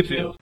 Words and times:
View. 0.00 0.34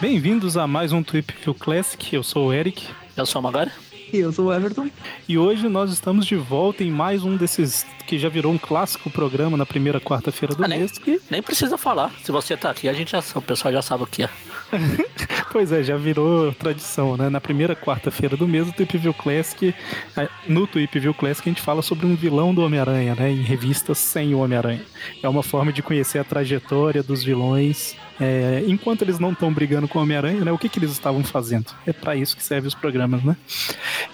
Bem-vindos 0.00 0.56
a 0.56 0.66
mais 0.66 0.92
um 0.92 1.02
Trip 1.02 1.32
View 1.42 1.54
Classic. 1.54 2.14
Eu 2.14 2.22
sou 2.22 2.48
o 2.48 2.52
Eric. 2.52 2.86
Eu 3.16 3.24
sou 3.26 3.40
o 3.40 3.42
Magari. 3.42 3.70
E 4.12 4.18
eu 4.18 4.32
sou 4.32 4.46
o 4.46 4.52
Everton. 4.52 4.88
E 5.28 5.38
hoje 5.38 5.68
nós 5.68 5.90
estamos 5.92 6.26
de 6.26 6.36
volta 6.36 6.82
em 6.84 6.90
mais 6.90 7.22
um 7.24 7.36
desses 7.36 7.86
que 8.06 8.18
já 8.18 8.28
virou 8.28 8.52
um 8.52 8.58
clássico 8.58 9.08
programa 9.10 9.56
na 9.56 9.64
primeira 9.64 10.00
quarta-feira 10.00 10.54
do 10.54 10.64
Ah, 10.64 10.68
mês. 10.68 10.92
nem, 10.92 11.18
que- 11.18 11.22
nem 11.30 11.42
precisa 11.42 11.78
falar. 11.78 12.10
Se 12.22 12.30
você 12.32 12.56
tá 12.56 12.70
aqui, 12.70 12.88
a 12.88 12.92
gente 12.92 13.12
já, 13.12 13.22
o 13.34 13.40
pessoal 13.42 13.72
já 13.72 13.80
sabe 13.82 14.02
o 14.02 14.06
que 14.06 14.24
é. 14.24 14.30
Pois 15.52 15.70
é, 15.70 15.82
já 15.82 15.98
virou 15.98 16.50
tradição, 16.54 17.14
né? 17.14 17.28
Na 17.28 17.38
primeira 17.38 17.76
quarta-feira 17.76 18.38
do 18.38 18.48
mês, 18.48 18.66
o 18.66 18.72
Tweep 18.72 18.96
View 18.96 19.12
Classic, 19.12 19.74
no 20.48 20.66
Tweep 20.66 20.98
View 20.98 21.12
Classic, 21.12 21.46
a 21.46 21.52
gente 21.52 21.60
fala 21.60 21.82
sobre 21.82 22.06
um 22.06 22.14
vilão 22.14 22.54
do 22.54 22.62
Homem-Aranha, 22.64 23.14
né? 23.14 23.30
Em 23.30 23.42
revistas 23.42 23.98
sem 23.98 24.34
o 24.34 24.38
Homem-Aranha. 24.38 24.80
É 25.22 25.28
uma 25.28 25.42
forma 25.42 25.70
de 25.70 25.82
conhecer 25.82 26.18
a 26.20 26.24
trajetória 26.24 27.02
dos 27.02 27.22
vilões. 27.22 27.94
eh, 28.18 28.64
enquanto 28.66 29.02
eles 29.02 29.18
não 29.18 29.32
estão 29.32 29.52
brigando 29.52 29.86
com 29.86 29.98
o 29.98 30.02
Homem-Aranha, 30.02 30.42
né? 30.42 30.52
O 30.52 30.56
que, 30.58 30.70
que 30.70 30.78
eles 30.78 30.90
estavam 30.92 31.22
fazendo? 31.22 31.66
É 31.86 31.92
para 31.92 32.16
isso 32.16 32.34
que 32.34 32.42
servem 32.42 32.68
os 32.68 32.74
programas, 32.74 33.22
né? 33.22 33.36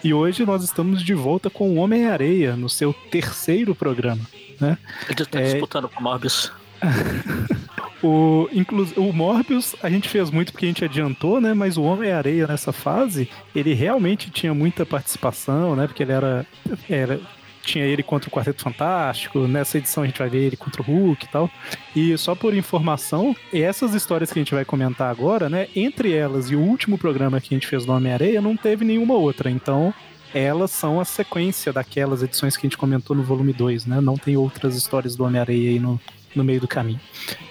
E 0.02 0.12
hoje 0.12 0.44
nós 0.44 0.64
estamos 0.64 1.04
de 1.04 1.14
volta 1.14 1.48
com 1.48 1.70
o 1.70 1.76
Homem-Areia, 1.76 2.56
no 2.56 2.68
seu 2.68 2.92
terceiro 2.92 3.76
programa, 3.76 4.22
né? 4.60 4.76
Ele 5.08 5.24
tá 5.24 5.38
É. 5.38 5.44
disputando 5.52 5.88
com 5.88 6.00
o 6.00 6.02
Morbius. 6.02 6.50
O, 8.02 8.48
o 8.96 9.12
Morbius 9.12 9.74
a 9.82 9.90
gente 9.90 10.08
fez 10.08 10.30
muito 10.30 10.52
porque 10.52 10.66
a 10.66 10.68
gente 10.68 10.84
adiantou, 10.84 11.40
né? 11.40 11.52
Mas 11.52 11.76
o 11.76 11.82
Homem-Areia 11.82 12.46
nessa 12.46 12.72
fase, 12.72 13.28
ele 13.54 13.74
realmente 13.74 14.30
tinha 14.30 14.54
muita 14.54 14.86
participação, 14.86 15.74
né? 15.74 15.86
Porque 15.86 16.02
ele 16.02 16.12
era, 16.12 16.46
era. 16.88 17.20
Tinha 17.62 17.84
ele 17.84 18.02
contra 18.02 18.28
o 18.28 18.32
Quarteto 18.32 18.62
Fantástico, 18.62 19.40
nessa 19.46 19.76
edição 19.76 20.02
a 20.02 20.06
gente 20.06 20.18
vai 20.18 20.30
ver 20.30 20.38
ele 20.38 20.56
contra 20.56 20.80
o 20.80 20.84
Hulk 20.84 21.26
e 21.26 21.28
tal. 21.28 21.50
E 21.94 22.16
só 22.16 22.34
por 22.34 22.54
informação, 22.54 23.36
essas 23.52 23.92
histórias 23.92 24.32
que 24.32 24.38
a 24.38 24.42
gente 24.42 24.54
vai 24.54 24.64
comentar 24.64 25.10
agora, 25.10 25.50
né? 25.50 25.66
Entre 25.76 26.14
elas 26.14 26.50
e 26.50 26.56
o 26.56 26.60
último 26.60 26.96
programa 26.96 27.40
que 27.42 27.54
a 27.54 27.56
gente 27.56 27.66
fez 27.66 27.84
do 27.84 27.92
Homem-Areia, 27.92 28.40
não 28.40 28.56
teve 28.56 28.86
nenhuma 28.86 29.14
outra. 29.14 29.50
Então, 29.50 29.92
elas 30.32 30.70
são 30.70 30.98
a 30.98 31.04
sequência 31.04 31.70
daquelas 31.72 32.22
edições 32.22 32.56
que 32.56 32.66
a 32.66 32.68
gente 32.68 32.78
comentou 32.78 33.14
no 33.14 33.22
volume 33.22 33.52
2, 33.52 33.84
né? 33.84 34.00
Não 34.00 34.16
tem 34.16 34.36
outras 34.36 34.74
histórias 34.74 35.14
do 35.14 35.24
Homem-Areia 35.24 35.70
aí 35.70 35.78
no, 35.78 36.00
no 36.38 36.44
meio 36.44 36.60
do 36.60 36.68
caminho. 36.68 37.00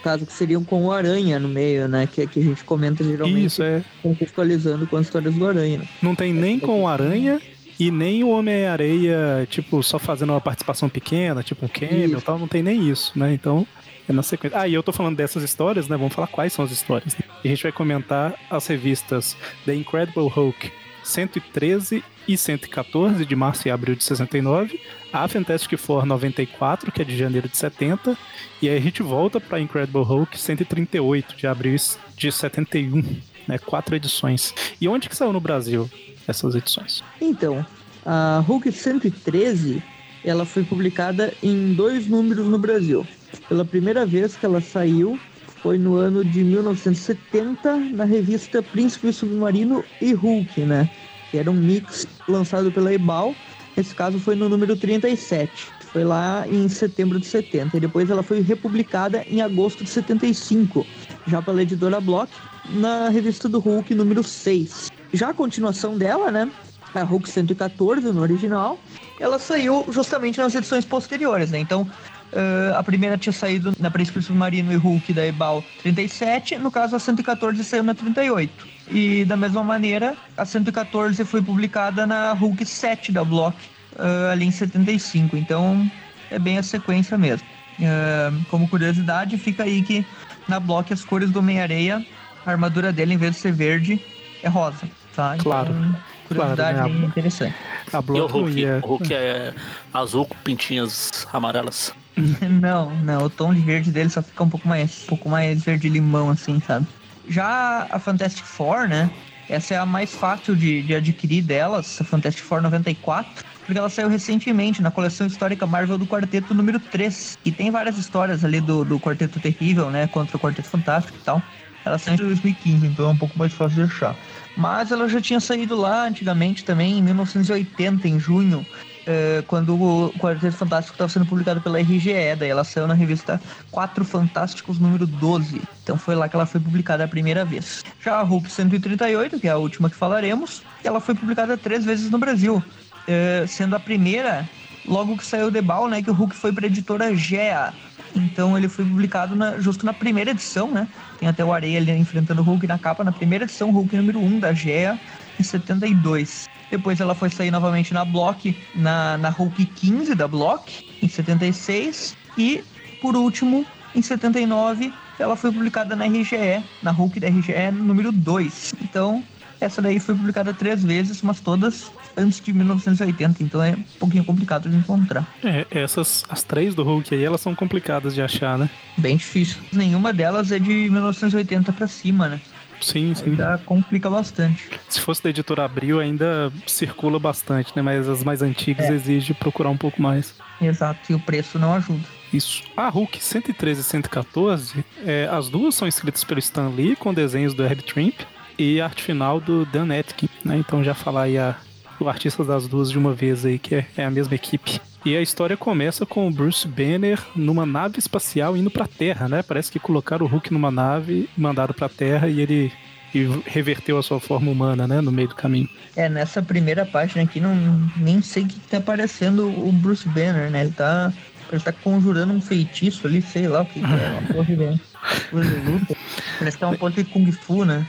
Caso 0.03 0.25
que 0.25 0.33
seriam 0.33 0.63
com 0.63 0.85
o 0.85 0.91
Aranha 0.91 1.39
no 1.39 1.47
meio, 1.47 1.87
né? 1.87 2.07
Que, 2.07 2.25
que 2.25 2.39
a 2.39 2.43
gente 2.43 2.63
comenta 2.63 3.03
geralmente 3.03 3.45
Isso, 3.45 3.61
é. 3.61 3.83
contextualizando 4.01 4.87
com 4.87 4.97
as 4.97 5.05
histórias 5.05 5.35
do 5.35 5.47
Aranha. 5.47 5.81
Não 6.01 6.15
tem 6.15 6.33
nem 6.33 6.59
com 6.59 6.81
o 6.83 6.87
Aranha 6.87 7.39
e 7.79 7.91
nem 7.91 8.23
o 8.23 8.29
Homem-Areia, 8.29 9.47
tipo, 9.49 9.83
só 9.83 9.99
fazendo 9.99 10.31
uma 10.31 10.41
participação 10.41 10.89
pequena, 10.89 11.43
tipo 11.43 11.65
um 11.65 11.69
cameo 11.69 12.17
e 12.17 12.21
tal, 12.21 12.39
não 12.39 12.47
tem 12.47 12.63
nem 12.63 12.89
isso, 12.89 13.11
né? 13.15 13.31
Então, 13.33 13.67
é 14.09 14.13
na 14.13 14.23
sequência. 14.23 14.59
Ah, 14.59 14.67
e 14.67 14.73
eu 14.73 14.81
tô 14.81 14.91
falando 14.91 15.15
dessas 15.15 15.43
histórias, 15.43 15.87
né? 15.87 15.95
Vamos 15.97 16.13
falar 16.13 16.27
quais 16.27 16.53
são 16.53 16.65
as 16.65 16.71
histórias. 16.71 17.15
né? 17.15 17.19
E 17.43 17.47
a 17.47 17.51
gente 17.51 17.63
vai 17.63 17.71
comentar 17.71 18.33
as 18.49 18.65
revistas 18.65 19.37
The 19.65 19.75
Incredible 19.75 20.27
Hulk 20.27 20.71
113 21.03 22.03
e 22.27 22.37
114, 22.37 23.25
de 23.25 23.35
março 23.35 23.67
e 23.67 23.71
abril 23.71 23.95
de 23.95 24.03
69, 24.03 24.79
a 25.13 25.27
Fantastic 25.27 25.77
Four 25.77 26.05
94, 26.05 26.91
que 26.91 27.01
é 27.01 27.05
de 27.05 27.17
janeiro 27.17 27.47
de 27.47 27.55
70, 27.57 28.17
e 28.61 28.69
aí 28.69 28.77
a 28.77 28.81
gente 28.81 29.01
volta 29.01 29.39
pra 29.39 29.59
Incredible 29.59 30.03
Hulk 30.03 30.37
138, 30.37 31.35
de 31.35 31.47
abril 31.47 31.75
de 32.15 32.31
71, 32.31 33.03
né? 33.47 33.57
Quatro 33.57 33.95
edições. 33.95 34.53
E 34.79 34.87
onde 34.87 35.07
que 35.07 35.15
saiu 35.15 35.31
no 35.31 35.39
Brasil 35.39 35.89
essas 36.27 36.55
edições? 36.55 37.03
Então, 37.21 37.65
a 38.05 38.43
Hulk 38.45 38.71
113, 38.71 39.81
ela 40.23 40.45
foi 40.45 40.63
publicada 40.63 41.33
em 41.41 41.73
dois 41.73 42.07
números 42.07 42.45
no 42.45 42.57
Brasil. 42.57 43.05
Pela 43.47 43.63
primeira 43.63 44.05
vez 44.05 44.35
que 44.35 44.45
ela 44.45 44.61
saiu 44.61 45.19
foi 45.61 45.77
no 45.77 45.95
ano 45.95 46.23
de 46.23 46.43
1970 46.43 47.75
na 47.93 48.05
revista 48.05 48.61
Príncipe 48.61 49.11
Submarino 49.11 49.83
e 50.01 50.13
Hulk, 50.13 50.61
né? 50.61 50.89
Que 51.31 51.37
era 51.37 51.49
um 51.49 51.53
mix 51.53 52.07
lançado 52.27 52.71
pela 52.71 52.93
Ebal. 52.93 53.35
Esse 53.75 53.93
caso 53.93 54.19
foi 54.19 54.35
no 54.35 54.49
número 54.49 54.75
37. 54.75 55.67
Foi 55.91 56.03
lá 56.03 56.45
em 56.47 56.67
setembro 56.67 57.19
de 57.19 57.25
70. 57.25 57.77
E 57.77 57.79
depois 57.79 58.09
ela 58.09 58.23
foi 58.23 58.41
republicada 58.41 59.23
em 59.27 59.41
agosto 59.41 59.83
de 59.83 59.89
75, 59.89 60.85
já 61.27 61.41
pela 61.41 61.61
editora 61.61 62.01
Block, 62.01 62.31
na 62.69 63.09
revista 63.09 63.47
do 63.47 63.59
Hulk 63.59 63.93
número 63.95 64.23
6. 64.23 64.91
Já 65.13 65.29
a 65.29 65.33
continuação 65.33 65.97
dela, 65.97 66.31
né? 66.31 66.51
A 66.93 67.03
Hulk 67.03 67.29
114 67.29 68.11
no 68.11 68.21
original, 68.21 68.79
ela 69.19 69.37
saiu 69.37 69.85
justamente 69.89 70.39
nas 70.39 70.55
edições 70.55 70.85
posteriores, 70.85 71.51
né? 71.51 71.59
Então, 71.59 71.89
eh, 72.33 72.73
a 72.75 72.83
primeira 72.83 73.17
tinha 73.17 73.33
saído 73.33 73.73
na 73.79 73.89
Príncipe 73.89 74.21
Submarino 74.21 74.71
e 74.71 74.75
Hulk 74.75 75.13
da 75.13 75.25
Ebal 75.25 75.63
37, 75.81 76.57
no 76.57 76.69
caso 76.69 76.95
a 76.95 76.99
114 76.99 77.63
saiu 77.63 77.83
na 77.83 77.93
38. 77.93 78.67
E 78.89 79.25
da 79.25 79.37
mesma 79.37 79.63
maneira, 79.63 80.15
a 80.35 80.45
114 80.45 81.23
foi 81.25 81.41
publicada 81.41 82.05
na 82.05 82.33
Hulk 82.33 82.65
7 82.65 83.11
da 83.11 83.23
Block, 83.23 83.57
eh, 83.97 84.31
ali 84.31 84.45
em 84.45 84.51
75. 84.51 85.37
Então, 85.37 85.89
é 86.29 86.37
bem 86.37 86.57
a 86.57 86.63
sequência 86.63 87.17
mesmo. 87.17 87.47
Eh, 87.79 88.31
como 88.49 88.67
curiosidade, 88.67 89.37
fica 89.37 89.63
aí 89.63 89.81
que 89.81 90.05
na 90.47 90.59
Block 90.59 90.91
as 90.91 91.05
cores 91.05 91.31
do 91.31 91.39
Homem-Areia, 91.39 92.05
a 92.45 92.51
armadura 92.51 92.91
dele, 92.91 93.13
em 93.13 93.17
vez 93.17 93.35
de 93.35 93.41
ser 93.41 93.53
verde, 93.53 94.01
é 94.43 94.49
rosa. 94.49 94.89
Tá? 95.15 95.35
Claro. 95.39 95.71
Então, 95.71 95.95
curiosidade 96.27 96.77
Claro, 96.77 96.93
né? 96.93 97.05
interessante. 97.05 97.55
A 97.91 97.97
E 97.97 98.19
o 98.19 98.27
Hulk? 98.27 98.59
ia... 98.59 98.79
O 98.83 98.87
Hulk 98.87 99.13
é 99.13 99.53
azul 99.93 100.25
com 100.25 100.35
pintinhas 100.43 101.27
amarelas. 101.31 101.93
Não, 102.49 102.89
não, 102.95 103.25
o 103.25 103.29
tom 103.29 103.53
de 103.53 103.61
verde 103.61 103.91
dele 103.91 104.09
só 104.09 104.23
fica 104.23 104.43
um 104.43 104.49
pouco 104.49 104.67
mais, 104.67 105.03
um 105.03 105.07
pouco 105.07 105.29
mais 105.29 105.63
verde 105.63 105.87
limão 105.87 106.31
assim, 106.31 106.59
sabe? 106.65 106.87
Já 107.29 107.87
a 107.91 107.99
Fantastic 107.99 108.43
Four, 108.43 108.87
né? 108.87 109.11
Essa 109.47 109.75
é 109.75 109.77
a 109.77 109.85
mais 109.85 110.13
fácil 110.13 110.55
de, 110.55 110.81
de 110.81 110.95
adquirir 110.95 111.43
delas, 111.43 112.01
a 112.01 112.03
Fantastic 112.03 112.43
Four 112.43 112.61
94, 112.61 113.45
porque 113.65 113.77
ela 113.77 113.89
saiu 113.89 114.09
recentemente 114.09 114.81
na 114.81 114.89
coleção 114.89 115.27
histórica 115.27 115.67
Marvel 115.67 115.97
do 115.97 116.07
Quarteto 116.07 116.53
número 116.53 116.79
3. 116.79 117.37
E 117.45 117.51
tem 117.51 117.69
várias 117.69 117.97
histórias 117.97 118.43
ali 118.43 118.59
do, 118.59 118.83
do 118.83 118.99
Quarteto 118.99 119.39
Terrível, 119.39 119.89
né? 119.89 120.07
Contra 120.07 120.35
o 120.35 120.39
Quarteto 120.39 120.67
Fantástico 120.67 121.17
e 121.21 121.23
tal. 121.23 121.41
Ela 121.85 121.97
saiu 121.97 122.15
em 122.15 122.27
2015, 122.27 122.87
então 122.87 123.09
é 123.09 123.09
um 123.09 123.17
pouco 123.17 123.37
mais 123.37 123.53
fácil 123.53 123.85
de 123.85 123.93
achar. 123.93 124.15
Mas 124.57 124.91
ela 124.91 125.07
já 125.07 125.21
tinha 125.21 125.39
saído 125.39 125.75
lá 125.75 126.07
antigamente 126.07 126.65
também, 126.65 126.97
em 126.97 127.01
1980, 127.03 128.07
em 128.07 128.19
junho, 128.19 128.65
eh, 129.05 129.43
quando 129.47 129.79
o 129.79 130.11
Quarteto 130.19 130.57
Fantástico 130.57 130.95
estava 130.95 131.09
sendo 131.09 131.27
publicado 131.27 131.61
pela 131.61 131.79
RGE, 131.79 132.35
daí 132.37 132.49
ela 132.49 132.63
saiu 132.63 132.87
na 132.87 132.95
revista 132.95 133.39
Quatro 133.69 134.03
Fantásticos 134.03 134.79
número 134.79 135.05
12. 135.05 135.61
Então 135.83 135.95
foi 135.95 136.15
lá 136.15 136.27
que 136.27 136.35
ela 136.35 136.47
foi 136.47 136.59
publicada 136.59 137.03
a 137.03 137.07
primeira 137.07 137.45
vez. 137.45 137.83
Já 138.03 138.15
a 138.15 138.23
Hulk 138.23 138.51
138, 138.51 139.39
que 139.39 139.47
é 139.47 139.51
a 139.51 139.57
última 139.57 139.91
que 139.91 139.95
falaremos, 139.95 140.63
ela 140.83 140.99
foi 140.99 141.13
publicada 141.13 141.55
três 141.55 141.85
vezes 141.85 142.09
no 142.09 142.17
Brasil, 142.17 142.61
eh, 143.07 143.45
sendo 143.47 143.75
a 143.75 143.79
primeira 143.79 144.49
logo 144.87 145.17
que 145.17 145.25
saiu 145.25 145.47
o 145.47 145.51
Debal, 145.51 145.87
né, 145.87 146.01
que 146.01 146.09
o 146.09 146.13
Hulk 146.13 146.35
foi 146.35 146.51
para 146.51 146.65
a 146.65 146.67
editora 146.67 147.15
GEA. 147.15 147.73
Então 148.15 148.57
ele 148.57 148.67
foi 148.69 148.85
publicado 148.85 149.35
na- 149.35 149.59
justo 149.59 149.85
na 149.85 149.93
primeira 149.93 150.31
edição, 150.31 150.71
né? 150.71 150.87
Tem 151.17 151.27
até 151.27 151.43
o 151.43 151.51
Areia 151.53 151.77
ali 151.79 151.91
enfrentando 151.91 152.41
o 152.41 152.45
Hulk 152.45 152.67
na 152.67 152.79
capa, 152.79 153.03
na 153.03 153.11
primeira 153.11 153.45
edição, 153.45 153.71
Hulk 153.71 153.95
número 153.95 154.19
1 154.19 154.39
da 154.39 154.53
GEA, 154.53 154.99
em 155.39 155.43
72. 155.43 156.45
Depois 156.69 156.99
ela 156.99 157.15
foi 157.15 157.29
sair 157.29 157.51
novamente 157.51 157.93
na 157.93 158.03
Block, 158.03 158.55
na, 158.75 159.17
na 159.17 159.29
Hulk 159.29 159.65
15 159.65 160.15
da 160.15 160.27
Block, 160.27 160.83
em 161.01 161.07
76. 161.07 162.15
E, 162.37 162.63
por 163.01 163.15
último, 163.15 163.65
em 163.95 164.01
79, 164.01 164.93
ela 165.17 165.35
foi 165.35 165.51
publicada 165.51 165.95
na 165.95 166.05
RGE, 166.05 166.63
na 166.81 166.91
Hulk 166.91 167.19
da 167.19 167.27
RGE 167.27 167.71
número 167.71 168.11
2. 168.11 168.71
Então, 168.81 169.23
essa 169.59 169.81
daí 169.81 169.99
foi 169.99 170.13
publicada 170.15 170.53
três 170.53 170.83
vezes, 170.83 171.21
mas 171.21 171.39
todas 171.39 171.91
antes 172.17 172.41
de 172.41 172.51
1980, 172.51 173.43
então 173.43 173.61
é 173.63 173.71
um 173.71 173.83
pouquinho 173.99 174.23
complicado 174.25 174.69
de 174.69 174.75
encontrar. 174.75 175.25
É, 175.43 175.65
essas, 175.71 176.25
as 176.29 176.43
três 176.43 176.73
do 176.73 176.83
Hulk 176.83 177.13
aí, 177.13 177.23
elas 177.23 177.41
são 177.41 177.53
complicadas 177.55 178.15
de 178.15 178.21
achar, 178.21 178.57
né? 178.57 178.69
Bem 178.97 179.15
difícil. 179.17 179.57
Nenhuma 179.71 180.11
delas 180.11 180.51
é 180.51 180.59
de 180.59 180.89
1980 180.89 181.71
pra 181.73 181.87
cima, 181.87 182.27
né? 182.27 182.41
Sim, 182.79 183.13
sim. 183.15 183.35
Já 183.35 183.57
complica 183.57 184.07
bastante. 184.09 184.69
Se 184.87 184.99
fosse 185.01 185.23
da 185.23 185.31
editora 185.31 185.65
Abril, 185.65 185.99
ainda 185.99 186.51
circula 186.67 187.17
bastante, 187.19 187.73
né? 187.75 187.81
Mas 187.81 188.07
as 188.07 188.23
mais 188.23 188.41
antigas 188.41 188.85
É. 188.85 188.93
exige 188.93 189.33
procurar 189.33 189.69
um 189.69 189.77
pouco 189.77 189.99
mais. 190.01 190.35
Exato, 190.61 191.11
e 191.11 191.15
o 191.15 191.19
preço 191.19 191.57
não 191.57 191.73
ajuda. 191.73 192.03
Isso. 192.31 192.61
A 192.75 192.89
Hulk 192.89 193.23
113 193.23 193.81
e 193.81 193.83
114, 193.83 194.85
é, 195.05 195.27
as 195.31 195.49
duas 195.49 195.73
são 195.75 195.87
escritas 195.87 196.23
pelo 196.23 196.39
Stan 196.39 196.67
Lee, 196.69 196.95
com 196.95 197.13
desenhos 197.13 197.53
do 197.53 197.63
Herb 197.63 197.81
Trimp, 197.81 198.19
e 198.59 198.81
arte 198.81 199.01
final 199.01 199.39
do 199.39 199.65
Dan 199.65 199.91
Etkin, 199.93 200.29
né? 200.43 200.57
Então 200.57 200.83
já 200.83 200.93
falar 200.93 201.23
aí 201.23 201.37
a, 201.37 201.55
o 201.99 202.07
artista 202.07 202.43
das 202.43 202.67
duas 202.67 202.91
de 202.91 202.97
uma 202.97 203.13
vez 203.13 203.45
aí, 203.45 203.57
que 203.57 203.75
é, 203.75 203.85
é 203.97 204.05
a 204.05 204.11
mesma 204.11 204.35
equipe. 204.35 204.79
E 205.05 205.15
a 205.15 205.21
história 205.21 205.55
começa 205.55 206.05
com 206.05 206.27
o 206.27 206.31
Bruce 206.31 206.67
Banner 206.67 207.21
numa 207.35 207.65
nave 207.65 207.99
espacial 207.99 208.57
indo 208.57 208.69
pra 208.69 208.87
Terra, 208.87 209.29
né? 209.29 209.41
Parece 209.41 209.71
que 209.71 209.79
colocaram 209.79 210.25
o 210.25 210.29
Hulk 210.29 210.51
numa 210.51 210.69
nave, 210.69 211.29
mandaram 211.37 211.73
pra 211.73 211.87
Terra 211.87 212.27
e 212.27 212.41
ele 212.41 212.73
e 213.15 213.25
reverteu 213.45 213.97
a 213.97 214.03
sua 214.03 214.19
forma 214.19 214.51
humana, 214.51 214.87
né, 214.87 214.99
no 214.99 215.11
meio 215.11 215.29
do 215.29 215.35
caminho. 215.35 215.69
É, 215.95 216.09
nessa 216.09 216.41
primeira 216.41 216.85
página 216.85 217.23
aqui, 217.23 217.39
não, 217.39 217.55
nem 217.95 218.21
sei 218.21 218.43
o 218.43 218.47
que 218.47 218.59
tá 218.59 218.77
aparecendo 218.77 219.47
o 219.47 219.71
Bruce 219.71 220.07
Banner, 220.09 220.51
né? 220.51 220.61
Ele 220.61 220.71
tá, 220.71 221.11
ele 221.51 221.61
tá 221.61 221.71
conjurando 221.71 222.33
um 222.33 222.41
feitiço 222.41 223.07
ali, 223.07 223.21
sei 223.21 223.47
lá 223.47 223.61
o 223.61 223.65
que, 223.65 223.79
que 223.79 223.85
é, 223.85 224.09
uma 224.09 224.21
porra 224.33 224.45
de 224.45 225.71
luta. 225.71 225.95
Parece 226.37 226.57
que 226.57 226.63
é 226.63 226.67
uma 226.67 226.77
porra 226.77 226.91
de 226.91 227.03
Kung 227.05 227.31
Fu, 227.31 227.65
né? 227.65 227.87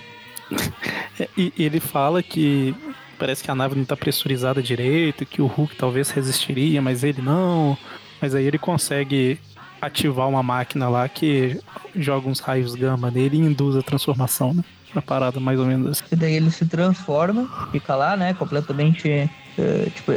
E 1.37 1.53
ele 1.59 1.81
fala 1.81 2.23
que 2.23 2.75
parece 3.19 3.43
que 3.43 3.51
a 3.51 3.55
nave 3.55 3.75
não 3.75 3.85
tá 3.85 3.97
pressurizada 3.97 4.63
direito, 4.63 5.27
que 5.27 5.43
o 5.43 5.47
Hulk 5.47 5.77
talvez 5.77 6.11
resistiria, 6.11 6.81
mas 6.81 7.03
ele 7.03 7.21
não. 7.21 7.77
Mas 8.21 8.35
aí 8.35 8.47
ele 8.47 8.59
consegue 8.59 9.39
ativar 9.81 10.29
uma 10.29 10.43
máquina 10.43 10.89
lá 10.89 11.09
que 11.09 11.61
joga 11.95 12.29
uns 12.29 12.41
raios 12.41 12.75
gama 12.75 13.11
nele 13.11 13.37
e 13.37 13.41
induz 13.41 13.77
a 13.77 13.83
transformação, 13.83 14.55
né? 14.55 14.65
Uma 14.93 15.03
parada 15.03 15.39
mais 15.39 15.59
ou 15.59 15.67
menos 15.67 15.91
assim. 15.91 16.05
E 16.11 16.17
daí 16.17 16.35
ele 16.35 16.51
se 16.51 16.65
transforma, 16.67 17.49
fica 17.71 17.95
lá, 17.95 18.17
né? 18.17 18.35
Completamente. 18.35 19.31
Uh, 19.59 19.91
tipo, 19.91 20.13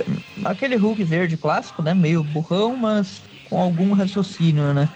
aquele 0.45 0.75
Hulk 0.75 1.03
verde 1.03 1.35
clássico, 1.35 1.81
né? 1.81 1.93
Meio 1.93 2.23
burrão, 2.23 2.75
mas 2.77 3.21
com 3.49 3.61
algum 3.61 3.91
raciocínio, 3.93 4.73
né? 4.73 4.87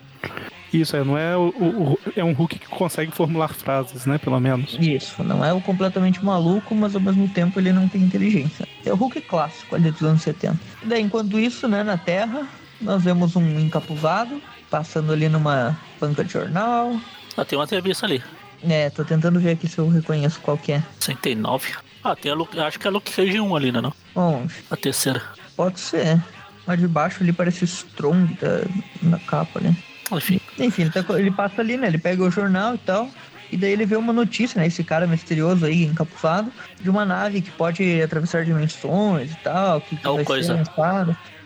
Isso, 0.82 0.96
é, 0.96 1.04
não 1.04 1.18
é 1.18 1.38
o, 1.38 1.50
o, 1.50 2.00
é 2.16 2.24
um 2.24 2.34
Hulk 2.34 2.60
que 2.60 2.68
consegue 2.68 3.12
formular 3.12 3.50
frases, 3.50 4.06
né? 4.06 4.18
Pelo 4.18 4.40
menos. 4.40 4.78
Isso, 4.80 5.24
não 5.24 5.44
é 5.44 5.54
o 5.54 5.62
completamente 5.62 6.24
maluco, 6.24 6.76
mas 6.76 6.96
ao 6.96 7.02
mesmo 7.02 7.28
tempo 7.30 7.60
ele 7.60 7.72
não 7.72 7.88
tem 7.88 8.02
inteligência. 8.02 8.68
É 8.86 8.92
o 8.92 8.96
Hulk 8.96 9.22
clássico 9.22 9.76
ali 9.76 9.90
dos 9.92 10.04
anos 10.04 10.22
70. 10.22 10.60
E 10.84 10.86
daí, 10.88 11.02
enquanto 11.02 11.40
isso, 11.40 11.68
né, 11.68 11.84
na 11.84 11.98
Terra, 11.98 12.48
nós 12.82 13.04
vemos 13.04 13.36
um 13.36 13.60
encapuzado 13.60 14.42
passando 14.70 15.14
ali 15.14 15.30
numa 15.30 15.78
banca 16.00 16.24
de 16.24 16.34
jornal. 16.34 17.00
Ah, 17.38 17.46
tem 17.46 17.58
uma 17.58 17.66
entrevista 17.66 18.06
ali. 18.06 18.22
É, 18.64 18.90
tô 18.90 19.06
tentando 19.06 19.40
ver 19.40 19.52
aqui 19.52 19.68
se 19.68 19.78
eu 19.78 19.88
reconheço 19.88 20.40
qual 20.42 20.58
que 20.58 20.74
é. 20.74 20.84
69. 21.00 21.74
Ah, 22.04 22.16
tem 22.16 22.32
a 22.32 22.36
Luke, 22.36 22.60
acho 22.60 22.80
que 22.80 22.88
é 22.88 22.90
a 22.90 22.92
Luke 22.92 23.12
Cage 23.12 23.40
1 23.40 23.56
ali, 23.56 23.72
né? 23.72 23.82
Não? 23.82 23.94
Onde? 24.16 24.54
A 24.70 24.76
terceira. 24.76 25.22
Pode 25.56 25.80
ser. 25.80 26.22
Mas 26.68 26.80
de 26.80 26.88
baixo 26.88 27.22
ali 27.22 27.32
parece 27.32 27.64
Strong 27.66 28.34
da, 28.36 28.62
na 29.02 29.20
capa, 29.20 29.60
né? 29.60 29.76
Enfim. 30.12 30.40
Enfim, 30.60 30.84
ele, 30.84 30.92
tá, 30.92 31.04
ele 31.20 31.32
passa 31.32 31.62
ali, 31.62 31.78
né? 31.78 31.88
Ele 31.88 31.98
pega 31.98 32.24
o 32.24 32.32
jornal 32.32 32.76
e 32.76 32.78
tal. 32.80 33.10
E 33.52 33.58
daí 33.58 33.72
ele 33.72 33.86
vê 33.86 33.96
uma 33.96 34.12
notícia, 34.12 34.60
né? 34.60 34.68
Esse 34.68 34.84
cara 34.84 35.08
misterioso 35.08 35.66
aí, 35.66 35.84
encapuzado, 35.84 36.52
de 36.82 36.90
uma 36.90 37.06
nave 37.06 37.42
que 37.42 37.52
pode 37.52 38.02
atravessar 38.02 38.44
dimensões 38.44 39.32
e 39.32 39.38
tal. 39.38 39.82
Que, 39.82 39.96
o 40.10 40.26
coisa. 40.26 40.64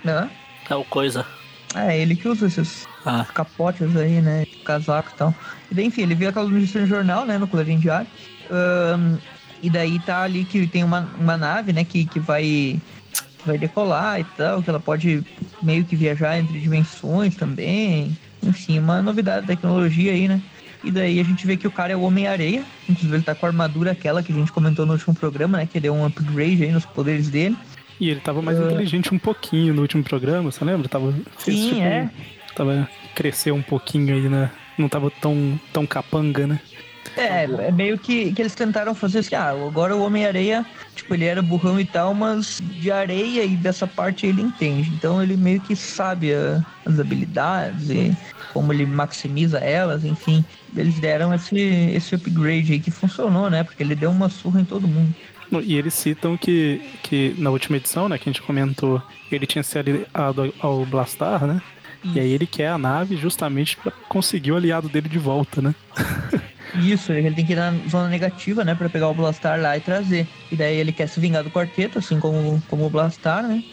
Né? 0.03 0.29
É 0.69 0.75
o 0.75 0.83
coisa. 0.83 1.25
É, 1.75 2.00
ele 2.00 2.15
que 2.15 2.27
usa 2.27 2.47
esses 2.47 2.88
ah. 3.06 3.25
capotes 3.33 3.95
aí, 3.95 4.21
né? 4.21 4.45
Casaco 4.65 5.11
e 5.13 5.17
tal. 5.17 5.35
E 5.69 5.75
daí, 5.75 5.85
enfim, 5.85 6.01
ele 6.01 6.15
viu 6.15 6.29
aquela 6.29 6.50
notícia 6.50 6.81
no 6.81 6.88
jornal, 6.88 7.25
né? 7.25 7.38
No 7.38 7.47
Clarim 7.47 7.79
Diário. 7.79 8.07
Um, 8.50 9.17
e 9.61 9.69
daí 9.69 10.00
tá 10.00 10.23
ali 10.23 10.45
que 10.45 10.65
tem 10.67 10.83
uma, 10.83 11.07
uma 11.19 11.38
nave, 11.38 11.73
né? 11.73 11.83
Que, 11.83 12.06
que 12.06 12.19
vai 12.19 12.79
vai 13.45 13.57
decolar 13.57 14.19
e 14.19 14.23
tal, 14.23 14.61
que 14.61 14.69
ela 14.69 14.79
pode 14.79 15.23
meio 15.61 15.85
que 15.85 15.95
viajar 15.95 16.38
entre 16.38 16.59
dimensões 16.59 17.35
também. 17.35 18.17
Enfim, 18.44 18.80
uma 18.80 19.01
novidade 19.01 19.41
da 19.41 19.47
tecnologia 19.56 20.12
aí, 20.12 20.27
né? 20.27 20.41
E 20.83 20.91
daí 20.91 21.19
a 21.19 21.24
gente 21.24 21.45
vê 21.45 21.57
que 21.57 21.68
o 21.68 21.71
cara 21.71 21.91
é 21.91 21.95
o 21.95 22.01
Homem-Areia. 22.01 22.63
Inclusive 22.88 23.18
ele 23.18 23.24
tá 23.24 23.36
com 23.36 23.45
a 23.45 23.50
armadura 23.50 23.91
aquela 23.91 24.24
que 24.24 24.31
a 24.31 24.36
gente 24.36 24.51
comentou 24.51 24.86
no 24.86 24.94
último 24.94 25.13
programa, 25.13 25.57
né? 25.57 25.68
Que 25.71 25.80
deu 25.80 25.94
um 25.94 26.06
upgrade 26.06 26.63
aí 26.63 26.71
nos 26.71 26.86
poderes 26.86 27.30
dele. 27.30 27.57
E 28.00 28.09
ele 28.09 28.21
tava 28.21 28.41
mais 28.41 28.57
uh... 28.57 28.63
inteligente 28.63 29.13
um 29.13 29.19
pouquinho 29.19 29.74
no 29.74 29.81
último 29.81 30.03
programa, 30.03 30.51
você 30.51 30.63
lembra? 30.63 30.88
Tava, 30.88 31.13
Sim, 31.38 31.69
tipo, 31.69 31.81
é. 31.81 32.09
Tava 32.56 32.89
cresceu 33.13 33.53
um 33.53 33.62
pouquinho 33.62 34.15
aí, 34.15 34.30
né? 34.30 34.50
Não 34.77 34.88
tava 34.88 35.12
tão, 35.12 35.59
tão 35.74 35.85
capanga, 35.85 36.47
né? 36.47 36.62
É, 37.19 37.44
é 37.68 37.71
meio 37.71 37.98
que, 37.98 38.31
que 38.33 38.42
eles 38.42 38.56
tentaram 38.56 38.95
fazer 38.95 39.19
assim, 39.19 39.36
ah, 39.36 39.50
agora 39.50 39.95
o 39.95 40.01
Homem-Areia, 40.01 40.66
tipo, 40.95 41.13
ele 41.13 41.25
era 41.25 41.42
burrão 41.42 41.80
e 41.80 41.86
tal, 41.86 42.13
mas 42.13 42.62
de 42.63 42.89
areia 42.89 43.44
e 43.44 43.57
dessa 43.57 43.86
parte 43.86 44.25
ele 44.25 44.42
entende. 44.42 44.89
Então 44.89 45.21
ele 45.21 45.36
meio 45.36 45.60
que 45.60 45.75
sabe 45.75 46.33
a, 46.33 46.63
as 46.86 47.00
habilidades 47.00 47.89
e 47.89 48.16
como 48.54 48.71
ele 48.71 48.86
maximiza 48.86 49.60
elas, 49.60 50.06
enfim. 50.06 50.45
Eles 50.75 51.00
deram 51.00 51.33
esse, 51.33 51.60
esse 51.60 52.16
upgrade 52.16 52.74
aí 52.74 52.80
que 52.80 52.92
funcionou, 52.92 53.50
né? 53.50 53.63
Porque 53.63 53.83
ele 53.83 53.95
deu 53.95 54.12
uma 54.12 54.30
surra 54.30 54.62
em 54.62 54.66
todo 54.66 54.88
mundo. 54.88 55.13
E 55.63 55.75
eles 55.75 55.95
citam 55.95 56.38
que, 56.38 56.81
que 57.04 57.36
na 57.38 57.50
última 57.50 57.77
edição, 57.77 58.07
né, 58.07 58.18
que 58.18 58.30
a 58.30 58.31
gente 58.31 58.42
comentou, 58.44 59.01
ele 59.31 59.48
tinha 59.48 59.63
se 59.63 59.77
aliado 59.77 60.54
ao 60.60 60.86
Blastar, 60.86 61.45
né? 61.45 61.62
Isso. 62.04 62.18
E 62.18 62.19
aí 62.19 62.31
ele 62.31 62.45
quer 62.45 62.69
a 62.69 62.77
nave 62.77 63.18
justamente 63.18 63.75
para 63.75 63.92
conseguir 64.07 64.51
o 64.51 64.56
aliado 64.56 64.88
dele 64.88 65.10
de 65.10 65.19
volta, 65.19 65.62
né? 65.62 65.75
Isso, 66.75 67.12
ele 67.12 67.31
tem 67.31 67.45
que 67.45 67.54
ir 67.54 67.56
na 67.56 67.74
zona 67.89 68.07
negativa, 68.07 68.63
né, 68.63 68.75
para 68.75 68.89
pegar 68.89 69.10
o 69.10 69.13
Blastar 69.13 69.60
lá 69.60 69.75
e 69.75 69.80
trazer. 69.80 70.27
E 70.51 70.56
daí 70.56 70.77
ele 70.77 70.92
quer 70.92 71.07
se 71.07 71.19
vingar 71.19 71.44
do 71.44 71.50
quarteto, 71.50 72.00
assim 72.00 72.19
como, 72.19 72.62
como 72.69 72.86
o 72.86 72.89
Blastar, 72.89 73.44
né? 73.44 73.63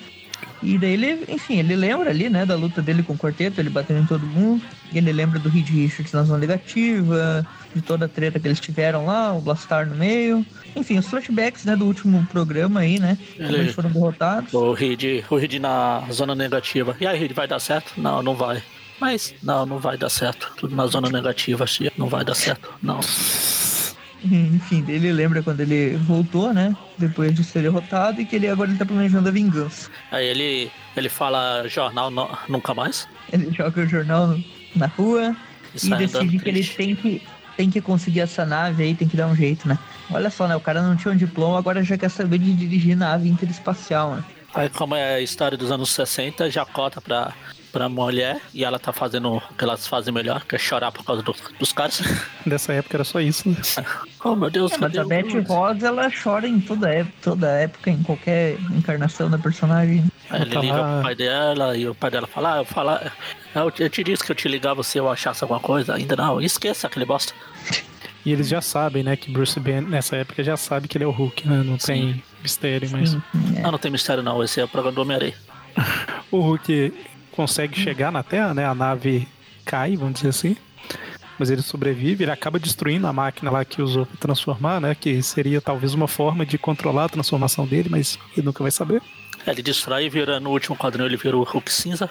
E 0.63 0.79
daí 0.79 0.93
ele, 0.95 1.25
enfim, 1.29 1.59
ele 1.59 1.77
lembra 1.77 2.11
ali, 2.11 2.29
né, 2.29 2.47
da 2.47 2.55
luta 2.55 2.81
dele 2.81 3.03
com 3.03 3.13
o 3.13 3.19
quarteto, 3.19 3.61
ele 3.61 3.71
batendo 3.71 4.01
em 4.01 4.07
todo 4.07 4.27
mundo. 4.27 4.63
Ele 4.93 5.13
lembra 5.13 5.39
do 5.39 5.49
Reed 5.49 5.69
Richards 5.69 6.13
na 6.13 6.23
zona 6.23 6.39
negativa, 6.39 7.47
de 7.75 7.83
toda 7.83 8.07
a 8.07 8.09
treta 8.09 8.41
que 8.41 8.49
eles 8.49 8.61
tiveram 8.61 9.05
lá, 9.05 9.33
o 9.33 9.41
Blastar 9.41 9.87
no 9.87 9.95
meio. 9.95 10.45
Enfim, 10.75 10.99
os 10.99 11.07
flashbacks, 11.07 11.65
né, 11.65 11.77
do 11.77 11.85
último 11.85 12.27
programa 12.27 12.81
aí, 12.81 12.99
né? 12.99 13.19
Como 13.37 13.51
eles 13.51 13.75
foram 13.75 13.91
derrotados. 13.91 14.53
O 14.55 14.73
Reed, 14.73 15.25
o 15.29 15.37
Reed 15.37 15.55
na 15.55 16.03
zona 16.11 16.35
negativa. 16.35 16.97
E 17.01 17.07
aí, 17.07 17.19
Reed, 17.19 17.33
vai 17.33 17.47
dar 17.47 17.59
certo? 17.59 17.93
Não, 17.97 18.23
não 18.23 18.35
vai. 18.35 18.63
Mas, 19.01 19.35
não, 19.43 19.67
não 19.67 19.79
vai 19.79 19.97
dar 19.97 20.09
certo. 20.09 20.53
Tudo 20.57 20.75
na 20.75 20.87
zona 20.87 21.11
negativa, 21.11 21.65
não 21.97 22.09
vai 22.09 22.25
dar 22.25 22.35
certo. 22.35 22.73
Não. 22.83 23.01
Enfim, 24.25 24.85
ele 24.89 25.13
lembra 25.13 25.43
quando 25.43 25.61
ele 25.61 25.97
voltou, 25.97 26.53
né? 26.53 26.75
Depois 26.99 27.35
de 27.35 27.45
ser 27.45 27.63
derrotado 27.63 28.21
e 28.21 28.25
que 28.25 28.37
ele 28.37 28.49
agora 28.49 28.71
ele 28.71 28.79
tá 28.79 28.85
planejando 28.85 29.29
a 29.29 29.33
vingança. 29.33 29.91
Aí 30.11 30.27
ele, 30.27 30.71
ele 30.97 31.09
fala 31.09 31.67
jornal 31.69 32.11
no, 32.11 32.29
nunca 32.49 32.75
mais. 32.75 33.07
Ele 33.33 33.53
joga 33.53 33.83
o 33.83 33.87
jornal 33.87 34.37
na 34.75 34.87
rua 34.87 35.37
e, 35.75 35.87
e 35.87 35.95
decide 35.95 36.39
que 36.39 36.49
ele 36.49 36.65
tem 36.65 36.97
que, 36.97 37.23
tem 37.57 37.71
que 37.71 37.81
conseguir 37.81 38.21
essa 38.21 38.45
nave 38.45 38.83
aí, 38.83 38.95
tem 38.95 39.07
que 39.07 39.17
dar 39.17 39.27
um 39.27 39.37
jeito, 39.37 39.69
né? 39.69 39.79
Olha 40.11 40.31
só, 40.31 40.49
né? 40.49 40.57
O 40.57 40.61
cara 40.61 40.83
não 40.83 40.97
tinha 40.97 41.13
um 41.13 41.17
diploma, 41.17 41.59
agora 41.59 41.85
já 41.85 41.97
quer 41.97 42.11
saber 42.11 42.39
de 42.39 42.53
dirigir 42.53 42.97
nave 42.97 43.29
interespacial, 43.29 44.17
né? 44.17 44.25
Aí, 44.55 44.71
como 44.71 44.95
é 44.95 45.17
a 45.17 45.21
história 45.21 45.57
dos 45.57 45.71
anos 45.71 45.91
60, 45.91 46.51
já 46.51 46.65
cota 46.65 46.99
pra 47.01 47.35
pra 47.73 47.89
mulher 47.89 48.41
e 48.55 48.65
ela 48.65 48.79
tá 48.79 48.93
fazendo 48.93 49.37
o 49.37 49.41
que 49.41 49.65
elas 49.65 49.87
fazem 49.87 50.13
melhor, 50.13 50.45
que 50.45 50.57
é 50.57 50.59
chorar 50.59 50.93
por 50.93 51.05
causa 51.05 51.23
do, 51.23 51.35
dos 51.59 51.73
caras. 51.73 52.03
Dessa 52.47 52.73
época 52.73 52.97
era 52.97 53.05
só 53.05 53.21
isso, 53.21 53.49
né? 53.49 53.57
Oh 54.25 54.35
meu 54.35 54.51
Deus, 54.51 54.73
é, 54.73 54.79
mas 54.79 54.99
a 54.99 55.05
Betty 55.05 55.39
Rosa 55.39 55.87
ela 55.87 56.11
chora 56.11 56.49
em 56.49 56.59
toda 56.59 56.89
época, 56.93 57.15
toda 57.23 57.47
época, 57.47 57.91
em 57.91 58.03
qualquer 58.03 58.55
encarnação 58.73 59.31
da 59.31 59.39
personagem. 59.39 60.05
Aí 60.29 60.43
ele 60.43 60.59
liga 60.59 60.75
pro 60.75 61.03
pai 61.03 61.15
dela 61.15 61.77
e 61.77 61.89
o 61.89 61.95
pai 61.95 62.11
dela 62.11 62.27
fala, 62.27 62.55
ah, 62.55 62.57
eu, 62.59 62.65
fala, 62.65 63.13
eu, 63.55 63.73
eu 63.79 63.89
te 63.89 64.03
disse 64.03 64.25
que 64.25 64.33
eu 64.33 64.35
te 64.35 64.49
ligava 64.49 64.83
se 64.83 64.99
eu 64.99 65.09
achasse 65.09 65.45
alguma 65.45 65.61
coisa, 65.61 65.95
ainda 65.95 66.17
não, 66.17 66.41
esqueça 66.41 66.89
aquele 66.89 67.05
bosta. 67.05 67.33
E 68.25 68.33
eles 68.33 68.49
já 68.49 68.61
sabem, 68.61 69.05
né, 69.05 69.15
que 69.15 69.31
Bruce 69.31 69.61
Banner, 69.61 69.89
nessa 69.89 70.17
época, 70.17 70.43
já 70.43 70.57
sabe 70.57 70.89
que 70.89 70.99
ele 70.99 71.05
é 71.05 71.07
o 71.07 71.13
Hulk, 71.13 71.47
né? 71.47 71.63
Não 71.63 71.79
Sim. 71.79 71.87
tem 71.87 72.25
mistério, 72.43 72.89
mas... 72.91 73.15
É. 73.15 73.61
Não, 73.61 73.71
não 73.71 73.79
tem 73.79 73.89
mistério 73.89 74.21
não, 74.21 74.43
esse 74.43 74.61
é 74.61 74.65
o 74.65 74.69
programa 74.69 74.97
do 74.97 75.03
Homem-Aranha. 75.03 75.35
o 76.33 76.41
Hulk 76.41 76.93
consegue 77.37 77.79
chegar 77.79 78.11
na 78.11 78.23
Terra, 78.23 78.55
né? 78.55 78.65
A 78.65 78.75
nave 78.75 79.29
cai, 79.65 79.95
vamos 79.95 80.15
dizer 80.15 80.31
assim. 80.31 80.57
Mas 81.39 81.51
ele 81.51 81.61
sobrevive, 81.61 82.25
ele 82.25 82.31
acaba 82.31 82.59
destruindo 82.59 83.07
a 83.07 83.13
máquina 83.13 83.51
lá 83.51 83.63
que 83.63 83.83
usou 83.83 84.07
para 84.07 84.17
transformar, 84.17 84.81
né? 84.81 84.97
Que 84.99 85.23
seria 85.23 85.61
talvez 85.61 85.93
uma 85.93 86.09
forma 86.09 86.47
de 86.47 86.57
controlar 86.57 87.05
a 87.05 87.09
transformação 87.11 87.67
dele, 87.67 87.91
mas 87.91 88.19
ele 88.35 88.47
nunca 88.47 88.63
vai 88.63 88.71
saber. 88.71 89.03
É, 89.47 89.51
ele 89.51 89.63
destrói 89.63 90.07
e 90.07 90.09
vira, 90.09 90.41
no 90.41 90.51
último 90.51 90.75
quadrinho 90.75 91.07
ele 91.07 91.19
vira 91.19 91.37
o 91.37 91.43
Hulk 91.43 91.71
cinza. 91.71 92.09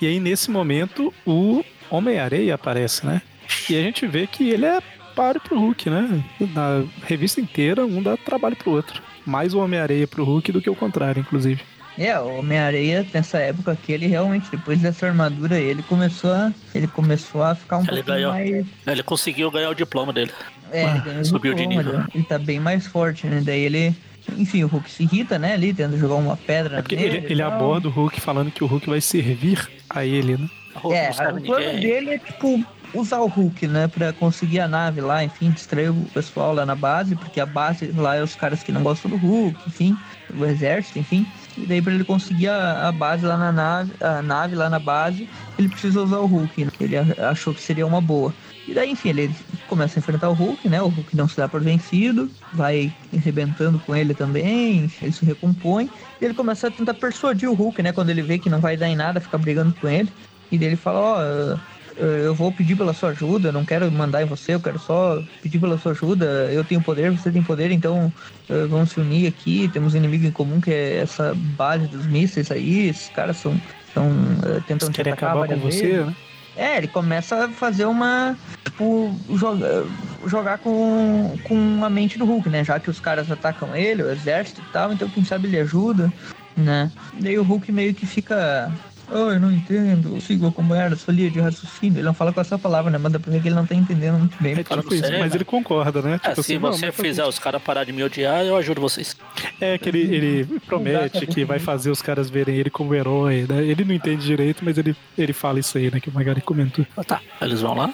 e 0.00 0.06
aí, 0.06 0.20
nesse 0.20 0.48
momento, 0.48 1.12
o 1.26 1.64
Homem-Areia 1.90 2.54
aparece, 2.54 3.04
né? 3.04 3.20
E 3.68 3.76
a 3.76 3.82
gente 3.82 4.06
vê 4.06 4.28
que 4.28 4.48
ele 4.48 4.64
é 4.64 4.80
páreo 5.16 5.40
pro 5.40 5.58
Hulk, 5.58 5.90
né? 5.90 6.24
Na 6.54 6.84
revista 7.04 7.40
inteira, 7.40 7.84
um 7.84 8.00
dá 8.00 8.16
trabalho 8.16 8.54
pro 8.54 8.70
outro. 8.70 9.02
Mais 9.26 9.54
o 9.54 9.58
Homem-Areia 9.58 10.06
pro 10.06 10.24
Hulk 10.24 10.52
do 10.52 10.62
que 10.62 10.70
o 10.70 10.76
contrário, 10.76 11.20
inclusive. 11.20 11.62
É, 11.96 12.18
o 12.18 12.38
Homem-Areia, 12.38 13.06
nessa 13.14 13.38
época 13.38 13.72
aqui, 13.72 13.92
ele 13.92 14.06
realmente, 14.06 14.50
depois 14.50 14.80
dessa 14.80 15.06
armadura, 15.06 15.58
ele 15.58 15.82
começou 15.82 16.32
a, 16.32 16.52
ele 16.74 16.86
começou 16.88 17.42
a 17.42 17.54
ficar 17.54 17.78
um 17.78 17.82
ele 17.82 18.02
pouquinho 18.02 18.06
ganhou, 18.16 18.32
mais... 18.32 18.66
Ele 18.86 19.02
conseguiu 19.02 19.50
ganhar 19.50 19.70
o 19.70 19.74
diploma 19.74 20.12
dele. 20.12 20.32
É, 20.72 20.84
ele 20.84 21.00
ganhou 21.00 21.24
Subiu 21.24 21.54
diploma, 21.54 21.82
de 21.82 21.84
nível. 21.84 22.00
Ele, 22.00 22.08
ele 22.16 22.24
tá 22.24 22.38
bem 22.38 22.58
mais 22.58 22.86
forte, 22.86 23.26
né? 23.26 23.42
Daí 23.44 23.60
ele... 23.60 23.94
Enfim, 24.38 24.64
o 24.64 24.66
Hulk 24.66 24.90
se 24.90 25.02
irrita, 25.02 25.38
né, 25.38 25.52
ali, 25.52 25.74
tentando 25.74 25.98
jogar 25.98 26.14
uma 26.14 26.34
pedra 26.34 26.78
é 26.78 26.82
porque 26.82 26.96
nele, 26.96 27.18
ele, 27.18 27.26
ele 27.28 27.42
aborda 27.42 27.88
o 27.88 27.90
Hulk 27.90 28.18
falando 28.22 28.50
que 28.50 28.64
o 28.64 28.66
Hulk 28.66 28.88
vai 28.88 28.98
servir 28.98 29.68
a 29.90 30.02
ele, 30.06 30.38
né? 30.38 30.48
É, 30.90 31.10
o 31.10 31.42
plano 31.42 31.78
dele 31.78 32.12
é, 32.12 32.18
tipo, 32.18 32.64
usar 32.94 33.20
o 33.20 33.26
Hulk, 33.26 33.66
né, 33.66 33.86
pra 33.86 34.14
conseguir 34.14 34.60
a 34.60 34.66
nave 34.66 35.02
lá, 35.02 35.22
enfim, 35.22 35.50
distrair 35.50 35.90
o 35.90 36.06
pessoal 36.14 36.54
lá 36.54 36.64
na 36.64 36.74
base, 36.74 37.14
porque 37.14 37.38
a 37.38 37.44
base 37.44 37.92
lá 37.94 38.16
é 38.16 38.22
os 38.22 38.34
caras 38.34 38.62
que 38.62 38.72
não 38.72 38.82
gostam 38.82 39.10
do 39.10 39.18
Hulk, 39.18 39.58
enfim, 39.66 39.94
o 40.34 40.44
exército, 40.46 40.98
enfim. 40.98 41.26
E 41.56 41.66
daí, 41.66 41.80
para 41.80 41.92
ele 41.92 42.04
conseguir 42.04 42.48
a, 42.48 42.88
a, 42.88 42.92
base 42.92 43.24
lá 43.24 43.36
na 43.36 43.52
nave, 43.52 43.92
a 44.00 44.22
nave 44.22 44.56
lá 44.56 44.68
na 44.68 44.78
base, 44.78 45.28
ele 45.58 45.68
precisa 45.68 46.02
usar 46.02 46.18
o 46.18 46.26
Hulk, 46.26 46.64
né? 46.64 46.70
que 46.76 46.84
ele 46.84 46.96
achou 46.96 47.54
que 47.54 47.60
seria 47.60 47.86
uma 47.86 48.00
boa. 48.00 48.34
E 48.66 48.72
daí, 48.72 48.90
enfim, 48.90 49.10
ele 49.10 49.34
começa 49.68 49.98
a 49.98 50.00
enfrentar 50.00 50.30
o 50.30 50.32
Hulk, 50.32 50.68
né? 50.68 50.80
O 50.80 50.88
Hulk 50.88 51.14
não 51.14 51.28
se 51.28 51.36
dá 51.36 51.46
por 51.46 51.60
vencido, 51.60 52.30
vai 52.52 52.92
arrebentando 53.14 53.78
com 53.78 53.94
ele 53.94 54.14
também, 54.14 54.90
ele 55.02 55.12
se 55.12 55.24
recompõe. 55.24 55.90
E 56.20 56.24
ele 56.24 56.32
começa 56.32 56.68
a 56.68 56.70
tentar 56.70 56.94
persuadir 56.94 57.48
o 57.48 57.54
Hulk, 57.54 57.82
né? 57.82 57.92
Quando 57.92 58.08
ele 58.10 58.22
vê 58.22 58.38
que 58.38 58.48
não 58.48 58.60
vai 58.60 58.76
dar 58.76 58.88
em 58.88 58.96
nada, 58.96 59.20
fica 59.20 59.36
brigando 59.36 59.74
com 59.74 59.86
ele. 59.86 60.10
E 60.50 60.58
daí 60.58 60.68
ele 60.68 60.76
fala, 60.76 61.00
ó, 61.00 61.18
oh, 61.18 61.58
eu 61.96 62.34
vou 62.34 62.50
pedir 62.50 62.76
pela 62.76 62.92
sua 62.92 63.10
ajuda, 63.10 63.52
não 63.52 63.64
quero 63.64 63.90
mandar 63.90 64.22
em 64.22 64.26
você, 64.26 64.54
eu 64.54 64.60
quero 64.60 64.78
só 64.78 65.22
pedir 65.42 65.58
pela 65.58 65.78
sua 65.78 65.92
ajuda. 65.92 66.50
Eu 66.52 66.64
tenho 66.64 66.82
poder, 66.82 67.10
você 67.10 67.30
tem 67.30 67.42
poder, 67.42 67.70
então 67.70 68.12
uh, 68.48 68.68
vamos 68.68 68.90
se 68.90 69.00
unir 69.00 69.28
aqui. 69.28 69.68
Temos 69.72 69.94
um 69.94 69.98
inimigo 69.98 70.26
em 70.26 70.30
comum 70.30 70.60
que 70.60 70.70
é 70.70 70.98
essa 70.98 71.34
base 71.34 71.86
dos 71.86 72.06
mísseis 72.06 72.50
aí. 72.50 72.88
Esses 72.88 73.08
caras 73.10 73.36
são, 73.36 73.60
são 73.92 74.08
uh, 74.08 74.60
tentando 74.66 74.92
te 74.92 75.00
atacar 75.00 75.30
acabar 75.30 75.48
com 75.48 75.56
você, 75.56 75.86
vezes. 75.86 76.06
né? 76.06 76.14
É, 76.56 76.78
ele 76.78 76.88
começa 76.88 77.44
a 77.44 77.48
fazer 77.48 77.84
uma. 77.84 78.36
Tipo, 78.64 79.14
joga, 79.34 79.84
jogar 80.26 80.58
com, 80.58 81.36
com 81.44 81.84
a 81.84 81.90
mente 81.90 82.16
do 82.16 82.24
Hulk, 82.24 82.48
né? 82.48 82.64
Já 82.64 82.78
que 82.78 82.90
os 82.90 83.00
caras 83.00 83.30
atacam 83.30 83.74
ele, 83.74 84.02
o 84.02 84.10
exército 84.10 84.60
e 84.60 84.72
tal, 84.72 84.92
então 84.92 85.08
quem 85.08 85.24
sabe 85.24 85.48
ele 85.48 85.58
ajuda, 85.58 86.12
né? 86.56 86.90
Daí 87.20 87.38
o 87.38 87.42
Hulk 87.42 87.72
meio 87.72 87.92
que 87.92 88.06
fica 88.06 88.72
Oh, 89.10 89.30
eu 89.30 89.40
não 89.40 89.52
entendo, 89.52 90.14
eu 90.14 90.20
sigo 90.20 90.46
acompanhar 90.46 90.92
a 90.92 90.96
sua 90.96 91.12
linha 91.12 91.30
de 91.30 91.40
raciocínio. 91.40 91.98
Ele 91.98 92.06
não 92.06 92.14
fala 92.14 92.32
com 92.32 92.40
essa 92.40 92.58
palavra, 92.58 92.90
né? 92.90 92.98
Mas 92.98 93.12
dá 93.12 93.18
pra 93.18 93.30
ver 93.30 93.42
que 93.42 93.48
ele 93.48 93.54
não 93.54 93.66
tá 93.66 93.74
entendendo 93.74 94.18
muito 94.18 94.36
bem. 94.42 94.52
É 94.52 94.62
tipo 94.62 94.94
isso, 94.94 95.12
mas 95.18 95.34
ele 95.34 95.44
concorda, 95.44 96.02
né? 96.02 96.14
É, 96.22 96.28
tipo 96.30 96.42
se 96.42 96.52
assim, 96.52 96.58
você 96.58 96.92
fizer 96.92 97.24
os 97.24 97.38
caras 97.38 97.62
parar 97.62 97.84
de 97.84 97.92
me 97.92 98.02
odiar, 98.02 98.44
eu 98.44 98.56
ajudo 98.56 98.80
vocês. 98.80 99.16
É 99.60 99.76
que 99.78 99.88
ele, 99.88 100.00
ele 100.00 100.60
promete 100.60 101.26
que 101.26 101.44
vai 101.44 101.58
fazer 101.58 101.90
os 101.90 102.00
caras 102.00 102.30
verem 102.30 102.56
ele 102.56 102.70
como 102.70 102.94
herói, 102.94 103.46
né? 103.48 103.62
Ele 103.62 103.84
não 103.84 103.94
entende 103.94 104.24
direito, 104.24 104.64
mas 104.64 104.78
ele, 104.78 104.96
ele 105.16 105.32
fala 105.32 105.58
isso 105.60 105.76
aí, 105.78 105.90
né? 105.90 106.00
Que 106.00 106.08
o 106.08 106.12
Magari 106.12 106.40
comentou. 106.40 106.86
Ah, 106.96 107.04
tá, 107.04 107.20
eles 107.40 107.60
vão 107.60 107.74
lá? 107.74 107.92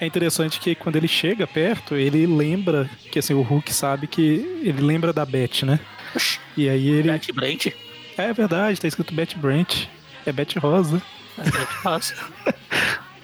É 0.00 0.06
interessante 0.06 0.60
que 0.60 0.74
quando 0.74 0.96
ele 0.96 1.08
chega 1.08 1.46
perto, 1.46 1.94
ele 1.94 2.26
lembra 2.26 2.88
que 3.10 3.18
assim, 3.18 3.34
o 3.34 3.42
Hulk 3.42 3.72
sabe 3.72 4.06
que 4.06 4.60
ele 4.62 4.80
lembra 4.80 5.12
da 5.12 5.24
Beth, 5.24 5.62
né? 5.64 5.78
E 6.56 6.68
aí 6.68 6.88
ele. 6.88 7.10
Beth 7.10 7.32
Brent? 7.34 7.66
É 8.16 8.32
verdade, 8.32 8.80
tá 8.80 8.88
escrito 8.88 9.14
Beth 9.14 9.36
Brent. 9.36 9.86
É 10.28 10.32
Beth 10.32 10.58
Rosa. 10.58 11.00
É 11.38 11.44
Beth 11.44 11.82
Rosa. 11.82 12.14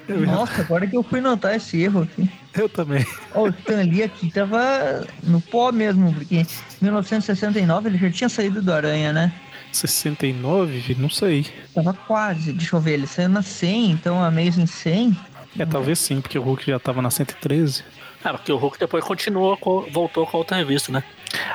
Nossa, 0.27 0.63
agora 0.63 0.87
que 0.87 0.97
eu 0.97 1.03
fui 1.03 1.21
notar 1.21 1.55
esse 1.55 1.83
erro 1.83 2.03
aqui. 2.03 2.31
Eu 2.55 2.67
também. 2.67 3.07
Ó, 3.35 3.45
o 3.45 3.49
Stan 3.49 3.83
Lee 3.83 4.03
aqui 4.03 4.31
tava 4.31 5.07
no 5.23 5.39
pó 5.41 5.71
mesmo, 5.71 6.15
porque 6.15 6.37
em 6.37 6.47
1969 6.81 7.89
ele 7.91 7.99
já 7.99 8.11
tinha 8.11 8.29
saído 8.31 8.63
do 8.63 8.73
Aranha, 8.73 9.13
né? 9.13 9.33
69? 9.71 10.97
Não 10.99 11.11
sei. 11.11 11.47
Tava 11.75 11.93
quase, 11.93 12.53
deixa 12.53 12.75
eu 12.75 12.81
ver, 12.81 12.95
ele 12.95 13.07
saiu 13.07 13.29
na 13.29 13.43
100, 13.43 13.91
então 13.91 14.23
a 14.23 14.29
Amazing 14.29 14.67
100. 14.67 15.17
É, 15.59 15.67
talvez 15.67 15.99
sim, 15.99 16.23
porque 16.23 16.39
o 16.39 16.43
Hulk 16.43 16.67
já 16.67 16.79
tava 16.79 17.03
na 17.03 17.11
113. 17.11 17.85
Ah, 18.25 18.33
porque 18.33 18.51
o 18.51 18.57
Hulk 18.57 18.79
depois 18.79 19.05
continuou, 19.05 19.59
voltou 19.93 20.27
com 20.27 20.37
a 20.37 20.39
outra 20.39 20.57
revista, 20.57 20.91
né? 20.91 21.05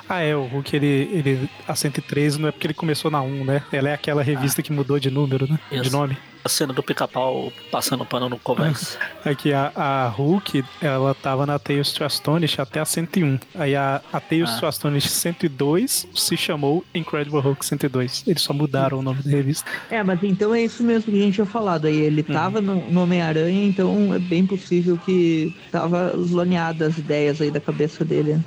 Ah, 0.07 0.21
é, 0.21 0.35
o 0.35 0.43
Hulk, 0.43 0.75
ele, 0.75 1.09
ele. 1.11 1.49
A 1.67 1.75
113 1.75 2.39
não 2.39 2.47
é 2.47 2.51
porque 2.51 2.67
ele 2.67 2.73
começou 2.75 3.09
na 3.09 3.21
1, 3.21 3.43
né? 3.43 3.63
Ela 3.71 3.89
é 3.89 3.93
aquela 3.93 4.21
revista 4.21 4.61
ah. 4.61 4.63
que 4.63 4.71
mudou 4.71 4.99
de 4.99 5.09
número, 5.09 5.51
né? 5.51 5.57
Isso. 5.71 5.83
De 5.83 5.91
nome. 5.91 6.15
A 6.43 6.49
cena 6.49 6.73
do 6.73 6.81
pica-pau 6.81 7.51
passando 7.71 8.05
pano 8.05 8.29
no 8.29 8.39
Covex. 8.39 8.97
Aqui, 9.25 9.51
a, 9.53 9.71
a 9.75 10.07
Hulk, 10.07 10.63
ela 10.81 11.13
tava 11.13 11.45
na 11.45 11.59
Tales 11.59 11.91
to 11.91 12.03
Astonish 12.03 12.59
até 12.59 12.79
a 12.79 12.85
101. 12.85 13.39
Aí 13.55 13.75
a, 13.75 14.01
a 14.11 14.19
Tales 14.19 14.49
ah. 14.51 14.59
to 14.59 14.65
Astonish 14.65 15.09
102 15.09 16.07
se 16.15 16.37
chamou 16.37 16.83
Incredible 16.93 17.41
Hulk 17.41 17.65
102. 17.65 18.23
Eles 18.27 18.41
só 18.41 18.53
mudaram 18.53 18.99
o 18.99 19.01
nome 19.01 19.21
da 19.21 19.29
revista. 19.29 19.69
É, 19.89 20.01
mas 20.03 20.23
então 20.23 20.53
é 20.53 20.61
isso 20.61 20.83
mesmo 20.83 21.11
que 21.11 21.19
a 21.19 21.23
gente 21.23 21.35
tinha 21.35 21.45
falado. 21.45 21.87
Aí 21.87 21.97
ele 21.97 22.25
uhum. 22.27 22.33
tava 22.33 22.61
no, 22.61 22.89
no 22.89 23.03
Homem-Aranha, 23.03 23.65
então 23.65 24.13
é 24.13 24.19
bem 24.19 24.45
possível 24.45 24.97
que 25.05 25.55
tava 25.71 26.15
zoneada 26.17 26.87
as 26.87 26.97
ideias 26.97 27.41
aí 27.41 27.51
da 27.51 27.59
cabeça 27.59 28.05
dele. 28.05 28.39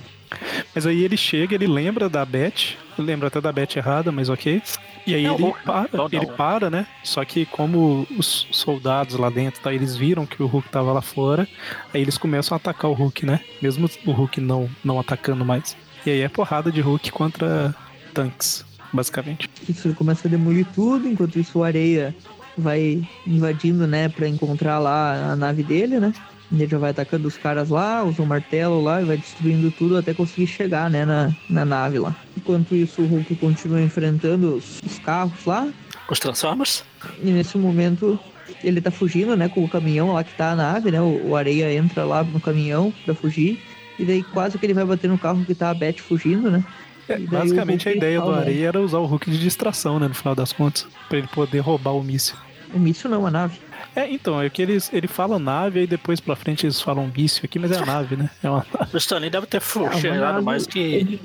Mas 0.74 0.86
aí 0.86 1.02
ele 1.02 1.16
chega, 1.16 1.54
ele 1.54 1.66
lembra 1.66 2.08
da 2.08 2.24
Beth, 2.24 2.76
lembra 2.98 3.28
até 3.28 3.40
da 3.40 3.52
Beth 3.52 3.76
errada, 3.76 4.10
mas 4.10 4.28
ok. 4.28 4.62
E 5.06 5.14
aí 5.14 5.26
ele 5.26 5.52
para, 5.64 5.88
ele 6.12 6.26
para, 6.26 6.70
né? 6.70 6.86
Só 7.02 7.24
que 7.24 7.44
como 7.46 8.06
os 8.16 8.46
soldados 8.50 9.16
lá 9.16 9.30
dentro, 9.30 9.60
tá, 9.60 9.72
eles 9.72 9.96
viram 9.96 10.24
que 10.24 10.42
o 10.42 10.46
Hulk 10.46 10.68
tava 10.68 10.92
lá 10.92 11.02
fora, 11.02 11.46
aí 11.92 12.00
eles 12.00 12.16
começam 12.16 12.54
a 12.54 12.56
atacar 12.56 12.90
o 12.90 12.94
Hulk, 12.94 13.26
né? 13.26 13.40
Mesmo 13.60 13.88
o 14.06 14.12
Hulk 14.12 14.40
não, 14.40 14.68
não 14.84 15.00
atacando 15.00 15.44
mais. 15.44 15.76
E 16.06 16.10
aí 16.10 16.20
é 16.20 16.28
porrada 16.28 16.70
de 16.70 16.80
Hulk 16.80 17.10
contra 17.10 17.74
tanques, 18.14 18.64
basicamente. 18.92 19.48
Isso 19.68 19.88
ele 19.88 19.94
começa 19.94 20.28
a 20.28 20.30
demolir 20.30 20.66
tudo, 20.74 21.08
enquanto 21.08 21.38
isso 21.38 21.58
o 21.58 21.64
Areia 21.64 22.14
vai 22.56 23.02
invadindo, 23.26 23.86
né, 23.86 24.08
pra 24.08 24.28
encontrar 24.28 24.78
lá 24.78 25.32
a 25.32 25.36
nave 25.36 25.62
dele, 25.62 25.98
né? 25.98 26.12
Ele 26.52 26.66
já 26.66 26.78
vai 26.78 26.90
atacando 26.90 27.26
os 27.26 27.36
caras 27.36 27.70
lá, 27.70 28.04
usa 28.04 28.20
o 28.20 28.24
um 28.24 28.28
martelo 28.28 28.82
lá 28.82 29.00
e 29.00 29.04
vai 29.04 29.16
destruindo 29.16 29.70
tudo 29.70 29.96
até 29.96 30.12
conseguir 30.12 30.46
chegar, 30.46 30.90
né, 30.90 31.04
na, 31.04 31.34
na 31.48 31.64
nave 31.64 31.98
lá. 31.98 32.14
Enquanto 32.36 32.74
isso, 32.74 33.00
o 33.00 33.06
Hulk 33.06 33.34
continua 33.36 33.80
enfrentando 33.80 34.56
os, 34.56 34.80
os 34.84 34.98
carros 34.98 35.44
lá. 35.46 35.68
Os 36.10 36.18
Transformers? 36.18 36.84
E 37.22 37.30
nesse 37.30 37.56
momento, 37.56 38.18
ele 38.62 38.80
tá 38.80 38.90
fugindo, 38.90 39.34
né, 39.34 39.48
com 39.48 39.64
o 39.64 39.68
caminhão 39.68 40.12
lá 40.12 40.22
que 40.22 40.34
tá 40.34 40.52
a 40.52 40.56
nave, 40.56 40.90
né? 40.90 41.00
O, 41.00 41.28
o 41.28 41.36
Areia 41.36 41.72
entra 41.72 42.04
lá 42.04 42.22
no 42.22 42.40
caminhão 42.40 42.92
pra 43.04 43.14
fugir. 43.14 43.58
E 43.98 44.04
daí 44.04 44.22
quase 44.22 44.58
que 44.58 44.66
ele 44.66 44.74
vai 44.74 44.84
bater 44.84 45.08
no 45.08 45.18
carro 45.18 45.44
que 45.44 45.54
tá 45.54 45.70
a 45.70 45.74
Beth 45.74 45.98
fugindo, 45.98 46.50
né? 46.50 46.62
É, 47.08 47.18
basicamente 47.18 47.88
a 47.88 47.94
ideia 47.94 48.20
do 48.20 48.30
Areia 48.30 48.68
era 48.68 48.80
usar 48.80 48.98
o 48.98 49.06
Hulk 49.06 49.30
de 49.30 49.38
distração, 49.38 49.98
né, 49.98 50.08
no 50.08 50.14
final 50.14 50.34
das 50.34 50.52
contas, 50.52 50.86
para 51.08 51.18
ele 51.18 51.28
poder 51.28 51.60
roubar 51.60 51.92
o 51.92 52.02
míssil. 52.02 52.36
O 52.74 52.78
míssil 52.78 53.10
não, 53.10 53.26
a 53.26 53.30
nave. 53.30 53.58
É, 53.94 54.08
então, 54.10 54.40
é 54.40 54.48
que 54.48 54.62
eles 54.62 54.90
ele 54.92 55.06
fala 55.06 55.38
nave 55.38 55.82
e 55.82 55.86
depois 55.86 56.18
pra 56.20 56.34
frente 56.34 56.64
eles 56.64 56.80
falam 56.80 57.10
míssil 57.14 57.42
aqui, 57.44 57.58
mas 57.58 57.70
é 57.70 57.78
a 57.78 57.84
nave, 57.84 58.16
né? 58.16 58.30
É 58.42 58.48
uma 58.48 58.64
O 58.92 58.96
Stanley 58.96 59.28
deve 59.28 59.46
ter 59.46 59.58
é, 59.58 60.00
chegado 60.00 60.42
mais 60.42 60.66
que. 60.66 61.20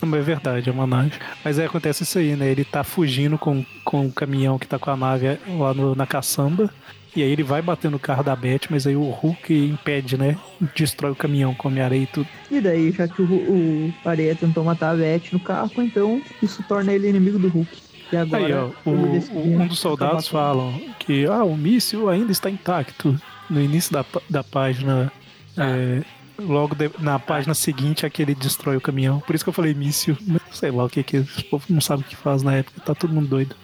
Não, 0.00 0.08
mas 0.08 0.20
é 0.20 0.22
verdade, 0.22 0.68
é 0.68 0.72
uma 0.72 0.86
nave. 0.86 1.12
Mas 1.42 1.58
é, 1.58 1.64
acontece 1.64 2.02
isso 2.02 2.18
aí, 2.18 2.36
né? 2.36 2.50
Ele 2.50 2.64
tá 2.64 2.84
fugindo 2.84 3.38
com, 3.38 3.64
com 3.84 4.06
o 4.06 4.12
caminhão 4.12 4.58
que 4.58 4.66
tá 4.66 4.78
com 4.78 4.90
a 4.90 4.96
nave 4.96 5.38
lá 5.58 5.72
no, 5.72 5.94
na 5.94 6.06
caçamba. 6.06 6.70
E 7.16 7.22
aí 7.22 7.30
ele 7.30 7.44
vai 7.44 7.62
bater 7.62 7.88
no 7.88 7.98
carro 7.98 8.24
da 8.24 8.34
Beth, 8.34 8.62
mas 8.68 8.88
aí 8.88 8.96
o 8.96 9.08
Hulk 9.08 9.54
impede, 9.54 10.18
né? 10.18 10.36
Destrói 10.74 11.12
o 11.12 11.16
caminhão, 11.16 11.54
come 11.54 11.80
areia 11.80 12.02
e 12.02 12.06
tudo. 12.08 12.26
E 12.50 12.60
daí, 12.60 12.90
já 12.90 13.06
que 13.06 13.22
o, 13.22 13.24
o 13.24 13.94
Areia 14.04 14.34
tentou 14.34 14.64
matar 14.64 14.90
a 14.90 14.96
Beth 14.96 15.30
no 15.30 15.38
carro, 15.38 15.70
então 15.78 16.20
isso 16.42 16.64
torna 16.66 16.92
ele 16.92 17.08
inimigo 17.08 17.38
do 17.38 17.48
Hulk. 17.48 17.93
E 18.12 18.16
agora, 18.16 18.44
Aí, 18.44 18.52
ó, 18.52 18.70
o, 18.84 18.90
um 18.90 19.66
dos 19.66 19.78
soldados 19.78 20.28
falam 20.28 20.80
que 20.98 21.26
ah, 21.26 21.44
o 21.44 21.56
míssil 21.56 22.08
ainda 22.08 22.32
está 22.32 22.50
intacto. 22.50 23.18
No 23.48 23.60
início 23.60 23.92
da, 23.92 24.04
da 24.28 24.42
página. 24.42 25.12
Ah. 25.56 25.64
É, 25.64 26.02
logo 26.38 26.74
de, 26.74 26.90
na 26.98 27.18
página 27.18 27.54
seguinte 27.54 28.06
é 28.06 28.10
que 28.10 28.22
ele 28.22 28.34
destrói 28.34 28.76
o 28.76 28.80
caminhão. 28.80 29.20
Por 29.20 29.34
isso 29.34 29.44
que 29.44 29.48
eu 29.48 29.54
falei 29.54 29.74
míssil. 29.74 30.16
Sei 30.50 30.70
lá 30.70 30.84
o 30.84 30.88
que 30.88 31.02
que. 31.02 31.18
O 31.18 31.44
povo 31.50 31.64
não 31.68 31.80
sabe 31.80 32.02
o 32.02 32.06
que 32.06 32.16
faz 32.16 32.42
na 32.42 32.54
época. 32.54 32.80
Tá 32.80 32.94
todo 32.94 33.12
mundo 33.12 33.28
doido. 33.28 33.54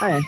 Ah, 0.00 0.10
é. 0.10 0.20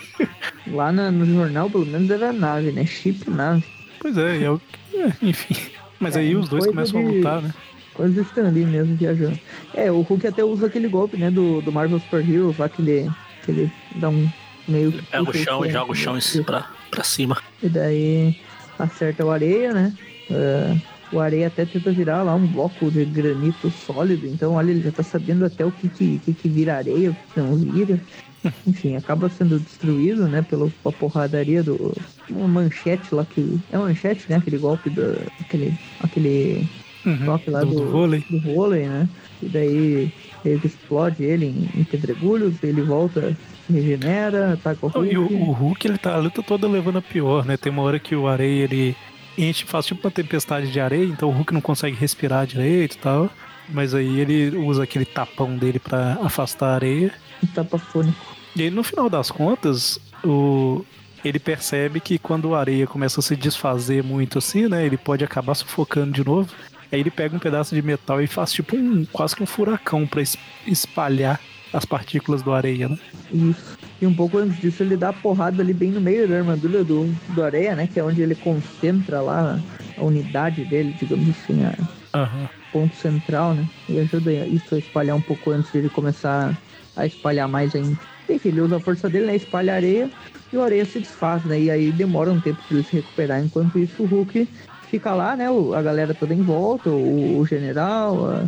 Lá 0.71 0.93
no, 0.93 1.11
no 1.11 1.27
jornal, 1.27 1.69
pelo 1.69 1.87
menos, 1.87 2.11
era 2.11 2.33
nave, 2.33 2.73
né? 2.73 2.87
Chip 2.87 3.29
nave. 3.29 3.65
Pois 4.01 4.17
é, 4.17 4.39
é, 4.39 4.45
é 4.45 5.13
enfim. 5.23 5.57
Mas 5.99 6.17
é, 6.17 6.21
aí 6.21 6.37
os 6.37 6.49
dois 6.49 6.67
começam 6.67 7.01
de... 7.01 7.07
a 7.07 7.11
lutar, 7.11 7.43
né? 7.43 7.55
Coisa 7.95 8.21
estão 8.21 8.47
ali 8.47 8.65
mesmo 8.65 8.95
viajando. 8.95 9.39
É, 9.73 9.91
o 9.91 10.03
Hulk 10.03 10.27
até 10.27 10.45
usa 10.45 10.67
aquele 10.67 10.87
golpe, 10.87 11.17
né? 11.17 11.31
Do, 11.31 11.63
do 11.63 11.73
Marvel 11.73 11.99
Super 11.99 12.29
Heroes, 12.29 12.59
lá 12.59 12.69
que 12.69 12.83
ele 12.83 13.11
que 13.47 13.53
ele 13.53 13.73
dá 13.95 14.11
um 14.11 14.29
meio. 14.69 14.91
Ele 14.91 15.03
pega 15.03 15.31
o 15.31 15.35
chão 15.35 15.65
e 15.65 15.71
joga 15.71 15.93
o 15.93 15.95
chão 15.95 16.19
pra, 16.45 16.69
pra 16.91 17.05
cima. 17.05 17.39
E 17.63 17.69
daí 17.69 18.41
acerta 18.79 19.25
o 19.25 19.31
areia, 19.31 19.73
né? 19.73 19.95
Uh, 20.31 20.81
o 21.13 21.21
areia 21.21 21.47
até 21.47 21.65
tenta 21.65 21.93
virar 21.93 22.23
lá 22.23 22.35
um 22.35 22.47
bloco 22.47 22.91
de 22.91 23.05
granito 23.05 23.71
sólido. 23.71 24.27
Então, 24.27 24.55
olha, 24.55 24.71
ele 24.71 24.83
já 24.83 24.91
tá 24.91 25.03
sabendo 25.03 25.45
até 25.45 25.65
o 25.65 25.71
que, 25.71 25.89
que, 25.89 26.19
que, 26.19 26.33
que 26.33 26.49
vira 26.49 26.77
areia, 26.77 27.11
o 27.11 27.15
que 27.33 27.41
não 27.41 27.57
vira. 27.57 28.01
Enfim, 28.67 28.97
acaba 28.97 29.29
sendo 29.29 29.59
destruído, 29.59 30.27
né, 30.27 30.43
pela 30.43 30.71
porradaria 30.99 31.63
do. 31.63 31.95
Uma 32.29 32.49
manchete 32.49 33.15
lá 33.15 33.25
que. 33.25 33.59
É 33.73 33.79
manchete, 33.79 34.27
né? 34.29 34.37
Aquele 34.37 34.59
golpe 34.59 34.91
do. 34.91 35.17
Aquele. 35.41 35.79
Aquele. 36.01 36.69
Uhum, 37.05 37.25
toque 37.25 37.51
lá 37.51 37.61
do, 37.61 37.71
do, 37.71 37.87
vôlei. 37.87 38.25
do 38.29 38.41
vôlei, 38.41 38.89
né? 38.89 39.09
E 39.41 39.47
daí 39.47 40.13
ele 40.49 40.67
explode 40.67 41.23
ele 41.23 41.47
em, 41.47 41.81
em 41.81 41.85
pedregulhos, 41.85 42.63
ele 42.63 42.83
volta, 42.83 43.37
regenera, 43.71 44.55
ataca 44.55 44.87
o 44.87 44.89
Hulk. 44.89 45.13
E 45.13 45.19
o, 45.19 45.25
o, 45.25 45.53
Hulk, 45.53 45.87
ele 45.87 45.99
tá 45.99 46.15
a 46.15 46.19
luta 46.19 46.43
toda 46.43 46.69
levando 46.69 46.99
a 46.99 47.03
pior, 47.03 47.45
né? 47.45 47.57
Tem 47.57 47.73
uma 47.73 47.83
hora 47.83 47.99
que 47.99 48.15
o 48.15 48.27
areia, 48.27 48.65
ele 48.65 48.97
enche, 49.37 49.65
faz 49.65 49.87
tipo 49.87 50.07
uma 50.07 50.11
tempestade 50.11 50.71
de 50.71 50.81
areia, 50.81 51.05
então 51.05 51.29
o 51.29 51.33
Hulk 51.33 51.53
não 51.53 51.61
consegue 51.61 51.97
respirar 51.97 52.47
direito 52.47 52.95
e 52.95 52.99
tal. 52.99 53.31
Mas 53.69 53.95
aí 53.95 54.21
ele 54.21 54.57
usa 54.57 54.85
aquele 54.85 55.05
tapão 55.05 55.57
dele 55.57 55.79
para 55.79 56.19
afastar 56.23 56.69
a 56.69 56.75
areia. 56.75 57.13
Um 57.43 57.47
tapa 57.49 57.79
fônico. 57.79 58.37
E 58.55 58.63
aí, 58.63 58.71
no 58.71 58.83
final 58.83 59.11
das 59.11 59.31
contas, 59.31 59.99
o, 60.25 60.85
ele 61.25 61.39
percebe 61.39 62.01
que 62.01 62.19
quando 62.19 62.55
a 62.55 62.61
areia 62.61 62.87
começa 62.87 63.21
a 63.21 63.23
se 63.23 63.35
desfazer 63.35 64.03
muito 64.03 64.39
assim, 64.39 64.69
né? 64.69 64.87
Ele 64.87 64.97
pode 64.97 65.25
acabar 65.25 65.55
sufocando 65.55 66.13
de 66.13 66.25
novo. 66.25 66.49
Aí 66.93 67.01
ele 67.01 67.11
pega 67.11 67.35
um 67.35 67.41
pedaço 67.41 67.75
de 67.75 67.83
metal 67.83 68.23
e 68.23 68.27
faz 68.27 68.53
tipo 68.53 68.77
um 68.77 69.05
quase 69.07 69.35
que 69.35 69.43
um 69.43 69.47
furacão 69.47 70.07
para 70.07 70.23
espalhar 70.67 71.41
as 71.73 71.85
partículas 71.85 72.43
do 72.43 72.53
areia, 72.53 72.89
né? 72.89 72.97
Isso. 73.33 73.75
E 74.01 74.07
um 74.07 74.15
pouco 74.15 74.39
antes 74.39 74.61
disso 74.61 74.83
ele 74.83 74.97
dá 74.97 75.09
a 75.09 75.13
porrada 75.13 75.63
ali 75.63 75.73
bem 75.73 75.91
no 75.91 76.01
meio 76.01 76.29
da 76.29 76.37
armadura 76.37 76.85
do, 76.85 77.07
do 77.29 77.43
areia, 77.43 77.75
né? 77.75 77.87
Que 77.87 77.99
é 77.99 78.05
onde 78.05 78.23
ele 78.23 78.35
concentra 78.35 79.21
lá 79.21 79.59
a 79.97 80.05
unidade 80.05 80.65
dele, 80.65 80.95
digamos 80.99 81.29
assim, 81.31 81.65
a 81.65 81.73
Aham. 82.15 82.49
ponto 82.73 82.95
central, 82.95 83.55
né? 83.55 83.67
E 83.89 83.99
ajuda 83.99 84.33
isso 84.47 84.75
a 84.75 84.79
espalhar 84.79 85.17
um 85.17 85.21
pouco 85.21 85.51
antes 85.51 85.73
de 85.73 85.79
ele 85.79 85.89
começar 85.89 86.57
a 86.95 87.07
espalhar 87.07 87.49
mais 87.49 87.75
ainda. 87.75 87.99
Enfim, 88.29 88.49
ele 88.49 88.61
usa 88.61 88.77
a 88.77 88.81
força 88.81 89.09
dele, 89.09 89.27
né? 89.27 89.37
Espalha 89.37 89.75
areia 89.75 90.11
e 90.53 90.57
o 90.57 90.63
areia 90.63 90.85
se 90.85 91.01
desfaz, 91.01 91.45
né? 91.45 91.61
E 91.61 91.71
aí 91.71 91.91
demora 91.91 92.31
um 92.33 92.41
tempo 92.41 92.61
para 92.69 92.77
ele 92.77 92.87
se 92.87 92.97
recuperar. 92.97 93.43
Enquanto 93.43 93.79
isso, 93.79 94.03
o 94.03 94.07
Hulk 94.07 94.49
fica 94.91 95.13
lá, 95.15 95.37
né? 95.37 95.51
o- 95.51 95.75
A 95.75 95.83
galera 95.83 96.15
toda 96.15 96.33
em 96.35 96.43
volta, 96.43 96.89
o, 96.91 97.39
o 97.39 97.47
general, 97.47 98.29
a, 98.31 98.45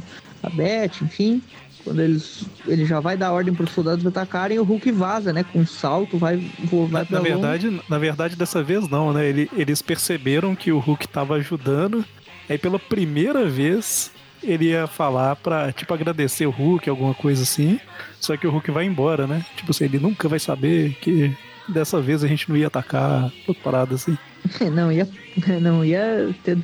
a 0.46 0.50
Beth, 0.50 1.02
enfim. 1.02 1.42
Quando 1.84 2.00
eles, 2.02 2.44
ele 2.66 2.84
já 2.84 3.00
vai 3.00 3.16
dar 3.16 3.32
ordem 3.32 3.54
para 3.54 3.64
os 3.64 3.70
soldados 3.70 4.04
atacarem, 4.04 4.58
o 4.58 4.64
Hulk 4.64 4.90
vaza, 4.92 5.32
né? 5.32 5.44
Com 5.52 5.60
um 5.60 5.66
salto, 5.66 6.18
vai, 6.18 6.36
vai 6.36 6.88
Na, 7.02 7.04
pra 7.06 7.06
na 7.10 7.18
longe. 7.18 7.30
verdade, 7.32 7.80
na 7.88 7.98
verdade, 7.98 8.36
dessa 8.36 8.62
vez 8.62 8.88
não, 8.88 9.12
né? 9.12 9.26
Ele- 9.26 9.48
eles 9.56 9.80
perceberam 9.80 10.54
que 10.54 10.70
o 10.72 10.78
Hulk 10.78 11.08
tava 11.08 11.34
ajudando. 11.36 12.04
Aí 12.48 12.58
pela 12.58 12.78
primeira 12.78 13.46
vez 13.48 14.10
ele 14.42 14.66
ia 14.66 14.86
falar 14.86 15.36
pra, 15.36 15.72
tipo, 15.72 15.92
agradecer 15.94 16.46
o 16.46 16.50
Hulk, 16.50 16.88
alguma 16.90 17.14
coisa 17.14 17.42
assim. 17.42 17.80
Só 18.20 18.36
que 18.36 18.46
o 18.46 18.50
Hulk 18.50 18.70
vai 18.70 18.84
embora, 18.84 19.26
né? 19.26 19.44
Tipo 19.56 19.70
assim, 19.70 19.84
ele 19.84 19.98
nunca 19.98 20.28
vai 20.28 20.38
saber 20.38 20.94
que 21.00 21.34
dessa 21.68 22.00
vez 22.00 22.22
a 22.24 22.28
gente 22.28 22.48
não 22.48 22.56
ia 22.56 22.66
atacar, 22.66 23.30
parada 23.62 23.94
assim. 23.94 24.16
Não 24.72 24.90
ia, 24.90 25.06
não 25.60 25.84
ia 25.84 26.34
ter 26.44 26.56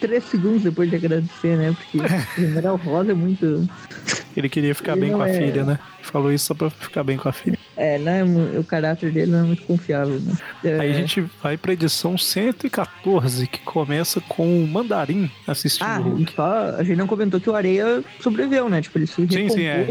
três 0.00 0.22
segundos 0.24 0.62
depois 0.62 0.88
de 0.90 0.96
agradecer, 0.96 1.56
né? 1.56 1.74
Porque 1.74 1.98
o 2.38 2.40
General 2.40 2.76
Rosa 2.76 3.12
é 3.12 3.14
muito. 3.14 3.68
Ele 4.36 4.48
queria 4.48 4.74
ficar 4.74 4.92
Ele 4.92 5.00
bem 5.06 5.12
com 5.12 5.22
a 5.22 5.28
é- 5.28 5.32
filha, 5.38 5.64
né? 5.64 5.78
Falou 6.02 6.32
isso 6.32 6.44
só 6.46 6.54
pra 6.54 6.68
ficar 6.70 7.02
bem 7.02 7.16
com 7.16 7.28
a 7.28 7.32
filha. 7.32 7.58
É, 7.76 7.98
não 7.98 8.12
é 8.12 8.58
o 8.58 8.64
caráter 8.64 9.10
dele 9.10 9.30
não 9.32 9.40
é 9.40 9.42
muito 9.44 9.62
confiável, 9.62 10.20
né? 10.20 10.36
É, 10.62 10.78
Aí 10.80 10.90
a 10.90 10.94
gente 10.94 11.24
vai 11.42 11.56
pra 11.56 11.72
edição 11.72 12.18
114, 12.18 13.46
que 13.46 13.60
começa 13.60 14.20
com 14.20 14.62
o 14.62 14.66
Mandarim 14.68 15.30
assistindo 15.46 15.86
Ah, 15.86 16.00
o 16.00 16.02
Hulk. 16.16 16.32
só, 16.34 16.76
a 16.76 16.82
gente 16.82 16.96
não 16.98 17.06
comentou 17.06 17.40
que 17.40 17.48
o 17.48 17.54
Areia 17.54 18.04
sobreviveu, 18.20 18.68
né? 18.68 18.82
Tipo, 18.82 18.98
ele 18.98 19.06
se 19.06 19.26
Sim, 19.26 19.48
sim, 19.48 19.64
é. 19.64 19.86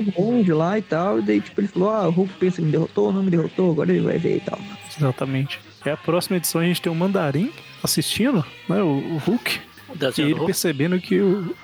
lá 0.54 0.78
e 0.78 0.82
tal. 0.82 1.20
E 1.20 1.22
daí, 1.24 1.42
tipo, 1.42 1.60
ele 1.60 1.68
falou, 1.68 1.90
ah, 1.90 2.08
o 2.08 2.12
Hulk 2.12 2.34
pensa 2.40 2.58
que 2.58 2.62
me 2.64 2.72
derrotou, 2.72 3.12
não 3.12 3.24
me 3.24 3.32
derrotou, 3.32 3.72
agora 3.72 3.92
ele 3.92 4.02
vai 4.02 4.18
ver 4.18 4.38
e 4.38 4.42
tal. 4.42 4.60
Exatamente. 4.98 5.60
E 5.86 5.90
a 5.90 5.98
próxima 5.98 6.38
edição 6.38 6.62
a 6.62 6.64
gente 6.64 6.82
tem 6.82 6.92
o 6.92 6.96
Mandarim 6.96 7.52
assistindo, 7.84 8.46
né? 8.70 8.82
O, 8.82 9.16
o 9.16 9.18
Hulk. 9.18 9.60
O 9.90 10.22
E 10.22 10.22
ele 10.22 10.46
percebendo 10.46 11.00
que 11.00 11.20
o, 11.20 11.56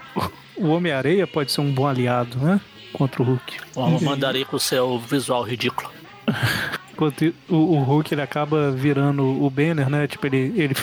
o 0.58 0.68
Homem-Areia 0.70 1.28
pode 1.28 1.52
ser 1.52 1.62
um 1.62 1.72
bom 1.72 1.88
aliado, 1.88 2.38
né? 2.40 2.60
Contra 2.92 3.22
o 3.22 3.26
Hulk. 3.26 3.58
Vamos 3.76 4.02
mandar 4.02 4.36
aí 4.36 4.44
com 4.44 4.56
o 4.56 4.60
seu 4.60 4.98
visual 5.00 5.44
ridículo. 5.44 5.92
Enquanto 6.92 7.34
o, 7.48 7.56
o 7.56 7.84
Hulk 7.84 8.14
ele 8.14 8.22
acaba 8.22 8.72
virando 8.72 9.24
o 9.24 9.50
Banner, 9.50 9.90
né? 9.90 10.08
Tipo, 10.08 10.28
ele, 10.28 10.54
ele 10.56 10.76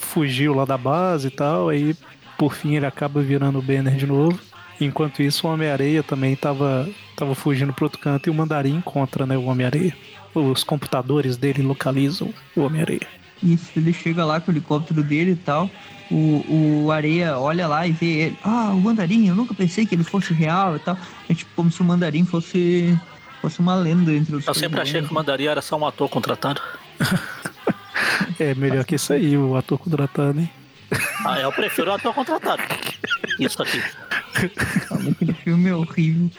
fugiu 0.00 0.54
lá 0.54 0.64
da 0.64 0.76
base 0.76 1.28
e 1.28 1.30
tal, 1.30 1.68
aí 1.68 1.94
por 2.36 2.54
fim 2.54 2.74
ele 2.74 2.86
acaba 2.86 3.22
virando 3.22 3.58
o 3.58 3.62
Banner 3.62 3.94
de 3.94 4.06
novo. 4.06 4.38
Enquanto 4.80 5.22
isso, 5.22 5.46
o 5.46 5.50
Homem-Areia 5.50 6.02
também 6.02 6.34
tava, 6.34 6.88
tava 7.14 7.34
fugindo 7.34 7.72
pro 7.72 7.84
outro 7.84 8.00
canto 8.00 8.28
e 8.28 8.30
o 8.30 8.34
Mandarim 8.34 8.76
encontra, 8.76 9.26
né, 9.26 9.36
o 9.36 9.44
Homem-Areia. 9.44 9.94
Os 10.34 10.64
computadores 10.64 11.36
dele 11.36 11.62
localizam 11.62 12.32
o 12.56 12.62
Homem-Areia. 12.62 13.06
Isso, 13.42 13.70
ele 13.76 13.92
chega 13.92 14.24
lá 14.24 14.40
com 14.40 14.50
o 14.50 14.54
helicóptero 14.54 15.02
dele 15.02 15.32
e 15.32 15.36
tal. 15.36 15.70
O, 16.10 16.84
o 16.84 16.92
Areia 16.92 17.38
olha 17.38 17.66
lá 17.66 17.86
e 17.86 17.92
vê 17.92 18.06
ele. 18.06 18.38
Ah, 18.42 18.70
o 18.72 18.80
Mandarim, 18.80 19.28
eu 19.28 19.34
nunca 19.34 19.54
pensei 19.54 19.86
que 19.86 19.94
ele 19.94 20.04
fosse 20.04 20.32
real 20.32 20.76
e 20.76 20.78
tal. 20.78 20.96
É 21.28 21.34
tipo 21.34 21.50
como 21.54 21.70
se 21.70 21.80
o 21.80 21.84
Mandarim 21.84 22.24
fosse, 22.24 22.98
fosse 23.40 23.60
uma 23.60 23.74
lenda 23.74 24.12
entre 24.12 24.36
os 24.36 24.46
Eu 24.46 24.54
sempre 24.54 24.80
achei 24.80 25.02
que 25.02 25.10
o 25.10 25.14
Mandaria 25.14 25.50
era 25.50 25.62
só 25.62 25.76
um 25.76 25.86
ator 25.86 26.08
contratado. 26.08 26.60
É 28.38 28.54
melhor 28.54 28.84
que 28.84 28.94
isso 28.94 29.12
aí, 29.12 29.36
o 29.36 29.56
ator 29.56 29.78
contratado, 29.78 30.38
hein? 30.40 30.50
Ah, 31.24 31.38
eu 31.40 31.52
prefiro 31.52 31.90
o 31.90 31.94
ator 31.94 32.12
contratado. 32.14 32.62
Isso 33.38 33.62
aqui. 33.62 33.82
Aquele 35.10 35.32
filme 35.34 35.68
é 35.70 35.74
horrível. 35.74 36.30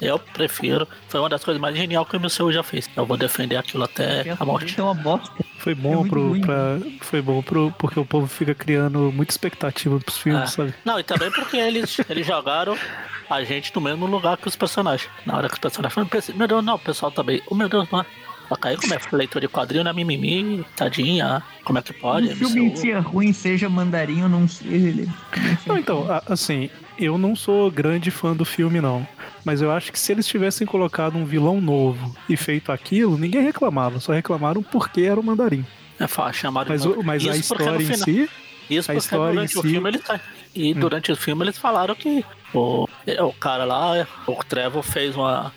Eu 0.00 0.18
prefiro. 0.18 0.86
Foi 1.08 1.20
uma 1.20 1.28
das 1.28 1.44
coisas 1.44 1.60
mais 1.60 1.76
geniais 1.76 2.06
que 2.08 2.16
o 2.16 2.20
MCU 2.20 2.52
já 2.52 2.62
fez. 2.62 2.88
Eu 2.96 3.06
vou 3.06 3.16
defender 3.16 3.56
aquilo 3.56 3.84
até 3.84 4.34
a 4.38 4.44
morte. 4.44 4.78
É 4.78 4.82
uma 4.82 4.94
bosta. 4.94 5.30
Foi 5.58 5.72
É 5.72 5.74
bom 5.76 6.06
pro. 6.08 6.40
Pra, 6.40 6.78
foi 7.02 7.22
bom 7.22 7.42
pro, 7.42 7.72
porque 7.78 7.98
o 7.98 8.04
povo 8.04 8.26
fica 8.26 8.54
criando 8.54 9.12
muita 9.12 9.32
expectativa 9.32 9.98
pros 10.00 10.18
filmes, 10.18 10.42
Ah. 10.42 10.46
sabe? 10.46 10.74
Não, 10.84 10.98
e 10.98 11.02
também 11.04 11.30
porque 11.30 11.56
eles, 11.56 11.96
eles 12.08 12.26
jogaram 12.26 12.76
a 13.28 13.42
gente 13.44 13.72
no 13.74 13.80
mesmo 13.80 14.06
lugar 14.06 14.36
que 14.36 14.48
os 14.48 14.56
personagens. 14.56 15.10
Na 15.24 15.36
hora 15.36 15.48
que 15.48 15.54
os 15.54 15.60
personagens 15.60 16.08
"Pense- 16.08 16.32
meu 16.32 16.46
Deus, 16.48 16.64
não, 16.64 16.74
o 16.74 16.78
pessoal 16.78 17.10
também. 17.12 17.42
Oh, 17.48 17.54
meu 17.54 17.68
Deus, 17.68 17.88
não 17.90 18.00
é. 18.00 18.06
Só 18.48 18.54
que 18.54 18.68
aí, 18.68 18.76
como 18.76 18.94
é 18.94 19.00
leitor 19.12 19.40
de 19.40 19.48
quadrinho, 19.48 19.82
né? 19.82 19.92
Mimimi, 19.92 20.64
tadinha, 20.76 21.42
como 21.64 21.80
é 21.80 21.82
que 21.82 21.92
pode? 21.92 22.28
o 22.28 22.36
filme 22.36 22.60
em 22.66 22.76
si 22.76 22.92
é 22.92 22.98
ruim, 22.98 23.32
seja 23.32 23.68
mandarim 23.68 24.22
ou 24.22 24.28
não 24.28 24.46
seja 24.46 24.70
ele. 24.72 25.08
Não, 25.66 25.76
então, 25.76 26.08
a- 26.10 26.22
assim, 26.28 26.70
eu 26.96 27.18
não 27.18 27.34
sou 27.34 27.68
grande 27.72 28.08
fã 28.12 28.36
do 28.36 28.44
filme, 28.44 28.80
não. 28.80 29.06
Mas 29.44 29.60
eu 29.62 29.72
acho 29.72 29.90
que 29.90 29.98
se 29.98 30.12
eles 30.12 30.26
tivessem 30.28 30.64
colocado 30.64 31.16
um 31.18 31.24
vilão 31.24 31.60
novo 31.60 32.16
e 32.28 32.36
feito 32.36 32.70
aquilo, 32.70 33.18
ninguém 33.18 33.42
reclamava. 33.42 33.98
Só 33.98 34.12
reclamaram 34.12 34.62
porque 34.62 35.02
era 35.02 35.18
o 35.18 35.24
mandarim. 35.24 35.66
É 35.98 36.06
fácil 36.06 36.42
chamar 36.42 36.66
Mas, 36.68 36.84
o- 36.86 37.02
mas 37.02 37.26
a 37.26 37.36
Isso 37.36 37.48
porque 37.48 37.64
história 37.64 37.82
em 37.82 37.96
si. 37.96 38.30
Isso 38.70 38.90
A 38.90 38.94
porque 38.94 38.98
história 39.04 39.32
durante 39.34 39.56
em 39.56 39.58
o 39.58 39.62
si- 39.62 39.66
Hum. 39.68 39.70
filme 39.72 39.88
eles 39.90 40.02
E 40.56 40.72
durante 40.74 41.12
o 41.12 41.16
filme 41.16 41.44
eles 41.44 41.58
falaram 41.58 41.94
que 41.94 42.24
o, 42.54 42.88
o 43.20 43.32
cara 43.34 43.64
lá, 43.64 44.06
o 44.26 44.34
Trevor, 44.42 44.82
fez 44.82 45.14
uma 45.14 45.52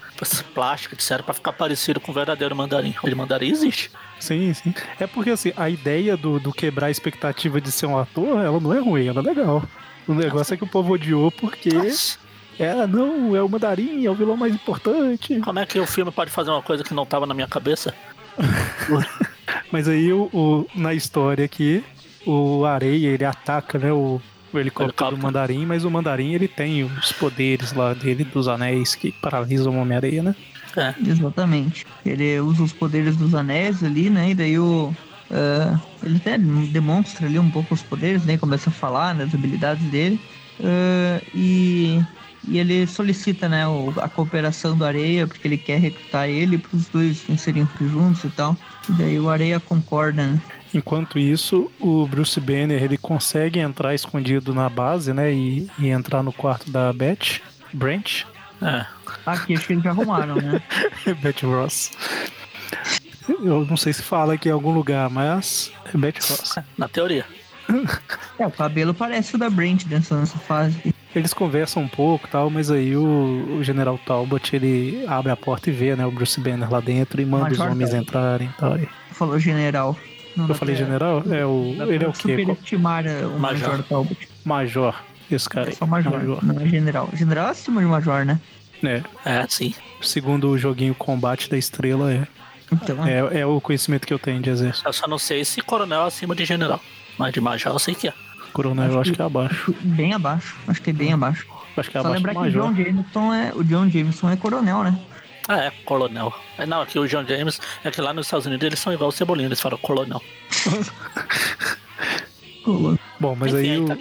plástica, 0.53 0.95
disseram, 0.95 1.23
pra 1.23 1.33
ficar 1.33 1.53
parecido 1.53 1.99
com 1.99 2.11
o 2.11 2.13
verdadeiro 2.15 2.55
mandarim. 2.55 2.93
O 3.01 3.15
mandarim 3.15 3.49
existe. 3.49 3.89
Sim, 4.19 4.53
sim. 4.53 4.73
É 4.99 5.07
porque 5.07 5.29
assim, 5.29 5.53
a 5.55 5.69
ideia 5.69 6.17
do, 6.17 6.39
do 6.39 6.51
quebrar 6.51 6.87
a 6.87 6.91
expectativa 6.91 7.61
de 7.61 7.71
ser 7.71 7.85
um 7.85 7.97
ator, 7.97 8.43
ela 8.43 8.59
não 8.59 8.73
é 8.73 8.79
ruim, 8.79 9.07
ela 9.07 9.21
é 9.21 9.23
legal. 9.23 9.63
O 10.07 10.13
negócio 10.13 10.53
é 10.53 10.57
que 10.57 10.63
o 10.63 10.67
povo 10.67 10.93
odiou 10.93 11.31
porque. 11.31 11.73
Mas 11.73 12.19
É, 12.59 12.85
não, 12.85 13.33
é 13.33 13.41
o 13.41 13.47
mandarim, 13.47 14.05
é 14.05 14.11
o 14.11 14.15
vilão 14.15 14.35
mais 14.35 14.53
importante. 14.53 15.39
como 15.39 15.59
é 15.59 15.65
que 15.65 15.79
o 15.79 15.85
filme 15.87 16.11
pode 16.11 16.29
fazer 16.29 16.49
uma 16.51 16.61
coisa 16.61 16.83
que 16.83 16.93
não 16.93 17.05
tava 17.05 17.25
na 17.25 17.33
minha 17.33 17.47
cabeça? 17.47 17.95
Mas 19.71 19.87
aí 19.87 20.11
o, 20.11 20.23
o- 20.33 20.67
na 20.75 20.93
história 20.93 21.45
aqui, 21.45 21.83
o 22.25 22.65
Areia, 22.65 23.07
ele 23.09 23.23
ataca, 23.25 23.77
né, 23.77 23.91
o, 23.91 24.19
o 24.53 24.59
helicóptero 24.59 24.93
do 25.09 25.15
Helicóptero. 25.15 25.21
mandarim, 25.21 25.65
mas 25.65 25.83
o 25.85 25.91
mandarim 25.91 26.33
ele 26.33 26.47
tem 26.47 26.83
os 26.83 27.11
poderes 27.11 27.73
lá 27.73 27.93
dele, 27.93 28.23
dos 28.23 28.47
anéis 28.47 28.95
que 28.95 29.11
paralisam 29.11 29.75
o 29.75 29.81
Homem-Areia, 29.81 30.23
né? 30.23 30.35
É. 30.77 30.93
Exatamente. 31.07 31.85
Ele 32.05 32.39
usa 32.39 32.63
os 32.63 32.73
poderes 32.73 33.15
dos 33.17 33.33
anéis 33.33 33.83
ali, 33.83 34.09
né? 34.09 34.31
E 34.31 34.35
daí 34.35 34.59
o. 34.59 34.93
ah, 35.31 35.79
ele 36.03 36.17
até 36.17 36.37
demonstra 36.37 37.25
ali 37.27 37.39
um 37.39 37.49
pouco 37.49 37.73
os 37.73 37.81
poderes, 37.81 38.23
né? 38.25 38.37
Começa 38.37 38.69
a 38.69 38.73
falar 38.73 39.15
né, 39.15 39.25
das 39.25 39.33
habilidades 39.33 39.83
dele. 39.89 40.19
Ah, 40.63 41.21
e, 41.33 41.99
e 42.47 42.57
ele 42.59 42.85
solicita, 42.87 43.49
né? 43.49 43.67
o- 43.67 43.93
a 43.99 44.07
cooperação 44.07 44.77
do 44.77 44.85
Areia, 44.85 45.25
porque 45.27 45.47
ele 45.47 45.57
quer 45.57 45.79
recrutar 45.79 46.29
ele 46.29 46.57
para 46.57 46.75
os 46.77 46.87
dois 46.87 47.21
vencerem 47.27 47.67
juntos 47.81 48.23
e 48.23 48.29
tal. 48.29 48.55
E 48.87 48.91
daí 48.93 49.19
o 49.19 49.29
Areia 49.29 49.59
concorda, 49.59 50.25
né? 50.27 50.39
Enquanto 50.73 51.17
isso, 51.17 51.71
o 51.79 52.05
Bruce 52.05 52.39
Banner 52.39 52.83
ele 52.83 52.97
consegue 52.97 53.59
entrar 53.59 53.95
escondido 53.95 54.53
na 54.53 54.69
base, 54.69 55.13
né, 55.13 55.31
e, 55.33 55.67
e 55.79 55.87
entrar 55.89 56.21
no 56.21 56.31
quarto 56.31 56.69
da 56.69 56.93
Beth, 56.93 57.41
Branch, 57.73 58.25
É. 58.61 58.85
Aqui 59.25 59.53
acho 59.55 59.65
que 59.67 59.73
eles 59.73 59.83
já 59.83 59.89
arrumaram, 59.91 60.35
né? 60.35 60.61
Beth 61.21 61.41
Ross. 61.43 61.91
Eu 63.43 63.65
não 63.65 63.77
sei 63.77 63.93
se 63.93 64.01
fala 64.01 64.33
aqui 64.33 64.49
em 64.49 64.51
algum 64.51 64.71
lugar, 64.71 65.09
mas 65.09 65.71
é 65.93 65.97
Beth 65.97 66.15
Ross. 66.29 66.55
Na 66.77 66.87
teoria. 66.87 67.25
É, 68.39 68.47
o 68.47 68.51
cabelo 68.51 68.93
parece 68.93 69.35
o 69.35 69.37
da 69.37 69.49
Brent 69.49 69.85
nessa, 69.85 70.19
nessa 70.19 70.37
fase. 70.39 70.93
Eles 71.15 71.33
conversam 71.33 71.83
um 71.83 71.87
pouco 71.87 72.27
e 72.27 72.29
tal, 72.29 72.49
mas 72.49 72.71
aí 72.71 72.95
o, 72.95 73.57
o 73.59 73.63
General 73.63 73.97
Talbot 74.05 74.55
ele 74.55 75.05
abre 75.07 75.31
a 75.31 75.35
porta 75.35 75.69
e 75.69 75.73
vê, 75.73 75.95
né, 75.95 76.05
o 76.05 76.11
Bruce 76.11 76.39
Banner 76.39 76.71
lá 76.71 76.79
dentro 76.79 77.21
e 77.21 77.25
manda 77.25 77.45
Major 77.49 77.65
os 77.67 77.71
homens 77.71 77.89
Talbot. 77.91 78.07
entrarem 78.09 78.49
tal. 78.57 78.77
E- 78.77 78.89
Falou 79.11 79.37
general. 79.39 79.95
Não 80.39 80.47
Eu 80.49 80.55
falei 80.55 80.75
pra- 80.75 80.85
general? 80.85 81.23
É 81.29 81.45
o, 81.45 81.75
ele 81.91 82.03
é 82.05 82.07
o 82.07 82.11
quê? 82.13 82.35
Qual- 82.35 82.55
Superestimar 82.55 83.05
o 83.05 83.39
Major. 83.39 83.69
Major 83.69 83.83
Talbot. 83.83 84.29
Major. 84.45 84.95
Esse 85.31 85.47
cara 85.49 85.67
É 85.67 85.69
aí. 85.69 85.75
só 85.75 85.85
Major, 85.85 86.43
não 86.43 86.61
é 86.61 86.67
general. 86.67 87.09
General 87.13 87.47
é 87.47 87.51
acima 87.51 87.81
de 87.81 87.87
Major, 87.87 88.25
né? 88.25 88.39
É, 88.83 89.03
É, 89.25 89.45
sim. 89.47 89.73
segundo 90.01 90.49
o 90.49 90.57
joguinho 90.57 90.95
Combate 90.95 91.49
da 91.49 91.57
Estrela, 91.57 92.11
é. 92.13 92.25
Então, 92.71 93.05
é. 93.05 93.19
É, 93.35 93.39
é 93.41 93.45
o 93.45 93.59
conhecimento 93.59 94.07
que 94.07 94.13
eu 94.13 94.19
tenho 94.19 94.41
de 94.41 94.49
exército. 94.49 94.87
Eu 94.87 94.93
só 94.93 95.07
não 95.07 95.17
sei 95.17 95.43
se 95.43 95.61
coronel 95.61 96.03
é 96.03 96.07
acima 96.07 96.35
de 96.35 96.45
general. 96.45 96.79
Mas 97.17 97.33
de 97.33 97.41
major 97.41 97.73
eu 97.73 97.79
sei 97.79 97.93
que 97.95 98.07
é. 98.07 98.13
Coronel, 98.53 98.91
eu 98.93 98.99
acho 99.01 99.11
que 99.11 99.21
é 99.21 99.25
abaixo. 99.25 99.75
bem 99.81 100.13
abaixo. 100.13 100.55
Acho 100.67 100.81
que 100.81 100.89
é 100.89 100.93
bem 100.93 101.13
abaixo. 101.13 101.45
Acho 101.77 101.91
que 101.91 101.97
é 101.97 102.01
Só 102.01 102.07
abaixo 102.07 102.15
lembrar 102.25 102.31
que 102.33 102.37
o 102.37 102.41
Major. 102.41 102.63
John 102.73 102.75
Jameson 102.83 103.33
é, 103.33 103.51
o 103.55 103.63
John 103.63 103.89
Jameson 103.89 104.29
é 104.31 104.35
coronel, 104.35 104.83
né? 104.83 104.99
Ah, 105.51 105.63
é, 105.65 105.71
coronel. 105.83 106.31
É, 106.59 106.65
Não, 106.67 106.79
aqui 106.81 106.99
o 106.99 107.07
John 107.07 107.25
James, 107.25 107.59
é 107.83 107.89
que 107.89 107.99
lá 107.99 108.13
nos 108.13 108.27
Estados 108.27 108.45
Unidos 108.45 108.63
eles 108.65 108.77
são 108.79 108.93
igual 108.93 109.09
o 109.09 109.11
Cebolinha, 109.11 109.47
eles 109.47 109.59
falam 109.59 109.79
coronel. 109.79 110.21
Bom, 113.19 113.35
mas 113.35 113.53
aí 113.55 113.79
o, 113.79 113.85
tá 113.87 113.97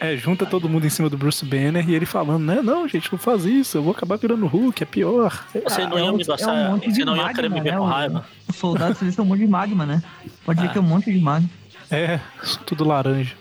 é, 0.00 0.16
junta 0.16 0.44
todo 0.44 0.68
mundo 0.68 0.86
em 0.86 0.90
cima 0.90 1.08
do 1.08 1.16
Bruce 1.16 1.44
Banner 1.44 1.88
e 1.88 1.94
ele 1.94 2.04
falando, 2.04 2.42
né? 2.44 2.60
Não, 2.60 2.86
gente, 2.88 3.10
não 3.12 3.18
faz 3.18 3.44
isso, 3.44 3.78
eu 3.78 3.82
vou 3.82 3.92
acabar 3.92 4.16
virando 4.16 4.46
Hulk, 4.46 4.82
é 4.82 4.86
pior. 4.86 5.44
Vocês 5.52 5.88
não 5.88 5.96
Ah, 5.96 6.00
é 6.00 6.04
iam 6.04 6.14
um- 6.14 6.16
me 6.16 6.22
é 6.22 6.26
gostar, 6.26 6.52
um 6.52 6.70
monte 6.72 6.88
de 6.88 6.94
vocês 6.94 7.06
não 7.06 7.16
iam 7.16 7.32
querer 7.32 7.48
me 7.48 7.60
ver 7.60 7.72
né, 7.72 7.78
com 7.78 7.84
raiva. 7.84 8.26
Os 8.48 8.56
soldados 8.56 9.00
eles 9.00 9.14
são 9.14 9.24
um 9.24 9.28
monte 9.28 9.40
de 9.40 9.46
magma, 9.46 9.86
né? 9.86 10.02
Pode 10.44 10.60
ver 10.60 10.66
Ah. 10.66 10.70
que 10.72 10.78
é 10.78 10.80
um 10.80 10.84
monte 10.84 11.12
de 11.12 11.20
magma. 11.20 11.48
É, 11.90 12.18
tudo 12.66 12.84
laranja. 12.84 13.34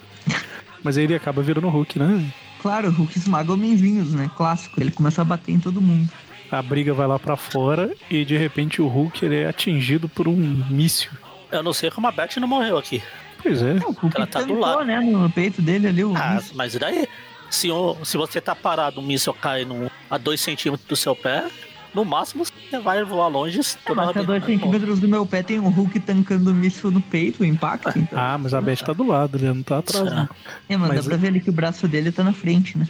Mas 0.84 0.98
aí 0.98 1.06
ele 1.06 1.16
acaba 1.16 1.42
virando 1.42 1.68
Hulk, 1.70 1.98
né? 1.98 2.24
Claro, 2.62 2.90
o 2.90 2.92
Hulk 2.92 3.18
esmaga 3.18 3.52
homenzinhos, 3.52 4.14
né? 4.14 4.30
Clássico. 4.38 4.80
Ele 4.80 4.92
começa 4.92 5.22
a 5.22 5.26
bater 5.26 5.52
em 5.54 5.60
todo 5.60 5.82
mundo. 5.82 6.10
A 6.56 6.62
briga 6.62 6.94
vai 6.94 7.08
lá 7.08 7.18
pra 7.18 7.36
fora 7.36 7.92
e 8.10 8.24
de 8.24 8.38
repente 8.38 8.82
o 8.82 8.88
Hulk 8.88 9.26
ele 9.26 9.38
é 9.42 9.48
atingido 9.50 10.08
por 10.08 10.28
um 10.28 10.36
míssil. 10.70 11.12
Eu 11.52 11.64
não 11.64 11.74
sei 11.74 11.90
como 11.90 12.08
a 12.08 12.12
Beth 12.12 12.38
não 12.40 12.48
morreu 12.48 12.78
aqui. 12.78 13.02
Pois 13.42 13.62
é. 13.62 13.74
O 13.74 13.92
Hulk 13.92 14.16
Ela 14.16 14.28
tá 14.28 14.40
do 14.42 14.48
tancou, 14.48 14.60
lado. 14.62 14.86
né? 14.86 15.00
No 15.00 15.30
peito 15.30 15.62
dele 15.62 15.88
ali. 15.88 16.04
O 16.04 16.16
Ah, 16.16 16.36
míssil. 16.36 16.54
mas 16.56 16.76
e 16.76 16.80
daí? 16.80 17.08
Se, 17.50 17.70
o- 17.72 17.98
se 18.04 18.18
você 18.18 18.40
tá 18.40 18.56
parado, 18.56 19.00
um 19.00 19.04
míssil 19.04 19.34
cai 19.34 19.66
no, 19.66 19.90
a 20.10 20.18
2 20.18 20.40
centímetros 20.42 20.88
do 20.88 20.96
seu 20.96 21.16
pé, 21.16 21.46
no 21.94 22.04
máximo 22.06 22.44
você 22.46 22.80
vai 22.80 23.04
voar 23.04 23.28
longe. 23.28 23.60
É, 23.60 23.94
mas 23.94 23.98
a 23.98 24.10
hora- 24.10 24.24
dois 24.24 24.44
centímetros 24.46 25.00
do 25.00 25.08
meu 25.08 25.26
pé 25.26 25.44
tem 25.44 25.60
um 25.60 25.70
Hulk 25.70 26.00
tancando 26.00 26.50
o 26.52 26.54
míssil 26.54 26.90
no 26.92 27.02
peito, 27.02 27.44
o 27.44 27.46
impacto. 27.46 27.98
Então. 27.98 28.18
Ah, 28.20 28.38
mas 28.38 28.54
a 28.54 28.62
Beth 28.62 28.78
tá 28.78 28.94
do 28.94 29.06
lado, 29.06 29.38
ele 29.38 29.48
não 29.48 29.62
tá 29.64 29.80
atrás. 29.80 30.06
Não. 30.06 30.30
É, 30.70 30.78
mas, 30.78 30.90
mas 30.90 31.04
dá 31.04 31.10
pra 31.10 31.18
ver 31.18 31.28
ali 31.28 31.40
que 31.42 31.50
o 31.50 31.54
braço 31.54 31.88
dele 31.88 32.12
tá 32.12 32.24
na 32.24 32.34
frente, 32.34 32.78
né? 32.78 32.88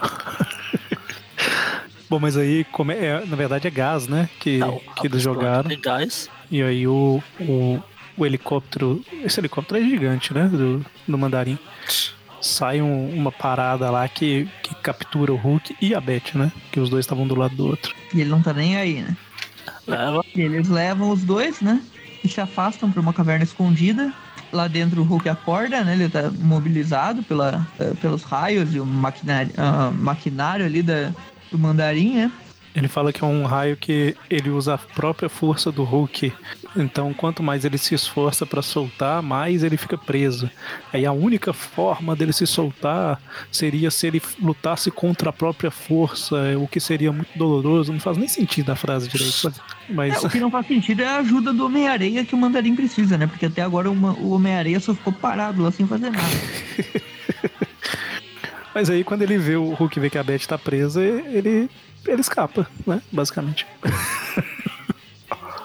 Bom, 2.08 2.18
mas 2.20 2.36
aí, 2.36 2.64
como 2.64 2.92
é, 2.92 2.96
é- 3.06 3.24
na 3.26 3.36
verdade, 3.36 3.66
é 3.66 3.70
gás, 3.70 4.06
né? 4.06 4.28
Que, 4.38 4.58
Não, 4.58 4.80
que 4.96 5.06
eles 5.06 5.22
jogaram. 5.22 5.68
De 5.68 5.76
gás. 5.76 6.28
E 6.50 6.62
aí 6.62 6.86
o, 6.86 7.22
o, 7.40 7.80
o 8.16 8.26
helicóptero. 8.26 9.02
Esse 9.22 9.40
helicóptero 9.40 9.80
é 9.82 9.88
gigante, 9.88 10.32
né? 10.34 10.44
Do, 10.46 10.84
do 11.08 11.18
mandarim. 11.18 11.58
Sai 12.40 12.82
um- 12.82 13.08
uma 13.14 13.32
parada 13.32 13.90
lá 13.90 14.06
que, 14.06 14.46
que 14.62 14.74
captura 14.76 15.32
o 15.32 15.36
Hulk 15.36 15.74
e 15.80 15.94
a 15.94 16.00
Beth, 16.00 16.34
né? 16.34 16.52
Que 16.70 16.78
os 16.78 16.90
dois 16.90 17.04
estavam 17.04 17.26
do 17.26 17.34
lado 17.34 17.56
do 17.56 17.66
outro. 17.66 17.94
E 18.12 18.20
ele 18.20 18.30
não 18.30 18.42
tá 18.42 18.52
nem 18.52 18.76
aí, 18.76 19.02
né? 19.02 19.16
Leva. 19.86 20.22
E 20.34 20.40
eles 20.42 20.68
levam 20.68 21.10
os 21.10 21.24
dois, 21.24 21.60
né? 21.62 21.80
E 22.22 22.28
se 22.28 22.40
afastam 22.40 22.90
pra 22.90 23.00
uma 23.00 23.12
caverna 23.14 23.44
escondida. 23.44 24.12
Lá 24.52 24.68
dentro 24.68 25.00
o 25.00 25.04
Hulk 25.04 25.28
acorda, 25.28 25.82
né? 25.82 25.94
Ele 25.94 26.08
tá 26.08 26.30
mobilizado 26.30 27.22
pela, 27.22 27.66
eh, 27.80 27.92
pelos 28.00 28.22
raios 28.22 28.72
e 28.74 28.78
o 28.78 28.86
maquinário, 28.86 29.50
ah, 29.56 29.90
maquinário 29.90 30.64
ali 30.64 30.80
da, 30.82 31.12
do 31.54 31.58
mandarim, 31.58 32.14
né? 32.14 32.32
Ele 32.74 32.88
fala 32.88 33.12
que 33.12 33.22
é 33.22 33.26
um 33.26 33.44
raio 33.44 33.76
que 33.76 34.16
ele 34.28 34.50
usa 34.50 34.74
a 34.74 34.78
própria 34.78 35.28
força 35.28 35.70
do 35.70 35.84
Hulk. 35.84 36.32
Então, 36.76 37.14
quanto 37.14 37.40
mais 37.40 37.64
ele 37.64 37.78
se 37.78 37.94
esforça 37.94 38.44
pra 38.44 38.62
soltar, 38.62 39.22
mais 39.22 39.62
ele 39.62 39.76
fica 39.76 39.96
preso. 39.96 40.50
Aí 40.92 41.06
a 41.06 41.12
única 41.12 41.52
forma 41.52 42.16
dele 42.16 42.32
se 42.32 42.48
soltar 42.48 43.22
seria 43.52 43.92
se 43.92 44.08
ele 44.08 44.20
lutasse 44.42 44.90
contra 44.90 45.30
a 45.30 45.32
própria 45.32 45.70
força, 45.70 46.34
o 46.58 46.66
que 46.66 46.80
seria 46.80 47.12
muito 47.12 47.38
doloroso. 47.38 47.92
Não 47.92 48.00
faz 48.00 48.16
nem 48.16 48.26
sentido 48.26 48.72
a 48.72 48.74
frase 48.74 49.08
direito. 49.08 49.54
Mas 49.88 50.14
É, 50.14 50.26
o 50.26 50.28
que 50.28 50.40
não 50.40 50.50
faz 50.50 50.66
sentido 50.66 51.02
é 51.02 51.06
a 51.06 51.18
ajuda 51.18 51.52
do 51.52 51.66
Homem-Areia 51.66 52.24
que 52.24 52.34
o 52.34 52.38
mandarim 52.38 52.74
precisa, 52.74 53.16
né? 53.16 53.28
Porque 53.28 53.46
até 53.46 53.62
agora 53.62 53.88
o 53.88 54.30
Homem-Areia 54.30 54.80
só 54.80 54.92
ficou 54.92 55.12
parado 55.12 55.62
lá 55.62 55.70
sem 55.70 55.86
fazer 55.86 56.10
nada. 56.10 56.26
Mas 58.74 58.90
aí 58.90 59.04
quando 59.04 59.22
ele 59.22 59.38
vê 59.38 59.56
o 59.56 59.72
Hulk 59.74 60.00
vê 60.00 60.10
que 60.10 60.18
a 60.18 60.22
Beth 60.22 60.46
tá 60.48 60.58
presa, 60.58 61.02
ele, 61.02 61.70
ele 62.06 62.20
escapa, 62.20 62.66
né? 62.86 63.00
Basicamente. 63.12 63.66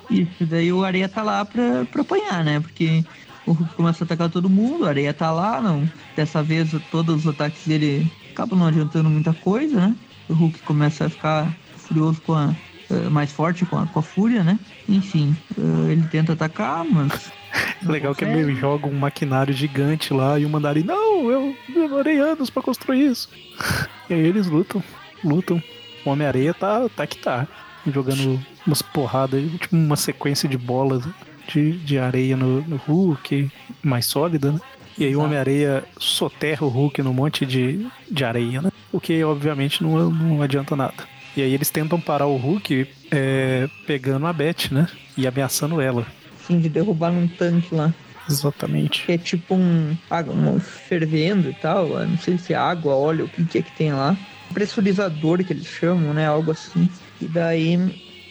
Isso, 0.09 0.45
daí 0.45 0.71
o 0.73 0.83
Areia 0.83 1.07
tá 1.07 1.21
lá 1.21 1.45
pra, 1.45 1.85
pra 1.91 2.01
apanhar, 2.01 2.43
né? 2.43 2.59
Porque 2.59 3.03
o 3.45 3.51
Hulk 3.51 3.75
começa 3.75 4.03
a 4.03 4.05
atacar 4.05 4.29
todo 4.29 4.49
mundo, 4.49 4.83
o 4.83 4.87
Areia 4.87 5.13
tá 5.13 5.31
lá, 5.31 5.61
não. 5.61 5.87
Dessa 6.15 6.41
vez 6.41 6.71
todos 6.91 7.25
os 7.25 7.27
ataques 7.27 7.65
dele 7.67 8.11
acabam 8.31 8.57
não 8.57 8.67
adiantando 8.67 9.09
muita 9.09 9.33
coisa, 9.33 9.79
né? 9.79 9.95
O 10.27 10.33
Hulk 10.33 10.59
começa 10.59 11.05
a 11.05 11.09
ficar 11.09 11.55
furioso 11.77 12.21
com 12.21 12.33
a. 12.33 12.55
eh, 12.89 13.09
mais 13.09 13.31
forte 13.31 13.65
com 13.65 13.77
a, 13.77 13.85
com 13.87 13.99
a 13.99 14.03
fúria, 14.03 14.43
né? 14.43 14.59
Enfim, 14.87 15.35
eh, 15.57 15.91
ele 15.91 16.03
tenta 16.07 16.33
atacar, 16.33 16.83
mas. 16.85 17.31
Legal 17.85 18.13
que 18.13 18.25
consegue. 18.25 18.43
ele 18.43 18.55
joga 18.55 18.87
um 18.87 18.93
maquinário 18.97 19.53
gigante 19.53 20.13
lá 20.13 20.37
e 20.39 20.45
o 20.45 20.49
mandarim, 20.49 20.83
não, 20.83 21.08
eu 21.31 21.55
demorei 21.67 22.19
anos 22.19 22.49
pra 22.49 22.61
construir 22.61 23.05
isso. 23.05 23.29
E 24.09 24.13
aí 24.15 24.25
eles 24.25 24.47
lutam, 24.47 24.83
lutam. 25.23 25.61
O 26.03 26.09
Homem-Areia 26.09 26.51
tá, 26.51 26.89
tá 26.89 27.05
que 27.05 27.19
tá. 27.19 27.47
Jogando 27.85 28.43
umas 28.65 28.81
porradas, 28.81 29.39
tipo 29.59 29.75
uma 29.75 29.95
sequência 29.95 30.49
de 30.49 30.57
bolas 30.57 31.03
de, 31.47 31.73
de 31.73 31.99
areia 31.99 32.35
no, 32.35 32.61
no 32.61 32.77
Hulk, 32.77 33.51
mais 33.83 34.07
sólida, 34.07 34.51
né? 34.51 34.59
E 34.97 35.05
aí 35.05 35.15
o. 35.15 35.21
Homem-Areia 35.21 35.83
soterra 35.97 36.65
o 36.65 36.69
Hulk 36.69 37.01
num 37.03 37.13
monte 37.13 37.45
de, 37.45 37.87
de 38.09 38.25
areia, 38.25 38.63
né? 38.63 38.71
O 38.91 38.99
que 38.99 39.23
obviamente 39.23 39.83
não, 39.83 40.09
não 40.09 40.41
adianta 40.41 40.75
nada. 40.75 41.07
E 41.37 41.41
aí 41.41 41.53
eles 41.53 41.69
tentam 41.69 42.01
parar 42.01 42.25
o 42.25 42.35
Hulk 42.35 42.87
é, 43.11 43.69
pegando 43.85 44.25
a 44.27 44.33
Beth, 44.33 44.71
né? 44.71 44.87
E 45.15 45.27
ameaçando 45.27 45.79
ela. 45.79 46.05
Assim, 46.41 46.59
de 46.59 46.67
derrubar 46.67 47.11
num 47.11 47.27
tanque 47.27 47.73
lá. 47.73 47.93
Exatamente. 48.29 49.05
Que 49.05 49.13
é 49.13 49.17
tipo 49.17 49.55
um. 49.55 49.95
um 50.27 50.59
fervendo 50.59 51.49
e 51.49 51.53
tal. 51.53 51.87
Não 52.07 52.17
sei 52.17 52.37
se 52.37 52.53
é 52.53 52.57
água, 52.57 52.95
óleo, 52.95 53.25
o 53.25 53.29
que, 53.29 53.45
que 53.45 53.57
é 53.57 53.61
que 53.61 53.71
tem 53.71 53.91
lá. 53.93 54.17
Pressurizador 54.53 55.43
que 55.43 55.53
eles 55.53 55.65
chamam, 55.65 56.13
né? 56.13 56.25
Algo 56.27 56.51
assim. 56.51 56.89
E 57.21 57.27
daí, 57.27 57.77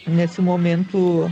nesse 0.07 0.41
momento, 0.41 1.31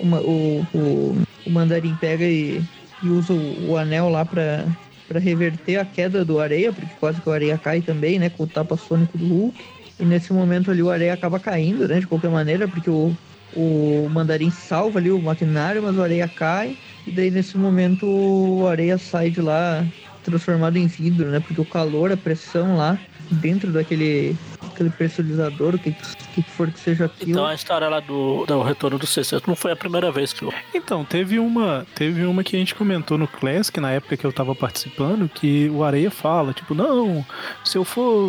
uma- 0.00 0.20
o, 0.20 0.66
o, 0.72 1.16
o 1.44 1.50
mandarim 1.50 1.94
pega 1.94 2.24
e, 2.24 2.62
e 3.02 3.10
usa 3.10 3.32
o, 3.32 3.70
o 3.70 3.76
anel 3.76 4.08
lá 4.08 4.24
pra, 4.24 4.66
pra 5.08 5.18
reverter 5.20 5.76
a 5.78 5.84
queda 5.84 6.24
do 6.24 6.40
areia, 6.40 6.72
porque 6.72 6.94
quase 6.98 7.20
que 7.20 7.28
o 7.28 7.32
areia 7.32 7.58
cai 7.58 7.80
também, 7.80 8.18
né? 8.18 8.28
Com 8.30 8.44
o 8.44 8.46
tapa 8.46 8.76
sônico 8.76 9.16
do 9.18 9.26
Hulk. 9.26 9.64
E 9.98 10.04
nesse 10.04 10.32
momento 10.32 10.70
ali 10.70 10.82
o 10.82 10.90
areia 10.90 11.12
acaba 11.14 11.38
caindo, 11.40 11.88
né? 11.88 12.00
De 12.00 12.06
qualquer 12.06 12.30
maneira, 12.30 12.68
porque 12.68 12.90
o, 12.90 13.16
o 13.50 14.08
mandarim 14.10 14.50
salva 14.50 14.98
ali 14.98 15.10
o 15.10 15.20
maquinário, 15.20 15.82
mas 15.82 15.96
o 15.96 16.02
areia 16.02 16.28
cai. 16.28 16.78
E 17.06 17.10
daí 17.12 17.30
nesse 17.30 17.56
momento 17.56 18.06
o 18.08 18.66
areia 18.66 18.98
sai 18.98 19.30
de 19.30 19.40
lá 19.40 19.92
transformado 20.22 20.76
em 20.76 20.86
vidro, 20.86 21.30
né? 21.30 21.40
Porque 21.40 21.60
o 21.60 21.66
calor, 21.66 22.10
a 22.12 22.16
pressão 22.16 22.76
lá 22.76 23.00
dentro 23.30 23.72
daquele 23.72 24.40
aquele 24.76 24.90
pressurizador, 24.90 25.74
o 25.74 25.78
que, 25.78 25.92
que 26.34 26.42
for 26.42 26.70
que 26.70 26.78
seja 26.78 27.06
aquilo. 27.06 27.30
Então 27.30 27.46
a 27.46 27.54
história 27.54 27.88
lá 27.88 28.00
do, 28.00 28.44
do 28.44 28.62
retorno 28.62 28.98
do 28.98 29.06
sexteto 29.06 29.48
não 29.48 29.56
foi 29.56 29.72
a 29.72 29.76
primeira 29.76 30.12
vez 30.12 30.32
que 30.32 30.42
eu. 30.42 30.52
Então, 30.74 31.04
teve 31.04 31.38
uma, 31.38 31.86
teve 31.94 32.24
uma 32.24 32.44
que 32.44 32.54
a 32.54 32.58
gente 32.58 32.74
comentou 32.74 33.16
no 33.16 33.26
Classic, 33.26 33.80
na 33.80 33.90
época 33.90 34.16
que 34.16 34.24
eu 34.24 34.32
tava 34.32 34.54
participando, 34.54 35.28
que 35.28 35.70
o 35.70 35.82
Areia 35.82 36.10
fala, 36.10 36.52
tipo, 36.52 36.74
não, 36.74 37.24
se 37.64 37.78
eu 37.78 37.84
for 37.84 38.28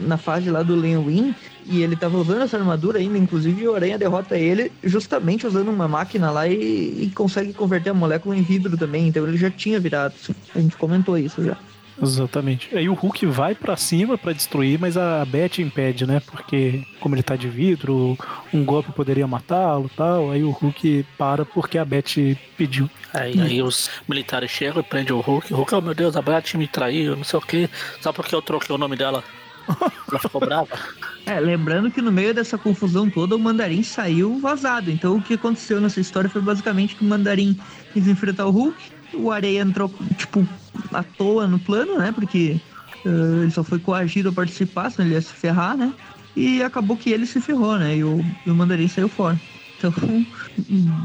Na 0.00 0.16
fase 0.16 0.50
lá 0.50 0.62
do 0.62 0.74
Len 0.74 0.96
Win. 1.04 1.34
E 1.66 1.82
ele 1.82 1.96
tava 1.96 2.18
usando 2.18 2.42
essa 2.42 2.56
armadura 2.56 2.98
ainda, 2.98 3.16
inclusive, 3.16 3.66
o 3.66 3.74
Aranha 3.74 3.98
derrota 3.98 4.36
ele 4.36 4.70
justamente 4.82 5.46
usando 5.46 5.68
uma 5.68 5.88
máquina 5.88 6.30
lá 6.30 6.46
e, 6.46 7.04
e 7.04 7.12
consegue 7.14 7.52
converter 7.52 7.90
a 7.90 7.94
molécula 7.94 8.36
em 8.36 8.42
vidro 8.42 8.76
também. 8.76 9.08
Então 9.08 9.26
ele 9.26 9.36
já 9.36 9.50
tinha 9.50 9.80
virado. 9.80 10.14
A 10.54 10.60
gente 10.60 10.76
comentou 10.76 11.16
isso 11.16 11.42
já. 11.44 11.56
Exatamente. 12.02 12.76
Aí 12.76 12.88
o 12.88 12.94
Hulk 12.94 13.24
vai 13.26 13.54
pra 13.54 13.76
cima 13.76 14.18
pra 14.18 14.32
destruir, 14.32 14.78
mas 14.78 14.96
a 14.96 15.24
Beth 15.24 15.58
impede, 15.60 16.06
né? 16.06 16.20
Porque 16.20 16.84
como 17.00 17.14
ele 17.14 17.22
tá 17.22 17.36
de 17.36 17.48
vidro, 17.48 18.18
um 18.52 18.64
golpe 18.64 18.92
poderia 18.92 19.26
matá-lo 19.26 19.86
e 19.86 19.96
tal. 19.96 20.30
Aí 20.30 20.42
o 20.42 20.50
Hulk 20.50 21.06
para 21.16 21.44
porque 21.44 21.78
a 21.78 21.84
Beth 21.84 22.36
pediu. 22.56 22.90
Aí, 23.12 23.40
aí 23.40 23.62
os 23.62 23.90
militares 24.08 24.50
chegam 24.50 24.80
e 24.80 24.84
prendem 24.84 25.14
o 25.14 25.20
Hulk. 25.20 25.52
O 25.52 25.56
Hulk, 25.58 25.74
oh 25.74 25.80
meu 25.80 25.94
Deus, 25.94 26.16
a 26.16 26.22
Beth 26.22 26.54
me 26.54 26.66
traiu, 26.66 27.16
não 27.16 27.24
sei 27.24 27.38
o 27.38 27.42
que. 27.42 27.70
Só 28.00 28.12
porque 28.12 28.34
eu 28.34 28.42
troquei 28.42 28.74
o 28.74 28.78
nome 28.78 28.96
dela. 28.96 29.22
Ela 30.10 30.18
ficou 30.20 30.40
brava. 30.40 30.68
É, 31.26 31.40
lembrando 31.40 31.90
que 31.90 32.02
no 32.02 32.12
meio 32.12 32.34
dessa 32.34 32.58
confusão 32.58 33.08
toda, 33.08 33.34
o 33.36 33.38
Mandarim 33.38 33.82
saiu 33.82 34.38
vazado. 34.38 34.90
Então 34.90 35.16
o 35.16 35.22
que 35.22 35.34
aconteceu 35.34 35.80
nessa 35.80 36.00
história 36.00 36.28
foi 36.28 36.42
basicamente 36.42 36.96
que 36.96 37.04
o 37.04 37.08
Mandarim 37.08 37.58
quis 37.92 38.06
enfrentar 38.06 38.46
o 38.46 38.50
Hulk, 38.50 38.76
o 39.14 39.30
Areia 39.30 39.62
entrou, 39.62 39.92
tipo, 40.16 40.46
à 40.92 41.02
toa 41.02 41.46
no 41.46 41.58
plano, 41.58 41.98
né? 41.98 42.12
Porque 42.12 42.60
eh, 43.04 43.42
ele 43.42 43.50
só 43.50 43.62
foi 43.62 43.78
coagido 43.78 44.28
a 44.30 44.32
participar, 44.32 44.90
senão 44.90 45.06
ele 45.06 45.14
ia 45.14 45.22
se 45.22 45.32
ferrar, 45.32 45.76
né? 45.76 45.92
E 46.36 46.62
acabou 46.62 46.96
que 46.96 47.10
ele 47.10 47.26
se 47.26 47.40
ferrou, 47.40 47.78
né? 47.78 47.96
E 47.96 48.04
o, 48.04 48.24
e 48.44 48.50
o 48.50 48.54
Mandarim 48.54 48.88
saiu 48.88 49.08
fora. 49.08 49.40
Então, 49.78 49.92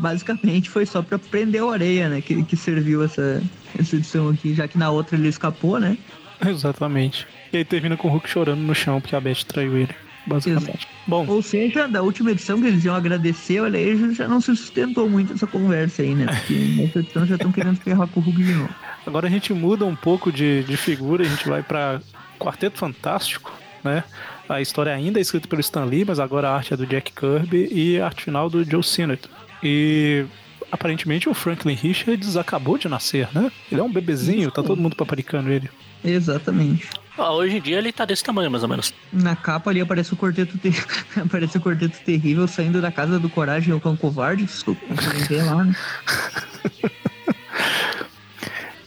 basicamente 0.02 0.70
foi 0.70 0.86
só 0.86 1.02
pra 1.02 1.20
prender 1.20 1.64
o 1.64 1.70
Areia, 1.70 2.10
né? 2.10 2.22
Que, 2.22 2.44
que 2.44 2.58
serviu 2.58 3.04
essa, 3.04 3.42
essa 3.78 3.96
edição 3.96 4.30
aqui, 4.30 4.54
já 4.54 4.68
que 4.68 4.78
na 4.78 4.90
outra 4.90 5.16
ele 5.16 5.28
escapou, 5.28 5.80
né? 5.80 5.98
Exatamente. 6.46 7.28
E 7.52 7.58
aí 7.58 7.66
termina 7.66 7.98
com 7.98 8.08
o 8.08 8.12
Hulk 8.12 8.30
chorando 8.30 8.60
no 8.60 8.76
chão 8.76 9.02
porque 9.02 9.16
a 9.16 9.22
Beth 9.22 9.44
traiu 9.48 9.78
ele. 9.78 9.96
Basicamente. 10.26 10.88
Bom, 11.08 11.26
Ou 11.28 11.42
seja, 11.42 11.88
da 11.88 12.04
última 12.04 12.32
edição 12.32 12.62
que 12.62 12.68
eles 12.68 12.86
iam 12.86 12.94
agradecer, 12.94 13.60
olha 13.62 13.80
aí, 13.80 14.14
já 14.14 14.28
não 14.28 14.40
se 14.40 14.56
sustentou 14.56 15.10
muito 15.10 15.34
essa 15.34 15.48
conversa 15.48 16.04
aí, 16.04 16.14
né? 16.14 16.28
Porque 16.28 16.54
nessa 16.78 17.00
edição 17.00 17.26
já 17.26 17.36
estão 17.36 17.52
querendo 17.52 17.78
ferrar 17.78 18.08
com 18.08 18.20
o 18.20 18.24
Hulk 18.24 18.44
de 18.44 18.54
novo. 18.54 18.76
Agora 19.08 19.28
a 19.28 19.30
gente 19.30 19.54
muda 19.54 19.86
um 19.86 19.96
pouco 19.96 20.32
de, 20.32 20.64
de 20.64 20.78
figura, 20.78 21.24
a 21.24 21.28
gente 21.28 21.48
vai 21.48 21.64
para 21.64 22.02
Quarteto 22.38 22.78
Fantástico, 22.78 23.52
né? 23.84 24.04
A 24.48 24.62
história 24.62 24.94
ainda 24.94 25.20
é 25.20 25.22
escrita 25.22 25.48
pelo 25.48 25.62
Stan 25.62 25.86
Lee, 25.86 26.06
mas 26.06 26.20
agora 26.20 26.50
a 26.50 26.56
arte 26.56 26.74
é 26.74 26.78
do 26.78 26.86
Jack 26.86 27.12
Kirby 27.12 27.70
e 27.72 28.00
a 28.00 28.06
arte 28.06 28.24
final 28.24 28.50
do 28.50 28.64
Joe 28.64 28.84
Sinnott. 28.84 29.30
E 29.64 30.26
aparentemente 30.72 31.30
o 31.30 31.34
Franklin 31.34 31.74
Richards 31.74 32.36
acabou 32.38 32.78
de 32.78 32.88
nascer, 32.88 33.30
né? 33.34 33.52
Ele 33.72 33.82
é 33.82 33.84
um 33.84 33.92
bebezinho, 33.92 34.52
tá 34.52 34.62
todo 34.62 34.82
mundo 34.82 34.96
paparicando 34.96 35.52
ele. 35.52 35.70
Exatamente. 36.04 36.90
Ah, 37.18 37.34
hoje 37.34 37.58
em 37.58 37.62
dia 37.62 37.78
ele 37.78 37.92
tá 37.92 38.06
desse 38.06 38.24
tamanho, 38.24 38.50
mais 38.50 38.64
ou 38.64 38.70
menos. 38.70 38.94
Na 39.12 39.36
capa 39.36 39.70
ali 39.70 39.82
aparece 39.82 40.14
o 40.14 40.18
quarteto 40.18 40.58
ter... 40.58 40.74
aparece 41.20 41.58
o 41.58 41.62
quarteto 41.62 42.00
terrível 42.06 42.48
saindo 42.48 42.82
da 42.82 42.92
casa 42.92 43.20
do 43.20 43.30
Coragem 43.30 43.72
e 43.72 43.74
o 43.74 43.80
Cão 43.80 43.98
Covarde. 43.98 44.46
Desculpa, 44.46 44.82
ver 45.28 45.44
lá, 45.44 45.66
né? 45.66 45.76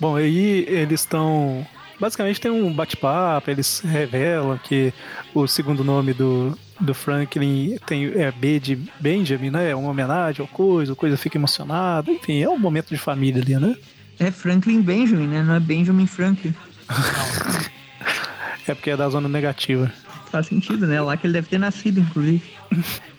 Bom, 0.01 0.17
aí 0.17 0.65
eles 0.67 1.03
estão. 1.03 1.65
Basicamente 2.01 2.41
tem 2.41 2.51
um 2.51 2.73
bate-papo, 2.73 3.49
eles 3.49 3.81
revelam 3.85 4.59
que 4.59 4.93
o 5.33 5.47
segundo 5.47 5.85
nome 5.85 6.13
do, 6.13 6.59
do 6.81 6.93
Franklin 6.93 7.79
tem, 7.87 8.07
é 8.07 8.33
B 8.33 8.59
de 8.59 8.77
Benjamin, 8.99 9.51
né? 9.51 9.71
É 9.71 9.77
uma 9.77 9.91
homenagem 9.91 10.41
ao 10.41 10.49
coisa, 10.49 10.93
o 10.93 10.97
coisa 10.97 11.17
fica 11.17 11.39
emocionada. 11.39 12.11
Enfim, 12.11 12.43
é 12.43 12.49
um 12.49 12.59
momento 12.59 12.89
de 12.89 12.97
família 12.97 13.41
ali, 13.41 13.55
né? 13.55 13.77
É 14.19 14.33
Franklin 14.33 14.83
Benjamin, 14.83 15.29
né? 15.29 15.43
Não 15.43 15.55
é 15.55 15.61
Benjamin 15.61 16.09
Franklin. 16.09 16.53
é 18.67 18.75
porque 18.75 18.91
é 18.91 18.97
da 18.97 19.09
zona 19.09 19.29
negativa. 19.29 19.93
Faz 20.31 20.47
sentido, 20.47 20.87
né? 20.87 21.01
Lá 21.01 21.17
que 21.17 21.27
ele 21.27 21.35
deve 21.35 21.49
ter 21.49 21.59
nascido, 21.59 22.01
inclusive. 22.01 22.43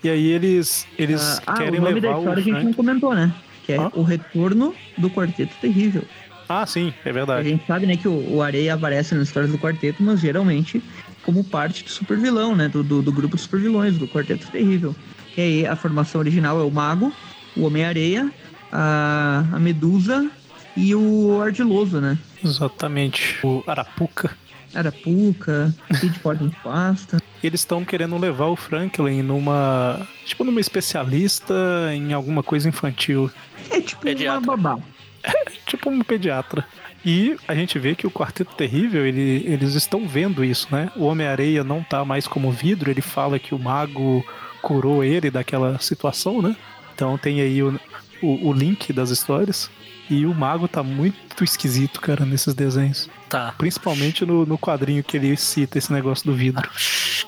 E 0.03 0.09
aí 0.09 0.31
eles, 0.31 0.87
eles 0.97 1.41
ah, 1.45 1.53
querem 1.53 1.79
ah, 1.79 1.81
o 1.81 1.85
nome 1.85 1.99
levar 1.99 2.13
da 2.13 2.19
história 2.19 2.41
a 2.41 2.43
gente 2.43 2.53
Frank... 2.53 2.65
não 2.65 2.73
comentou, 2.73 3.13
né? 3.13 3.33
Que 3.63 3.73
é 3.73 3.77
Hã? 3.79 3.91
o 3.93 4.03
retorno 4.03 4.73
do 4.97 5.09
Quarteto 5.09 5.53
Terrível. 5.61 6.03
Ah, 6.49 6.65
sim, 6.65 6.93
é 7.05 7.09
A 7.09 7.13
verdade. 7.13 7.49
gente 7.49 7.65
sabe, 7.65 7.85
né, 7.85 7.95
que 7.95 8.07
o, 8.07 8.35
o 8.35 8.41
Areia 8.41 8.73
aparece 8.73 9.15
nas 9.15 9.27
histórias 9.27 9.51
do 9.51 9.57
quarteto, 9.57 10.03
mas 10.03 10.19
geralmente 10.19 10.83
como 11.23 11.43
parte 11.43 11.83
do 11.83 11.89
super 11.89 12.17
vilão, 12.17 12.55
né? 12.55 12.67
Do, 12.67 12.83
do, 12.83 13.01
do 13.01 13.11
grupo 13.11 13.35
de 13.35 13.41
super 13.41 13.59
vilões, 13.59 13.97
do 13.97 14.07
Quarteto 14.07 14.47
Terrível. 14.51 14.95
E 15.37 15.41
aí 15.41 15.67
a 15.67 15.75
formação 15.75 16.19
original 16.19 16.59
é 16.59 16.63
o 16.63 16.69
Mago, 16.69 17.13
o 17.55 17.65
Homem-Areia, 17.65 18.29
a, 18.71 19.45
a 19.53 19.59
Medusa 19.59 20.29
e 20.75 20.93
o 20.95 21.41
Ardiloso, 21.41 21.99
né? 22.01 22.17
Exatamente. 22.43 23.37
O 23.45 23.63
Arapuca. 23.67 24.35
Arapuca, 24.73 25.73
Kid 25.99 26.19
Porta 26.19 26.47
de 26.47 26.55
Pasta. 26.63 27.21
Eles 27.43 27.61
estão 27.61 27.85
querendo 27.85 28.17
levar 28.17 28.47
o 28.47 28.55
Franklin 28.55 29.21
numa. 29.21 30.01
Tipo, 30.25 30.43
numa 30.43 30.59
especialista 30.59 31.53
em 31.93 32.11
alguma 32.13 32.41
coisa 32.41 32.67
infantil. 32.67 33.29
É 33.69 33.79
tipo 33.81 34.01
Pediatra. 34.01 34.39
uma 34.39 34.57
babá. 34.57 34.83
Tipo 35.65 35.89
um 35.89 36.01
pediatra. 36.01 36.65
E 37.05 37.35
a 37.47 37.55
gente 37.55 37.79
vê 37.79 37.95
que 37.95 38.05
o 38.05 38.11
Quarteto 38.11 38.53
Terrível, 38.55 39.05
ele- 39.05 39.43
eles 39.47 39.73
estão 39.73 40.07
vendo 40.07 40.43
isso, 40.43 40.67
né? 40.71 40.89
O 40.95 41.05
Homem-Areia 41.05 41.63
não 41.63 41.81
tá 41.81 42.03
mais 42.05 42.27
como 42.27 42.51
vidro, 42.51 42.91
ele 42.91 43.01
fala 43.01 43.39
que 43.39 43.55
o 43.55 43.59
mago 43.59 44.23
curou 44.61 45.03
ele 45.03 45.31
daquela 45.31 45.79
situação, 45.79 46.41
né? 46.41 46.55
Então 46.93 47.17
tem 47.17 47.41
aí 47.41 47.63
o, 47.63 47.79
o, 48.21 48.49
o 48.49 48.53
link 48.53 48.91
das 48.93 49.09
histórias. 49.09 49.69
E 50.09 50.25
o 50.25 50.33
mago 50.33 50.67
tá 50.67 50.83
muito 50.83 51.43
esquisito, 51.43 52.01
cara, 52.01 52.25
nesses 52.25 52.53
desenhos. 52.53 53.09
Tá. 53.29 53.53
Principalmente 53.57 54.25
no, 54.25 54.45
no 54.45 54.57
quadrinho 54.57 55.03
que 55.03 55.17
ele 55.17 55.35
cita 55.37 55.77
esse 55.77 55.91
negócio 55.91 56.25
do 56.25 56.35
vidro. 56.35 56.69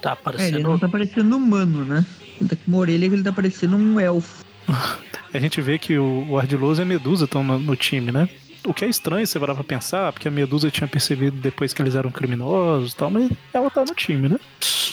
Tá 0.02 0.12
É, 0.12 0.14
ele 0.14 0.14
aparecendo. 0.14 0.64
não 0.64 0.78
tá 0.78 0.88
parecendo 0.90 1.38
humano, 1.38 1.86
né? 1.86 2.06
Ele 2.40 2.50
tá 2.50 2.56
com 2.56 2.72
uma 2.72 2.78
orelha 2.78 3.08
que 3.08 3.16
ele 3.16 3.24
tá 3.24 3.32
parecendo 3.32 3.76
um 3.78 4.00
elfo. 4.00 4.44
A 5.34 5.40
gente 5.40 5.62
vê 5.62 5.78
que 5.78 5.98
o, 5.98 6.28
o 6.30 6.38
Ardiloso 6.40 6.82
e 6.82 6.84
a 6.84 6.86
Medusa 6.86 7.26
estão 7.26 7.44
no, 7.44 7.60
no 7.60 7.76
time, 7.76 8.10
né? 8.12 8.30
O 8.66 8.74
que 8.74 8.84
é 8.86 8.90
estranho 8.90 9.26
você 9.28 9.40
parar 9.40 9.54
pra 9.56 9.64
pensar, 9.64 10.12
porque 10.12 10.28
a 10.28 10.32
Medusa 10.32 10.72
tinha 10.72 10.88
percebido 10.88 11.38
depois 11.38 11.74
que 11.74 11.82
eles 11.82 11.94
eram 11.96 12.10
criminosos 12.12 12.94
e 12.94 12.96
tal, 12.96 13.12
mas 13.12 13.30
ela 13.54 13.70
tá 13.70 13.82
no 13.86 13.94
time, 13.94 14.28
né? 14.28 14.38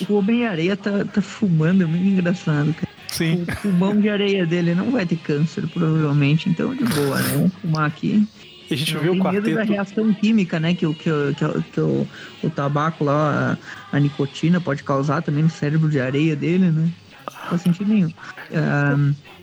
O 0.08 0.14
Homem-Areia 0.14 0.76
tá, 0.76 1.04
tá 1.04 1.22
fumando, 1.22 1.82
é 1.82 1.86
muito 1.86 2.04
engraçado, 2.06 2.74
cara. 2.74 2.92
Sim. 3.08 3.42
O 3.42 3.56
pulmão 3.62 3.98
de 4.00 4.08
areia 4.08 4.44
dele 4.46 4.74
não 4.74 4.90
vai 4.90 5.04
ter 5.06 5.16
câncer, 5.16 5.66
provavelmente, 5.68 6.48
então 6.48 6.74
de 6.74 6.84
boa, 6.84 7.20
né? 7.20 7.28
Vamos 7.34 7.52
fumar 7.60 7.86
aqui. 7.86 8.26
A 8.70 8.74
gente 8.74 8.94
Não 8.94 9.00
vê 9.02 9.08
o 9.10 9.12
tem 9.12 9.22
medo 9.22 9.42
da 9.50 9.56
quarteto. 9.56 9.72
reação 9.72 10.14
química, 10.14 10.58
né? 10.58 10.74
Que, 10.74 10.86
o- 10.86 10.94
que, 10.94 11.10
que, 11.36 11.62
que 11.72 11.80
o, 11.80 12.08
o 12.42 12.50
tabaco 12.50 13.04
lá, 13.04 13.58
a, 13.92 13.96
a 13.96 14.00
nicotina 14.00 14.60
pode 14.60 14.82
causar 14.82 15.20
também 15.22 15.42
no 15.44 15.50
cérebro 15.50 15.90
de 15.90 16.00
areia 16.00 16.34
dele, 16.34 16.70
né? 16.70 16.88
Não 17.26 17.48
faz 17.50 17.60
sentido 17.62 17.88
nenhum. 17.92 18.10
Ah, 18.54 18.96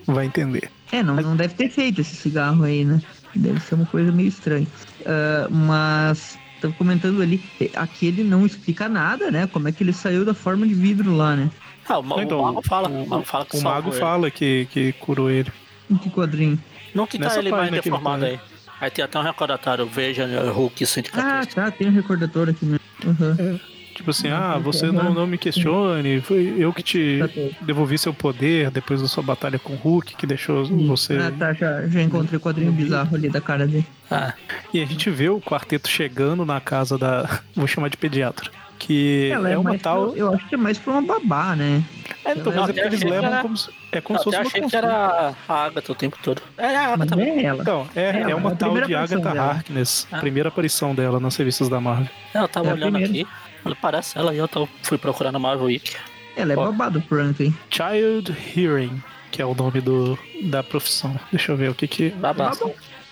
Vai 0.07 0.25
entender. 0.25 0.69
é, 0.91 1.03
não, 1.03 1.15
não 1.15 1.35
deve 1.35 1.53
ter 1.53 1.69
feito 1.69 2.01
esse 2.01 2.15
cigarro 2.15 2.63
aí, 2.63 2.83
né? 2.83 2.99
Deve 3.35 3.59
ser 3.59 3.75
uma 3.75 3.85
coisa 3.85 4.11
meio 4.11 4.29
estranha. 4.29 4.67
Ah, 5.05 5.47
mas, 5.49 6.37
tava 6.61 6.73
comentando 6.73 7.21
ali, 7.21 7.43
eh, 7.61 7.69
aqui 7.75 8.07
ele 8.07 8.23
não 8.23 8.45
explica 8.45 8.87
nada, 8.89 9.29
né? 9.31 9.47
Como 9.47 9.67
é 9.67 9.71
que 9.71 9.83
ele 9.83 9.93
saiu 9.93 10.25
da 10.25 10.33
forma 10.33 10.67
de 10.67 10.73
vidro 10.73 11.15
lá, 11.15 11.35
né? 11.35 11.49
Ah, 11.87 11.99
o, 11.99 12.03
ma- 12.03 12.21
Então, 12.23 12.39
o 12.39 12.43
mago 12.43 12.61
fala. 12.63 12.89
o- 12.89 13.03
O 13.03 13.07
mago 13.07 13.23
fala 13.25 13.45
que 13.45 13.57
O 13.57 13.61
mago 13.61 13.91
fala 13.91 14.31
que, 14.31 14.67
que 14.71 14.91
curou 14.93 15.29
ele. 15.31 15.51
Em 15.89 15.97
que 15.97 16.09
quadrinho? 16.09 16.59
Não 16.93 17.07
que 17.07 17.17
tá 17.17 17.25
Nessa 17.25 17.39
ele 17.39 17.49
mais 17.49 17.61
página 17.63 17.81
que 17.81 17.87
ele 17.89 17.95
deformado 17.97 18.25
aí. 18.25 18.39
Aí 18.81 18.89
tem 18.91 19.03
até 19.03 19.19
um 19.19 19.23
recordatório, 19.23 19.85
veja 19.85 20.25
né, 20.27 20.39
Hulk 20.51 20.83
Ah, 20.83 20.87
114. 20.87 21.47
tá, 21.49 21.71
tem 21.71 21.87
um 21.87 21.91
recordatório 21.91 22.51
aqui 22.53 22.65
mesmo. 22.65 22.79
Uhum. 23.05 23.59
Tipo 23.99 24.11
assim, 24.11 24.29
Uhum. 24.29 24.33
ah, 24.33 24.57
você 24.57 24.85
não, 24.93 25.13
não 25.13 25.27
me 25.27 25.37
questione, 25.37 26.21
foi 26.21 26.55
eu 26.57 26.71
que 26.71 26.81
te 26.81 27.19
Tá 27.19 27.65
devolvi 27.65 27.97
seu 27.97 28.13
poder 28.13 28.71
depois 28.71 29.01
da 29.01 29.09
sua 29.09 29.21
batalha 29.21 29.59
com 29.59 29.73
o 29.73 29.75
Hulk, 29.75 30.15
que 30.15 30.25
deixou 30.25 30.63
você. 30.65 31.17
Ah, 31.17 31.33
tá, 31.37 31.51
já, 31.51 31.85
já 31.85 32.01
encontrei 32.01 32.37
o 32.37 32.39
quadrinho 32.39 32.71
bizarro 32.71 33.13
ali 33.13 33.27
da 33.27 33.41
cara 33.41 33.67
dele. 33.67 33.85
Ah, 34.09 34.33
E 34.73 34.81
a 34.81 34.85
gente 34.85 35.09
vê 35.09 35.27
o 35.27 35.41
quarteto 35.41 35.89
chegando 35.89 36.45
na 36.45 36.61
casa 36.61 36.97
da. 36.97 37.41
Vou 37.53 37.67
chamar 37.67 37.89
de 37.89 37.97
pediatra. 37.97 38.49
Que 38.79 39.29
Ela 39.33 39.49
é, 39.49 39.57
uma 39.57 39.71
mais 39.71 39.81
tal. 39.81 40.11
pra- 40.11 40.17
eu 40.17 40.33
acho 40.33 40.47
que 40.47 40.55
é 40.55 40.57
mais 40.57 40.77
pra 40.77 40.93
uma 40.93 41.01
babá, 41.01 41.53
né? 41.53 41.83
É, 42.23 42.31
então, 42.31 42.53
mas 42.55 42.69
é 42.69 42.73
porque 42.73 42.79
eles 42.79 43.03
levam 43.03 43.25
era- 43.29 43.41
como 43.41 43.57
se. 43.57 43.69
É 43.91 43.99
como 43.99 44.17
eu 44.17 44.19
se 44.19 44.23
fosse 44.23 44.37
uma 44.37 44.47
achei 44.47 44.61
que 44.61 44.75
era 44.77 45.35
a 45.49 45.53
Agatha 45.65 45.91
o 45.91 45.95
tempo 45.95 46.17
todo. 46.23 46.41
É 46.57 46.67
a 46.77 46.95
Mas 46.97 47.11
Agatha. 47.11 47.15
não 47.17 47.23
é 47.23 47.43
ela. 47.43 47.61
Então, 47.61 47.85
é, 47.93 48.01
É, 48.01 48.31
é 48.31 48.35
uma 48.35 48.51
a 48.51 48.55
tal 48.55 48.79
de 48.79 48.95
Agatha 48.95 49.17
dela. 49.33 49.51
Harkness, 49.51 50.07
Ah. 50.09 50.19
primeira 50.19 50.47
aparição 50.47 50.95
dela 50.95 51.19
nas 51.19 51.35
revistas 51.35 51.67
da 51.67 51.81
Marvel. 51.81 52.07
Eu 52.33 52.47
tava 52.47 52.69
É 52.69 52.73
olhando 52.73 52.93
primeira. 52.93 53.09
aqui. 53.09 53.27
Ela 53.65 53.75
parece 53.75 54.17
ela 54.17 54.33
e 54.33 54.37
eu 54.37 54.47
tô- 54.47 54.67
fui 54.83 54.97
procurar 54.97 55.31
na 55.31 55.39
Marvel 55.39 55.65
Week. 55.67 55.93
Ela 56.35 56.53
é 56.53 56.57
Ó. 56.57 56.65
babado, 56.65 57.01
Franklin. 57.01 57.53
Child 57.69 58.35
Hearing, 58.55 59.01
que 59.31 59.41
é 59.41 59.45
o 59.45 59.53
nome 59.53 59.81
do, 59.81 60.17
da 60.43 60.63
profissão. 60.63 61.19
Deixa 61.31 61.51
eu 61.51 61.57
ver 61.57 61.69
o 61.69 61.75
que 61.75 61.87
que. 61.87 62.09
Babá. 62.11 62.51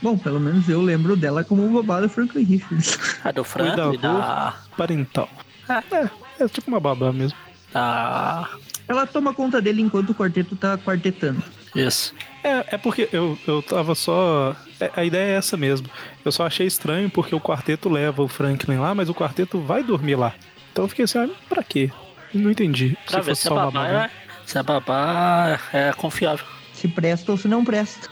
Bom, 0.02 0.18
pelo 0.18 0.40
menos 0.40 0.70
eu 0.70 0.80
lembro 0.82 1.16
dela 1.16 1.44
como 1.44 1.66
o 1.66 1.70
babado 1.82 2.08
Franklin 2.08 2.44
Richards. 2.44 2.98
A 3.26 3.32
do 3.32 3.44
Frank 3.44 3.72
e 3.72 3.76
Cuidador. 3.76 4.00
da. 4.20 4.54
Parental. 4.78 5.30
Ah. 5.68 5.84
É, 5.92 6.44
é 6.44 6.48
tipo 6.48 6.70
uma 6.70 6.80
babá 6.80 7.12
mesmo. 7.12 7.38
da. 7.74 8.48
Ela 8.88 9.06
toma 9.06 9.34
conta 9.34 9.62
dele 9.62 9.82
enquanto 9.82 10.12
o 10.12 10.16
quarteto 10.16 10.56
tá 10.56 10.78
quartetando. 10.78 11.44
Isso. 11.76 12.14
É, 12.48 12.76
é 12.76 12.78
porque 12.78 13.10
eu, 13.12 13.38
eu 13.48 13.62
tava 13.62 13.94
só. 13.94 14.56
é, 14.80 14.90
A 14.96 15.04
ideia 15.04 15.34
é 15.34 15.36
essa 15.36 15.58
mesmo. 15.58 15.90
Eu 16.24 16.32
só 16.32 16.46
achei 16.46 16.66
estranho 16.66 17.10
porque 17.10 17.36
o 17.36 17.42
quarteto 17.42 17.90
leva 17.90 18.24
o 18.24 18.28
Franklin 18.28 18.78
lá, 18.78 18.96
mas 18.96 19.10
o 19.10 19.14
quarteto 19.14 19.60
vai 19.60 19.84
dormir 19.84 20.16
lá. 20.16 20.34
Então 20.72 20.86
eu 20.86 20.90
fiquei 20.90 21.06
assim, 21.06 21.20
ah, 21.20 21.30
pra 21.50 21.64
quê? 21.64 21.92
Não 22.34 22.52
entendi. 22.52 22.98
Pra 23.06 23.20
se 23.22 23.26
ver 23.26 23.32
fosse 23.32 23.42
se 23.42 23.48
a 23.48 23.50
só 23.50 23.56
uma 23.56 23.66
babá 23.72 23.88
babá. 23.88 24.06
é. 24.06 24.10
Se 24.46 24.58
a 24.58 24.64
babá 24.64 25.60
é 25.74 25.92
confiável. 25.94 26.46
Se 26.74 26.88
presta 26.88 27.32
ou 27.32 27.38
se 27.38 27.48
não 27.48 27.66
presta. 27.66 28.08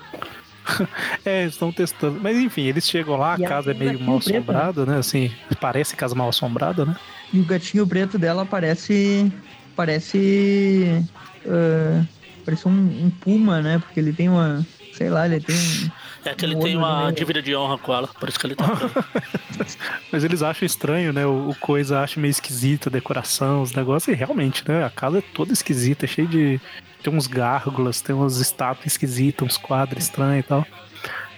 É, 1.24 1.42
eles 1.44 1.54
estão 1.54 1.72
testando. 1.72 2.20
Mas 2.20 2.38
enfim, 2.38 2.64
eles 2.64 2.90
chegam 2.90 3.16
lá, 3.18 3.36
a 3.36 3.40
E 3.40 3.46
a 3.46 3.48
casa 3.48 3.70
é 3.70 3.74
meio 3.76 4.00
mal 4.00 4.18
assombrada, 4.18 4.84
né? 4.86 4.98
Assim, 4.98 5.32
parece 5.62 5.96
casa 5.96 6.16
mal 6.16 6.28
assombrada, 6.30 6.84
né? 6.86 6.96
E 7.32 7.40
o 7.40 7.46
gatinho 7.46 7.86
preto 7.86 8.18
dela 8.18 8.46
parece. 8.46 9.32
Parece. 9.76 11.04
ah, 11.48 12.04
parece 12.46 12.68
um, 12.68 12.72
um 12.72 13.10
puma, 13.10 13.62
né? 13.62 13.80
Porque 13.80 14.00
ele 14.00 14.14
tem 14.14 14.30
uma. 14.30 14.66
Sei 14.94 15.10
lá, 15.10 15.26
ele 15.26 15.42
tem 15.42 15.56
um. 15.56 15.90
É 16.24 16.34
que 16.34 16.46
ele 16.46 16.56
Um 16.56 16.60
tem 16.62 16.78
uma 16.78 17.02
meio- 17.04 17.12
dívida 17.16 17.42
de 17.42 17.54
honra 17.56 17.78
com 17.78 17.94
ela, 17.94 18.08
por 18.08 18.30
isso 18.30 18.40
que 18.40 18.48
ele 18.48 18.56
tá. 18.56 18.66
Mas 20.12 20.24
eles 20.24 20.42
acham 20.42 20.66
estranho, 20.66 21.12
né? 21.12 21.26
O, 21.26 21.50
o 21.50 21.56
coisa 21.56 22.00
acha 22.02 22.20
meio 22.20 22.32
esquisito, 22.32 22.88
a 22.90 22.92
decoração, 22.92 23.62
os 23.62 23.74
negócios. 23.74 24.14
E 24.14 24.18
realmente, 24.18 24.64
né? 24.68 24.84
A 24.86 24.90
casa 24.90 25.20
é 25.20 25.22
toda 25.22 25.52
esquisita, 25.54 26.06
é 26.06 26.08
cheia 26.08 26.28
de. 26.28 26.60
Tem 27.04 27.14
uns 27.14 27.28
gárgulas, 27.28 28.02
tem 28.02 28.16
umas 28.16 28.38
estátuas 28.38 28.88
esquisitas, 28.88 29.46
uns 29.48 29.58
quadros 29.58 30.04
estranhos 30.06 30.44
e 30.46 30.48
tal. 30.48 30.66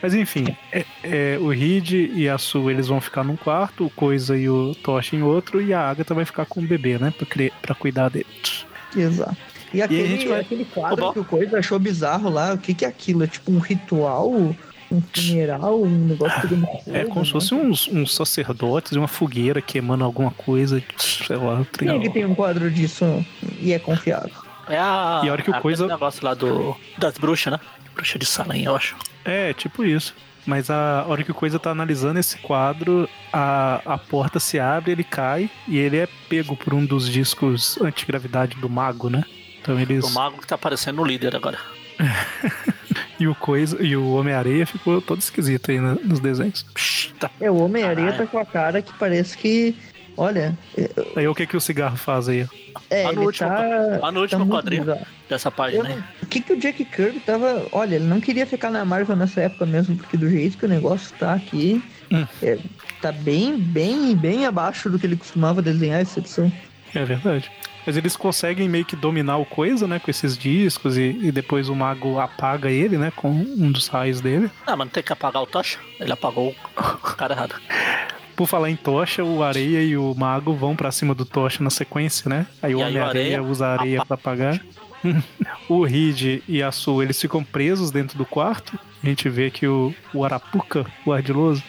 Mas 0.02 0.14
enfim, 0.14 0.56
é- 0.72 0.86
é, 1.04 1.38
o 1.42 1.50
Reed 1.50 1.92
e 1.92 2.30
a 2.30 2.38
Sue 2.38 2.72
eles 2.72 2.88
vão 2.88 3.02
ficar 3.02 3.24
num 3.24 3.36
quarto, 3.36 3.86
o 3.86 3.90
Coisa 3.90 4.38
e 4.38 4.48
o 4.48 4.76
Tosh 4.76 5.14
em 5.14 5.24
outro, 5.24 5.60
e 5.62 5.74
a 5.74 5.90
Agatha 5.90 6.14
vai 6.14 6.24
ficar 6.24 6.46
com 6.46 6.60
o 6.62 6.64
bebê, 6.68 6.98
né? 7.00 7.12
Pra, 7.18 7.26
cri- 7.26 7.52
pra 7.62 7.74
cuidar 7.76 8.10
dele. 8.10 8.28
Exato. 8.96 9.36
E 9.74 9.82
aquele, 9.82 10.04
a 10.04 10.08
gente 10.08 10.28
vai- 10.28 10.40
aquele 10.42 10.66
quadro 10.66 11.14
que 11.14 11.20
o 11.20 11.26
Coisa 11.26 11.60
achou 11.60 11.78
bizarro 11.80 12.30
lá, 12.30 12.54
o 12.54 12.58
que, 12.58 12.74
que 12.74 12.86
é 12.86 12.88
aquilo? 12.88 13.24
É 13.24 13.28
tipo 13.28 13.52
um 13.52 13.60
ritual? 13.60 14.32
Um 14.90 15.02
funeral? 15.14 15.82
Um 15.84 16.08
negócio 16.08 16.42
pegando 16.42 16.66
fogo? 16.66 16.82
É 16.96 17.04
como 17.06 17.26
se 17.26 17.34
né? 17.34 17.34
fosse 17.34 17.54
uns, 17.54 17.88
uns 17.90 18.16
sacerdotes 18.16 18.94
e 18.94 18.98
uma 18.98 19.08
fogueira 19.08 19.62
queimando 19.62 20.04
alguma 20.06 20.32
coisa, 20.32 20.82
sei 20.98 21.36
lá, 21.36 21.66
Quem 21.78 21.90
é 21.90 22.00
que 22.00 22.10
tem 22.10 22.26
um 22.26 22.34
quadro 22.34 22.72
disso 22.72 23.04
e 23.60 23.74
é 23.74 23.80
confiável? 23.80 24.32
É 24.70 24.78
a. 24.78 25.22
E 25.26 25.30
a 25.30 25.32
hora 25.34 25.42
que 25.42 25.50
o 25.50 25.54
aquele 25.54 25.62
coisa- 25.62 25.88
negócio 25.88 26.24
lá 26.26 26.34
do. 26.34 26.76
Das 26.98 27.18
bruxas, 27.18 27.52
né? 27.54 27.60
Bruxa 27.94 28.18
de 28.20 28.26
Salem, 28.26 28.64
eu 28.64 28.76
acho. 28.76 28.96
É, 29.26 29.54
tipo 29.54 29.84
isso. 29.84 30.16
Mas 30.46 30.70
a 30.70 31.04
hora 31.06 31.22
que 31.26 31.32
o 31.32 31.34
Coisa 31.34 31.60
tá 31.60 31.72
analisando 31.72 32.18
esse 32.20 32.38
quadro, 32.38 33.10
a, 33.34 33.82
a 33.86 33.98
porta 33.98 34.40
se 34.40 34.58
abre, 34.58 34.94
ele 34.94 35.04
cai 35.04 35.50
e 35.68 35.78
ele 35.78 35.98
é 35.98 36.08
pego 36.30 36.56
por 36.56 36.74
um 36.74 36.86
dos 36.86 37.10
discos 37.10 37.78
antigravidade 37.82 38.56
do 38.56 38.70
mago, 38.70 39.10
né? 39.10 39.26
Então 39.68 39.80
eles. 39.80 40.06
O 40.06 40.14
mago 40.14 40.38
que 40.40 40.48
tá 40.48 40.58
parecendo 40.58 41.02
o 41.02 41.06
líder 41.06 41.36
agora. 41.36 41.58
e 43.20 43.28
o 43.28 43.36
Coisa 43.36 43.82
e 43.84 43.96
o 43.98 44.14
Homem-Areia 44.14 44.66
ficou 44.66 45.02
todo 45.02 45.20
esquisito 45.20 45.72
aí 45.72 45.80
nos 45.80 46.20
desenhos. 46.22 46.66
É, 47.40 47.52
o 47.52 47.58
Homem-Areia 47.58 48.14
tá 48.14 48.26
com 48.26 48.40
a 48.40 48.46
cara 48.46 48.82
que 48.82 48.94
parece 48.94 49.38
que. 49.38 49.76
Olha. 50.16 50.58
Aí 51.16 51.28
o 51.28 51.36
que 51.36 51.46
que 51.46 51.56
o 51.58 51.62
cigarro 51.62 51.96
faz 51.98 52.28
aí? 52.30 52.48
É, 52.90 53.04
Lá 53.04 53.12
no 53.12 53.20
ele 53.20 53.26
último, 53.28 53.50
tá, 53.50 54.00
lá 54.02 54.12
no 54.12 54.22
último 54.22 54.46
tá 54.46 54.52
quadrinho 54.52 54.98
dessa 55.30 55.52
página 55.52 55.90
Eu- 55.90 55.96
aí. 55.96 56.04
O 56.24 56.26
que 56.26 56.42
que 56.42 56.54
o 56.54 56.60
Jack 56.60 56.84
Kirby 56.86 57.20
tava. 57.20 57.68
Olha, 57.72 57.96
ele 57.96 58.06
não 58.06 58.20
queria 58.22 58.46
ficar 58.48 58.72
na 58.72 58.84
Marvel 58.86 59.16
nessa 59.16 59.42
época 59.42 59.66
mesmo, 59.66 59.96
porque 59.98 60.16
do 60.18 60.28
jeito 60.30 60.58
que 60.58 60.66
o 60.66 60.70
negócio 60.70 61.14
tá 61.20 61.34
aqui, 61.34 61.84
Hum. 62.12 62.26
é, 62.42 62.58
tá 63.02 63.12
bem, 63.12 63.58
bem, 63.60 64.16
bem 64.16 64.46
abaixo 64.46 64.90
do 64.90 64.98
que 64.98 65.06
ele 65.06 65.18
costumava 65.18 65.62
desenhar 65.62 66.00
essa 66.02 66.20
edição. 66.20 66.52
É 66.96 67.04
verdade. 67.06 67.52
Mas 67.88 67.96
eles 67.96 68.18
conseguem 68.18 68.68
meio 68.68 68.84
que 68.84 68.98
dominar 68.98 69.38
o 69.38 69.46
coisa, 69.46 69.88
né? 69.88 69.98
Com 69.98 70.12
esses 70.12 70.38
discos 70.38 70.98
e, 70.98 71.18
e 71.22 71.32
depois 71.32 71.70
o 71.70 71.76
mago 71.76 72.20
apaga 72.20 72.70
ele, 72.70 72.98
né? 72.98 73.14
Com 73.16 73.30
um 73.30 73.72
dos 73.72 73.88
raios 73.88 74.20
dele. 74.20 74.52
Ah, 74.66 74.76
mas 74.76 74.88
não 74.88 74.92
tem 74.92 75.02
que 75.02 75.14
apagar 75.14 75.42
o 75.42 75.48
tocha? 75.48 75.80
Ele 75.98 76.12
apagou 76.12 76.54
o 76.76 76.98
cara 77.16 77.34
errado. 77.34 77.56
Por 78.36 78.46
falar 78.46 78.70
em 78.70 78.76
tocha, 78.76 79.24
o 79.24 79.42
Areia 79.42 79.82
e 79.82 79.96
o 79.96 80.14
Mago 80.14 80.54
vão 80.54 80.76
pra 80.76 80.92
cima 80.92 81.16
do 81.16 81.24
tocha 81.26 81.64
na 81.64 81.70
sequência, 81.70 82.30
né? 82.30 82.46
Aí 82.62 82.76
o 82.76 82.80
E 82.80 82.84
Homem-Areia 82.84 83.38
Areia 83.38 83.44
usa 83.44 83.66
a 83.66 83.74
areia 83.80 84.06
pra 84.06 84.16
apagar. 84.16 84.62
o 85.70 85.84
Reed 85.84 86.44
e 86.46 86.62
a 86.62 86.72
Sue, 86.72 87.06
eles 87.06 87.20
ficam 87.20 87.42
presos 87.42 87.90
dentro 87.90 88.18
do 88.18 88.26
quarto. 88.26 88.78
A 89.02 89.08
gente 89.08 89.30
vê 89.30 89.50
que 89.50 89.66
o, 89.66 89.96
o 90.14 90.26
Arapuca, 90.26 90.86
o 91.06 91.14
ardiloso, 91.14 91.64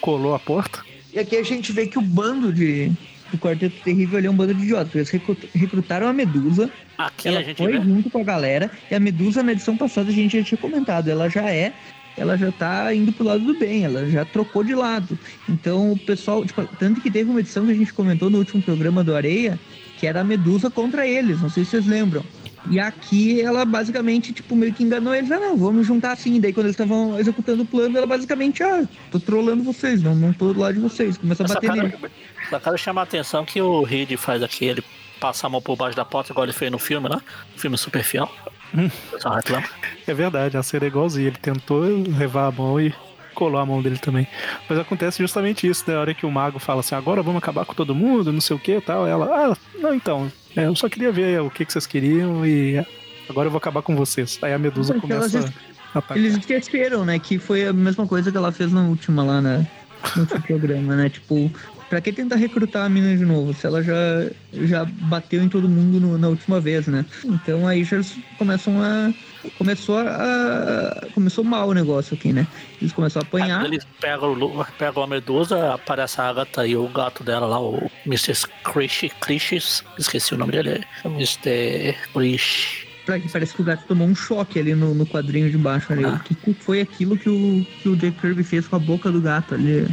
colou 0.00 0.34
a 0.34 0.38
porta. 0.38 0.84
E 1.12 1.18
aqui 1.18 1.36
a 1.36 1.42
gente 1.42 1.72
vê 1.72 1.86
que 1.86 1.98
o 1.98 2.02
bando 2.02 2.52
de. 2.52 2.92
Do 3.34 3.38
Quarteto 3.40 3.74
Terrível 3.82 4.18
ali 4.18 4.26
é 4.26 4.30
um 4.30 4.34
bando 4.34 4.54
de 4.54 4.62
idiotas. 4.62 4.94
Eles 4.94 5.10
recrut- 5.10 5.48
recrutaram 5.54 6.06
a 6.08 6.12
Medusa, 6.12 6.70
Aqui 6.96 7.28
ela 7.28 7.42
foi 7.56 7.72
vê. 7.72 7.80
junto 7.84 8.08
com 8.10 8.18
a 8.18 8.24
galera, 8.24 8.70
e 8.90 8.94
a 8.94 9.00
Medusa 9.00 9.42
na 9.42 9.52
edição 9.52 9.76
passada 9.76 10.10
a 10.10 10.12
gente 10.12 10.38
já 10.38 10.44
tinha 10.44 10.58
comentado, 10.58 11.08
ela 11.08 11.28
já 11.28 11.50
é. 11.50 11.72
Ela 12.16 12.38
já 12.38 12.52
tá 12.52 12.94
indo 12.94 13.12
pro 13.12 13.24
lado 13.24 13.40
do 13.44 13.58
bem, 13.58 13.84
ela 13.84 14.08
já 14.08 14.24
trocou 14.24 14.62
de 14.62 14.72
lado. 14.72 15.18
Então 15.48 15.90
o 15.90 15.98
pessoal, 15.98 16.44
tipo, 16.46 16.64
tanto 16.78 17.00
que 17.00 17.10
teve 17.10 17.28
uma 17.28 17.40
edição 17.40 17.66
que 17.66 17.72
a 17.72 17.74
gente 17.74 17.92
comentou 17.92 18.30
no 18.30 18.38
último 18.38 18.62
programa 18.62 19.02
do 19.02 19.16
Areia, 19.16 19.58
que 19.98 20.06
era 20.06 20.20
a 20.20 20.24
Medusa 20.24 20.70
contra 20.70 21.04
eles, 21.04 21.40
não 21.42 21.50
sei 21.50 21.64
se 21.64 21.72
vocês 21.72 21.86
lembram. 21.86 22.22
E 22.70 22.80
aqui 22.80 23.40
ela 23.40 23.64
basicamente, 23.64 24.32
tipo, 24.32 24.56
meio 24.56 24.72
que 24.72 24.82
enganou 24.82 25.14
eles, 25.14 25.30
ah 25.30 25.38
não, 25.38 25.56
vamos 25.56 25.86
juntar 25.86 26.12
assim. 26.12 26.40
Daí 26.40 26.52
quando 26.52 26.66
eles 26.66 26.74
estavam 26.74 27.18
executando 27.18 27.62
o 27.62 27.66
plano, 27.66 27.96
ela 27.96 28.06
basicamente, 28.06 28.62
ah, 28.62 28.86
tô 29.10 29.20
trolando 29.20 29.62
vocês, 29.62 30.02
não, 30.02 30.14
não 30.14 30.32
tô 30.32 30.52
do 30.52 30.60
lado 30.60 30.74
de 30.74 30.80
vocês. 30.80 31.18
Começa 31.18 31.44
a 31.44 31.48
bater 31.48 31.66
cara, 31.68 31.82
nele. 31.82 31.98
essa 32.46 32.60
cara 32.60 32.76
chama 32.76 33.00
a 33.02 33.04
atenção 33.04 33.44
que 33.44 33.60
o 33.60 33.82
Reed 33.82 34.16
faz 34.16 34.42
aqui, 34.42 34.64
ele 34.64 34.84
passa 35.20 35.46
a 35.46 35.50
mão 35.50 35.60
por 35.60 35.76
baixo 35.76 35.96
da 35.96 36.04
porta, 36.04 36.32
igual 36.32 36.44
ele 36.44 36.52
fez 36.52 36.70
no 36.70 36.78
filme, 36.78 37.08
né? 37.08 37.20
Filme 37.56 37.76
super 37.76 38.02
fiel. 38.02 38.30
Hum. 38.74 38.90
O. 39.12 40.10
É 40.10 40.14
verdade, 40.14 40.56
a 40.56 40.62
cena 40.62 40.84
é 40.84 40.88
igualzinha. 40.88 41.28
Ele 41.28 41.36
tentou 41.36 41.80
levar 41.80 42.48
a 42.48 42.50
mão 42.50 42.80
e 42.80 42.92
colou 43.34 43.60
a 43.60 43.66
mão 43.66 43.82
dele 43.82 43.98
também. 43.98 44.26
Mas 44.68 44.78
acontece 44.78 45.22
justamente 45.22 45.66
isso, 45.66 45.84
né? 45.86 45.96
A 45.96 46.00
hora 46.00 46.14
que 46.14 46.26
o 46.26 46.30
mago 46.30 46.58
fala 46.58 46.80
assim, 46.80 46.94
agora 46.94 47.22
vamos 47.22 47.38
acabar 47.38 47.64
com 47.64 47.74
todo 47.74 47.94
mundo, 47.94 48.32
não 48.32 48.40
sei 48.40 48.56
o 48.56 48.58
que 48.58 48.76
e 48.76 48.80
tal. 48.80 49.06
Ela, 49.06 49.26
ah, 49.26 49.56
não, 49.78 49.94
então, 49.94 50.30
é, 50.56 50.66
eu 50.66 50.74
só 50.76 50.88
queria 50.88 51.10
ver 51.12 51.40
o 51.40 51.50
que, 51.50 51.64
que 51.64 51.72
vocês 51.72 51.86
queriam 51.86 52.44
e 52.46 52.84
agora 53.28 53.46
eu 53.46 53.50
vou 53.50 53.58
acabar 53.58 53.82
com 53.82 53.94
vocês. 53.96 54.38
Aí 54.42 54.52
a 54.52 54.58
Medusa 54.58 54.94
Porque 54.94 55.08
começa 55.08 55.38
elas- 55.38 55.50
a 55.94 55.98
atacar. 55.98 56.16
Eles 56.16 56.36
esqueceram, 56.36 57.04
né? 57.04 57.18
Que 57.18 57.38
foi 57.38 57.66
a 57.66 57.72
mesma 57.72 58.06
coisa 58.06 58.30
que 58.30 58.36
ela 58.36 58.52
fez 58.52 58.72
na 58.72 58.82
última 58.82 59.22
lá 59.22 59.40
na, 59.40 59.58
no 60.16 60.22
último 60.22 60.40
programa, 60.46 60.96
né? 60.96 61.08
Tipo, 61.08 61.50
pra 61.88 62.00
que 62.00 62.12
tentar 62.12 62.36
recrutar 62.36 62.84
a 62.84 62.88
mina 62.88 63.16
de 63.16 63.24
novo? 63.24 63.54
Se 63.54 63.66
ela 63.66 63.82
já, 63.82 63.94
já 64.52 64.84
bateu 64.84 65.42
em 65.42 65.48
todo 65.48 65.68
mundo 65.68 66.00
no- 66.00 66.18
na 66.18 66.28
última 66.28 66.60
vez, 66.60 66.86
né? 66.86 67.04
Então 67.24 67.66
aí 67.66 67.84
já 67.84 68.00
começam 68.38 68.82
a. 68.82 69.12
Começou 69.58 69.98
a. 69.98 71.06
Começou 71.14 71.44
mal 71.44 71.68
o 71.68 71.74
negócio 71.74 72.14
aqui, 72.14 72.32
né? 72.32 72.46
Eles 72.80 72.92
começaram 72.92 73.26
a 73.26 73.28
apanhar. 73.28 73.60
Aí 73.60 73.66
Eles 73.66 73.86
pegam, 74.00 74.36
pegam 74.78 75.02
a 75.02 75.06
Medusa, 75.06 75.74
aparece 75.74 76.20
a 76.20 76.28
Agatha 76.28 76.66
e 76.66 76.76
o 76.76 76.88
gato 76.88 77.22
dela 77.22 77.46
lá, 77.46 77.60
o 77.60 77.90
Mr. 78.06 78.34
Krish, 78.64 79.10
Krishis, 79.20 79.84
esqueci 79.98 80.34
o 80.34 80.38
nome 80.38 80.52
dele, 80.52 80.84
é 81.04 81.08
Mr. 81.08 81.96
Krish. 82.12 82.86
Pra 83.04 83.20
que 83.20 83.28
parece 83.28 83.54
que 83.54 83.60
o 83.60 83.64
gato 83.64 83.84
tomou 83.86 84.08
um 84.08 84.14
choque 84.14 84.58
ali 84.58 84.74
no, 84.74 84.94
no 84.94 85.06
quadrinho 85.06 85.50
de 85.50 85.58
baixo 85.58 85.92
ali. 85.92 86.04
Ah. 86.06 86.20
Que 86.24 86.54
foi 86.54 86.80
aquilo 86.80 87.18
que 87.18 87.28
o, 87.28 87.66
que 87.82 87.88
o 87.88 87.96
Jack 87.96 88.18
Kirby 88.18 88.42
fez 88.42 88.66
com 88.66 88.76
a 88.76 88.78
boca 88.78 89.10
do 89.12 89.20
gato 89.20 89.54
ali? 89.54 89.86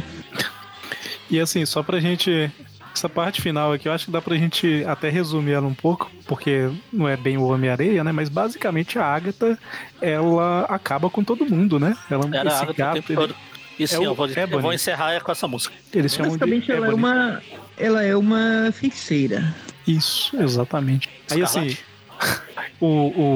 E 1.30 1.40
assim, 1.40 1.64
só 1.64 1.82
pra 1.82 1.98
gente. 2.00 2.50
Essa 2.94 3.08
parte 3.08 3.40
final 3.40 3.72
aqui, 3.72 3.88
eu 3.88 3.92
acho 3.92 4.06
que 4.06 4.10
dá 4.10 4.20
pra 4.20 4.36
gente 4.36 4.84
até 4.86 5.08
resumir 5.08 5.52
ela 5.52 5.66
um 5.66 5.74
pouco, 5.74 6.10
porque 6.26 6.70
não 6.92 7.08
é 7.08 7.16
bem 7.16 7.36
o 7.38 7.44
Homem-Areia, 7.48 8.04
né? 8.04 8.12
Mas 8.12 8.28
basicamente 8.28 8.98
a 8.98 9.04
Agatha, 9.04 9.58
ela 10.00 10.66
acaba 10.68 11.08
com 11.08 11.24
todo 11.24 11.46
mundo, 11.46 11.78
né? 11.80 11.96
Ela, 12.10 12.28
Era 12.32 12.50
a 12.50 12.52
esse 12.54 12.62
Agatha 12.62 12.70
o 12.70 12.74
gato, 12.74 12.94
tempo 12.94 13.12
ele- 13.12 13.16
todo. 13.20 13.36
E 13.78 13.88
sim, 13.88 13.96
o 13.96 14.04
eu, 14.04 14.14
vou, 14.14 14.28
eu 14.28 14.60
vou 14.60 14.72
encerrar 14.72 15.18
com 15.22 15.32
essa 15.32 15.48
música. 15.48 15.74
eles 15.94 16.14
chamam 16.14 16.32
de 16.32 16.38
Basicamente 16.38 16.70
ela 16.70 16.88
é 16.88 16.94
uma. 16.94 17.42
Ela 17.78 18.02
é 18.04 18.14
uma 18.14 18.70
feiticeira. 18.72 19.54
Isso, 19.88 20.36
exatamente. 20.40 21.08
Aí 21.30 21.42
assim, 21.42 21.66
Escarlate. 21.66 21.84
o, 22.78 22.86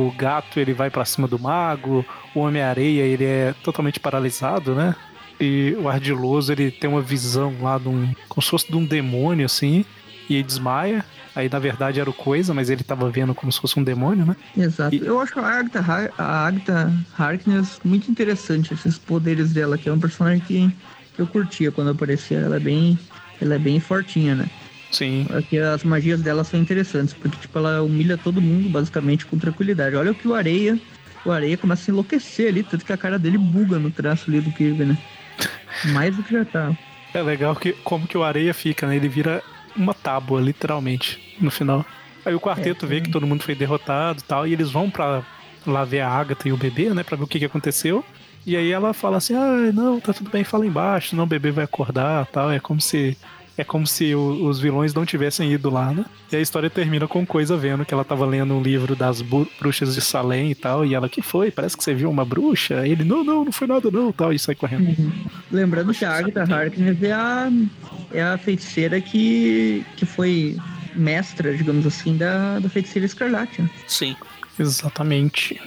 o 0.09 0.15
gato 0.17 0.61
ele 0.61 0.75
vai 0.75 0.91
pra 0.91 1.05
cima 1.07 1.27
do 1.27 1.39
mago, 1.39 2.05
o 2.35 2.41
Homem-Areia 2.41 3.03
ele 3.03 3.25
é 3.25 3.55
totalmente 3.65 3.99
paralisado, 3.99 4.75
né? 4.75 4.95
E 5.41 5.77
o 5.79 5.89
Ardiloso 5.89 6.51
ele 6.53 6.71
tem 6.71 6.89
uma 6.89 7.03
visão 7.03 7.55
lá 7.61 7.79
de 7.79 7.89
um. 7.89 8.13
como 8.29 8.43
se 8.43 8.49
fosse 8.51 8.69
de 8.71 8.77
um 8.77 8.85
demônio 8.85 9.45
assim, 9.47 9.85
e 10.29 10.35
ele 10.35 10.43
desmaia. 10.43 11.05
Aí 11.35 11.51
na 11.51 11.59
verdade 11.59 12.01
era 12.01 12.09
o 12.09 12.13
Coisa, 12.15 12.55
mas 12.55 12.71
ele 12.71 12.83
tava 12.83 13.11
vendo 13.11 13.35
como 13.35 13.53
se 13.53 13.61
fosse 13.61 13.79
um 13.79 13.85
demônio, 13.85 14.25
né? 14.25 14.35
Exato. 14.57 14.95
E- 14.95 15.05
Eu 15.05 15.21
acho 15.21 15.39
a 15.39 15.47
Agatha, 15.47 15.81
Har- 15.81 16.13
a 16.17 16.47
Agatha 16.47 16.93
Harkness 17.19 17.79
muito 17.85 18.11
interessante, 18.11 18.73
esses 18.73 18.97
poderes 18.97 19.53
dela, 19.53 19.77
que 19.77 19.87
é 19.89 19.93
um 19.93 20.01
personagem 20.01 20.41
que 20.41 20.71
eu 21.19 21.27
curtia 21.27 21.71
quando 21.71 21.91
aparecia. 21.91 22.39
Ela 22.39 22.57
é 22.57 22.61
bem, 22.61 22.99
ela 23.41 23.55
é 23.55 23.59
bem 23.59 23.79
fortinha, 23.79 24.35
né? 24.35 24.47
Sim. 24.91 25.27
Aqui 25.37 25.59
as 25.59 25.85
magias 25.85 26.23
dela 26.23 26.43
são 26.45 26.59
interessantes, 26.59 27.13
porque 27.13 27.37
tipo, 27.37 27.59
ela 27.59 27.83
humilha 27.83 28.17
todo 28.17 28.41
mundo 28.41 28.71
basicamente 28.71 29.27
com 29.27 29.37
tranquilidade. 29.37 29.95
Olha 29.97 30.13
o 30.13 30.15
que 30.15 30.27
o 30.27 30.35
Areia, 30.35 30.81
o 31.23 31.31
Areia 31.31 31.59
começa 31.59 31.91
a 31.91 31.93
enlouquecer 31.93 32.49
ali, 32.49 32.63
tanto 32.63 32.83
que 32.87 32.93
a 32.95 32.97
cara 32.97 33.19
dele 33.19 33.37
buga 33.37 33.79
no 33.79 33.91
traço 33.91 34.31
ali 34.31 34.41
do 34.41 34.51
Kirby, 34.53 34.87
né? 34.87 34.97
Mais 35.85 36.17
do 36.17 36.23
que 36.23 36.33
já 36.33 36.45
tá. 36.45 36.77
É 37.15 37.23
legal 37.23 37.55
que 37.57 37.73
como 37.85 38.07
que 38.07 38.17
o 38.17 38.23
Areia 38.25 38.53
fica, 38.53 38.87
né? 38.87 38.97
Ele 38.97 39.09
vira 39.09 39.43
uma 39.77 39.95
tábua, 39.95 40.41
literalmente, 40.41 41.37
no 41.41 41.51
final. 41.51 41.85
Aí 42.25 42.35
o 42.35 42.41
quarteto 42.41 42.87
É, 42.87 42.89
vê 42.89 43.01
que 43.01 43.11
todo 43.11 43.27
mundo 43.27 43.43
foi 43.43 43.55
derrotado 43.55 44.21
e 44.21 44.23
tal, 44.25 44.47
e 44.47 44.53
eles 44.53 44.71
vão 44.71 44.91
pra 44.91 45.23
lá 45.67 45.85
ver 45.85 46.01
a 46.01 46.09
Agatha 46.09 46.49
e 46.49 46.53
o 46.53 46.57
bebê, 46.57 46.91
né? 46.91 47.03
Pra 47.03 47.17
ver 47.17 47.25
o 47.25 47.27
que, 47.27 47.39
que 47.39 47.45
aconteceu. 47.45 48.05
E 48.45 48.57
aí 48.57 48.71
ela 48.71 48.93
fala 48.93 49.17
assim, 49.17 49.35
ah, 49.35 49.73
não, 49.73 50.01
tá 50.01 50.13
tudo 50.13 50.31
bem, 50.31 50.45
fala 50.45 50.67
embaixo, 50.67 51.11
senão 51.11 51.25
o 51.25 51.27
bebê 51.27 51.51
vai 51.51 51.65
acordar 51.65 52.27
tal. 52.27 52.51
É 52.51 52.61
como 52.61 52.81
se. 52.81 53.17
É 53.59 53.65
como 53.65 53.87
se 53.87 54.15
o- 54.15 54.47
os 54.47 54.61
vilões 54.61 54.93
não 54.93 55.07
tivessem 55.07 55.51
ido 55.53 55.71
lá, 55.71 55.91
né? 55.93 56.05
E 56.31 56.37
a 56.37 56.41
história 56.41 56.69
termina 56.69 57.09
com 57.09 57.25
coisa 57.25 57.57
vendo 57.57 57.87
que 57.87 57.95
ela 57.95 58.05
tava 58.05 58.27
lendo 58.27 58.53
um 58.55 58.61
livro 58.63 58.95
das 58.95 59.23
bruxas 59.23 59.95
de 59.95 60.01
Salem 60.03 60.51
e 60.51 60.55
tal. 60.55 60.85
E 60.85 60.95
ela, 60.95 61.09
que 61.09 61.23
foi? 61.23 61.51
Parece 61.51 61.75
que 61.77 61.83
você 61.83 61.95
viu 61.95 62.11
uma 62.11 62.25
bruxa? 62.25 62.81
Aí 62.81 62.93
ele, 62.93 63.03
não, 63.05 63.25
não, 63.25 63.45
não 63.47 63.53
foi 63.53 63.67
nada 63.67 63.91
não, 63.91 64.13
tal. 64.13 64.33
E 64.33 64.39
sai 64.39 64.55
correndo. 64.55 64.95
Lembrando 65.51 65.95
que 65.95 66.05
a 66.05 66.13
Agatha 66.19 66.43
Harkness 66.55 67.03
é 67.03 67.13
a, 67.13 67.51
é 68.13 68.23
a 68.23 68.37
feiticeira 68.37 69.01
que, 69.01 69.85
que 69.97 70.05
foi 70.05 70.57
mestra, 70.95 71.57
digamos 71.57 71.87
assim, 71.87 72.17
da, 72.17 72.59
da 72.59 72.69
feiticeira 72.69 73.07
escarlate. 73.07 73.63
né? 73.63 73.71
Sim. 73.87 74.15
Exatamente. 74.59 75.61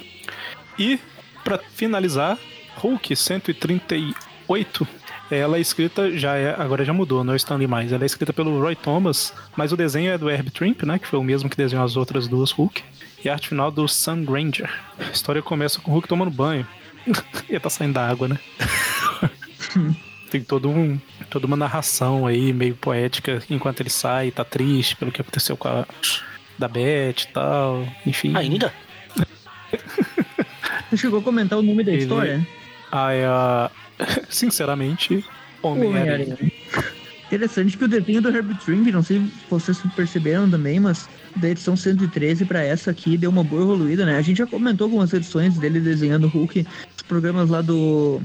E, 0.78 1.00
pra 1.44 1.58
finalizar, 1.74 2.38
Hulk 2.78 3.16
138. 3.16 4.88
Ela 5.32 5.58
é 5.58 5.62
escrita, 5.62 6.12
já 6.18 6.36
é, 6.36 6.56
agora 6.60 6.84
já 6.84 6.92
mudou, 6.92 7.24
não 7.24 7.34
é 7.34 7.36
o 7.36 7.38
Stanley 7.38 7.68
mais. 7.68 7.92
Ela 7.92 8.04
é 8.04 8.06
escrita 8.06 8.34
pelo 8.34 8.60
Roy 8.60 8.76
Thomas, 8.76 9.34
mas 9.56 9.72
o 9.72 9.78
desenho 9.78 10.12
é 10.12 10.18
do 10.18 10.30
Herb 10.30 10.50
Trimp, 10.50 10.82
né? 10.84 10.98
Que 10.98 11.06
foi 11.08 11.20
o 11.20 11.24
mesmo 11.24 11.50
que 11.50 11.56
desenhou 11.58 11.86
as 11.86 11.96
outras 11.96 12.28
duas 12.28 12.52
Hulk. 12.52 12.82
E 13.24 13.30
a 13.30 13.34
arte 13.34 13.50
final 13.50 13.70
do 13.70 13.88
Sun 13.88 14.24
Granger. 14.24 14.70
A 14.98 15.12
história 15.12 15.42
começa 15.42 15.80
com 15.80 15.92
o 15.92 15.94
Hulk 15.94 16.08
tomando 16.08 16.32
banho. 16.32 16.66
Ele 17.48 17.60
tá 17.60 17.70
saindo 17.70 17.94
da 17.94 18.08
água, 18.10 18.28
né? 18.28 18.40
Tem 20.32 20.42
todo 20.42 20.70
um, 20.70 21.00
toda 21.30 21.48
uma 21.48 21.58
narração 21.58 22.26
aí, 22.28 22.54
meio 22.54 22.76
poética, 22.76 23.42
enquanto 23.50 23.82
ele 23.82 23.90
sai, 23.90 24.30
tá 24.32 24.44
triste 24.44 24.96
pelo 24.96 25.12
que 25.12 25.22
aconteceu 25.22 25.58
com 25.58 25.68
a 25.68 25.86
da 26.58 26.68
Beth 26.68 27.24
e 27.24 27.28
tal. 27.34 27.88
Enfim. 28.06 28.36
Ainda? 28.36 28.72
Você 30.90 30.98
chegou 30.98 31.20
a 31.20 31.24
comentar 31.24 31.58
o 31.58 31.62
nome 31.62 31.84
da 31.84 31.92
Ele- 31.92 32.02
história? 32.02 32.48
Ah, 32.92 33.12
é 33.14 33.26
a. 33.26 33.72
Sinceramente, 34.30 35.24
Homem-Aranha. 35.62 36.24
Homem-Aranha. 36.24 36.52
Interessante 37.28 37.78
que 37.78 37.84
o 37.84 37.88
desenho 37.88 38.24
do 38.24 38.30
Herbert 38.30 38.58
Trimp, 38.58 38.88
não 38.88 39.04
sei 39.04 39.20
se 39.20 39.32
vocês 39.48 39.80
perceberam 39.96 40.50
também, 40.50 40.80
mas 40.80 41.08
da 41.36 41.48
edição 41.48 41.76
113 41.76 42.44
pra 42.46 42.64
essa 42.64 42.90
aqui 42.90 43.18
deu 43.18 43.30
uma 43.30 43.44
boa 43.44 43.62
evoluída, 43.62 44.04
né? 44.04 44.18
A 44.18 44.22
gente 44.24 44.38
já 44.38 44.48
comentou 44.48 44.86
algumas 44.86 45.14
edições 45.14 45.56
dele 45.60 45.80
desenhando 45.80 46.26
o 46.26 46.28
Hulk, 46.28 46.66
os 46.98 47.04
programas 47.04 47.52
lá 47.52 47.62
do. 47.62 48.20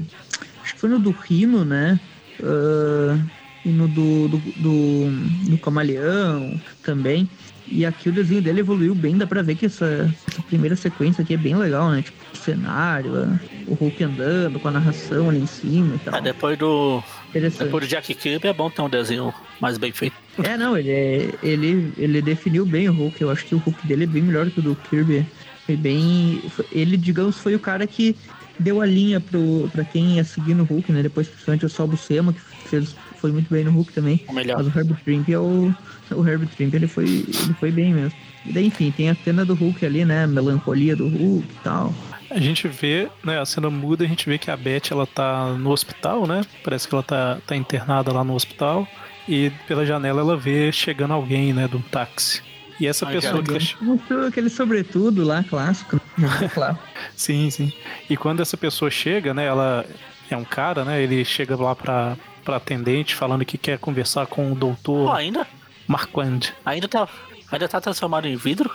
Acho 0.63 0.73
que 0.73 0.79
foi 0.79 0.89
no 0.89 0.97
do 0.97 1.11
Rino, 1.11 1.63
né? 1.63 1.99
Uh, 2.39 3.21
e 3.63 3.69
no 3.69 3.87
do, 3.87 4.27
do, 4.27 4.37
do, 4.37 5.49
do 5.51 5.57
Camaleão 5.59 6.59
também. 6.81 7.29
E 7.67 7.85
aqui 7.85 8.09
o 8.09 8.11
desenho 8.11 8.41
dele 8.41 8.59
evoluiu 8.59 8.93
bem, 8.93 9.17
dá 9.17 9.25
pra 9.25 9.41
ver 9.41 9.55
que 9.55 9.65
essa, 9.65 10.13
essa 10.27 10.41
primeira 10.43 10.75
sequência 10.75 11.23
aqui 11.23 11.33
é 11.33 11.37
bem 11.37 11.55
legal, 11.55 11.89
né? 11.89 12.01
Tipo, 12.03 12.17
o 12.33 12.37
cenário, 12.37 13.39
o 13.67 13.73
Hulk 13.73 14.03
andando 14.03 14.59
com 14.59 14.67
a 14.67 14.71
narração 14.71 15.29
ali 15.29 15.39
em 15.39 15.47
cima 15.47 15.95
e 15.95 15.99
tal. 15.99 16.15
É, 16.15 16.21
depois 16.21 16.57
do. 16.57 17.03
Depois 17.33 17.85
do 17.85 17.87
Jack 17.87 18.13
Kirby 18.13 18.47
é 18.47 18.53
bom 18.53 18.69
ter 18.69 18.81
um 18.81 18.89
desenho 18.89 19.33
mais 19.59 19.77
bem 19.77 19.91
feito. 19.91 20.15
É, 20.43 20.55
não, 20.55 20.77
ele, 20.77 20.91
é, 20.91 21.29
ele, 21.41 21.91
ele 21.97 22.21
definiu 22.21 22.65
bem 22.65 22.87
o 22.87 22.93
Hulk. 22.93 23.21
Eu 23.21 23.29
acho 23.29 23.45
que 23.45 23.55
o 23.55 23.57
Hulk 23.57 23.87
dele 23.87 24.03
é 24.03 24.07
bem 24.07 24.21
melhor 24.21 24.49
que 24.49 24.59
o 24.59 24.63
do 24.63 24.75
Kirby. 24.75 25.25
Foi 25.65 25.75
bem. 25.75 26.41
Ele, 26.71 26.95
digamos, 26.95 27.37
foi 27.37 27.55
o 27.55 27.59
cara 27.59 27.87
que 27.87 28.15
deu 28.59 28.81
a 28.81 28.85
linha 28.85 29.19
pro, 29.19 29.69
pra 29.71 29.83
quem 29.83 30.15
ia 30.15 30.23
seguir 30.23 30.53
no 30.53 30.63
Hulk, 30.63 30.91
né? 30.91 31.01
Depois, 31.03 31.27
principalmente 31.27 31.65
o 31.65 31.69
Sol 31.69 31.87
Buscema, 31.87 32.31
que 32.31 32.39
fez, 32.69 32.95
foi 33.17 33.31
muito 33.31 33.49
bem 33.51 33.63
no 33.63 33.71
Hulk 33.71 33.91
também. 33.91 34.23
O 34.27 34.33
melhor. 34.33 34.57
Mas 34.57 34.67
o 34.67 34.77
Herbert 34.77 35.03
Trimp 35.03 35.29
é 35.29 35.39
o. 35.39 35.73
O 36.11 36.27
Herbert 36.27 36.49
Trimp 36.49 36.73
ele 36.73 36.87
foi, 36.87 37.05
ele 37.05 37.55
foi 37.59 37.71
bem 37.71 37.93
mesmo. 37.93 38.17
E 38.45 38.53
daí, 38.53 38.67
enfim, 38.67 38.91
tem 38.91 39.09
a 39.09 39.15
cena 39.15 39.43
do 39.43 39.55
Hulk 39.55 39.85
ali, 39.85 40.05
né? 40.05 40.23
A 40.23 40.27
melancolia 40.27 40.95
do 40.95 41.07
Hulk 41.07 41.47
e 41.47 41.63
tal. 41.63 41.93
A 42.29 42.39
gente 42.39 42.67
vê, 42.67 43.07
né, 43.23 43.39
a 43.39 43.45
cena 43.45 43.69
muda, 43.69 44.03
a 44.03 44.07
gente 44.07 44.27
vê 44.27 44.37
que 44.37 44.49
a 44.51 44.57
Beth 44.57 44.91
ela 44.91 45.05
tá 45.05 45.53
no 45.53 45.71
hospital, 45.71 46.27
né? 46.27 46.43
Parece 46.63 46.87
que 46.87 46.93
ela 46.93 47.03
tá, 47.03 47.37
tá 47.45 47.55
internada 47.55 48.11
lá 48.11 48.23
no 48.23 48.33
hospital. 48.35 48.87
E 49.27 49.51
pela 49.67 49.85
janela 49.85 50.21
ela 50.21 50.37
vê 50.37 50.71
chegando 50.71 51.13
alguém, 51.13 51.53
né, 51.53 51.67
de 51.67 51.77
um 51.77 51.81
táxi. 51.81 52.41
E 52.79 52.87
essa 52.87 53.05
Ai, 53.05 53.13
pessoa 53.13 53.41
cara, 53.43 53.59
que 53.59 53.73
tá 53.73 53.77
Mostrou 53.81 54.27
aquele 54.27 54.49
sobretudo 54.49 55.23
lá, 55.23 55.43
clássico. 55.43 55.99
né? 56.17 56.27
claro. 56.53 56.77
Sim, 57.15 57.49
sim. 57.49 57.71
E 58.09 58.17
quando 58.17 58.41
essa 58.41 58.57
pessoa 58.57 58.91
chega, 58.91 59.33
né, 59.33 59.45
ela 59.45 59.85
é 60.29 60.35
um 60.35 60.43
cara, 60.43 60.83
né, 60.83 61.01
ele 61.01 61.23
chega 61.23 61.55
lá 61.55 61.75
pra, 61.75 62.17
pra 62.43 62.57
atendente 62.57 63.15
falando 63.15 63.45
que 63.45 63.57
quer 63.57 63.77
conversar 63.79 64.27
com 64.27 64.51
o 64.51 64.55
doutor 64.55 65.15
ainda? 65.15 65.47
Marquand. 65.87 66.39
Ainda 66.65 66.87
tá. 66.87 67.07
Ainda 67.51 67.67
tá 67.69 67.79
transformado 67.79 68.27
em 68.27 68.35
vidro? 68.35 68.71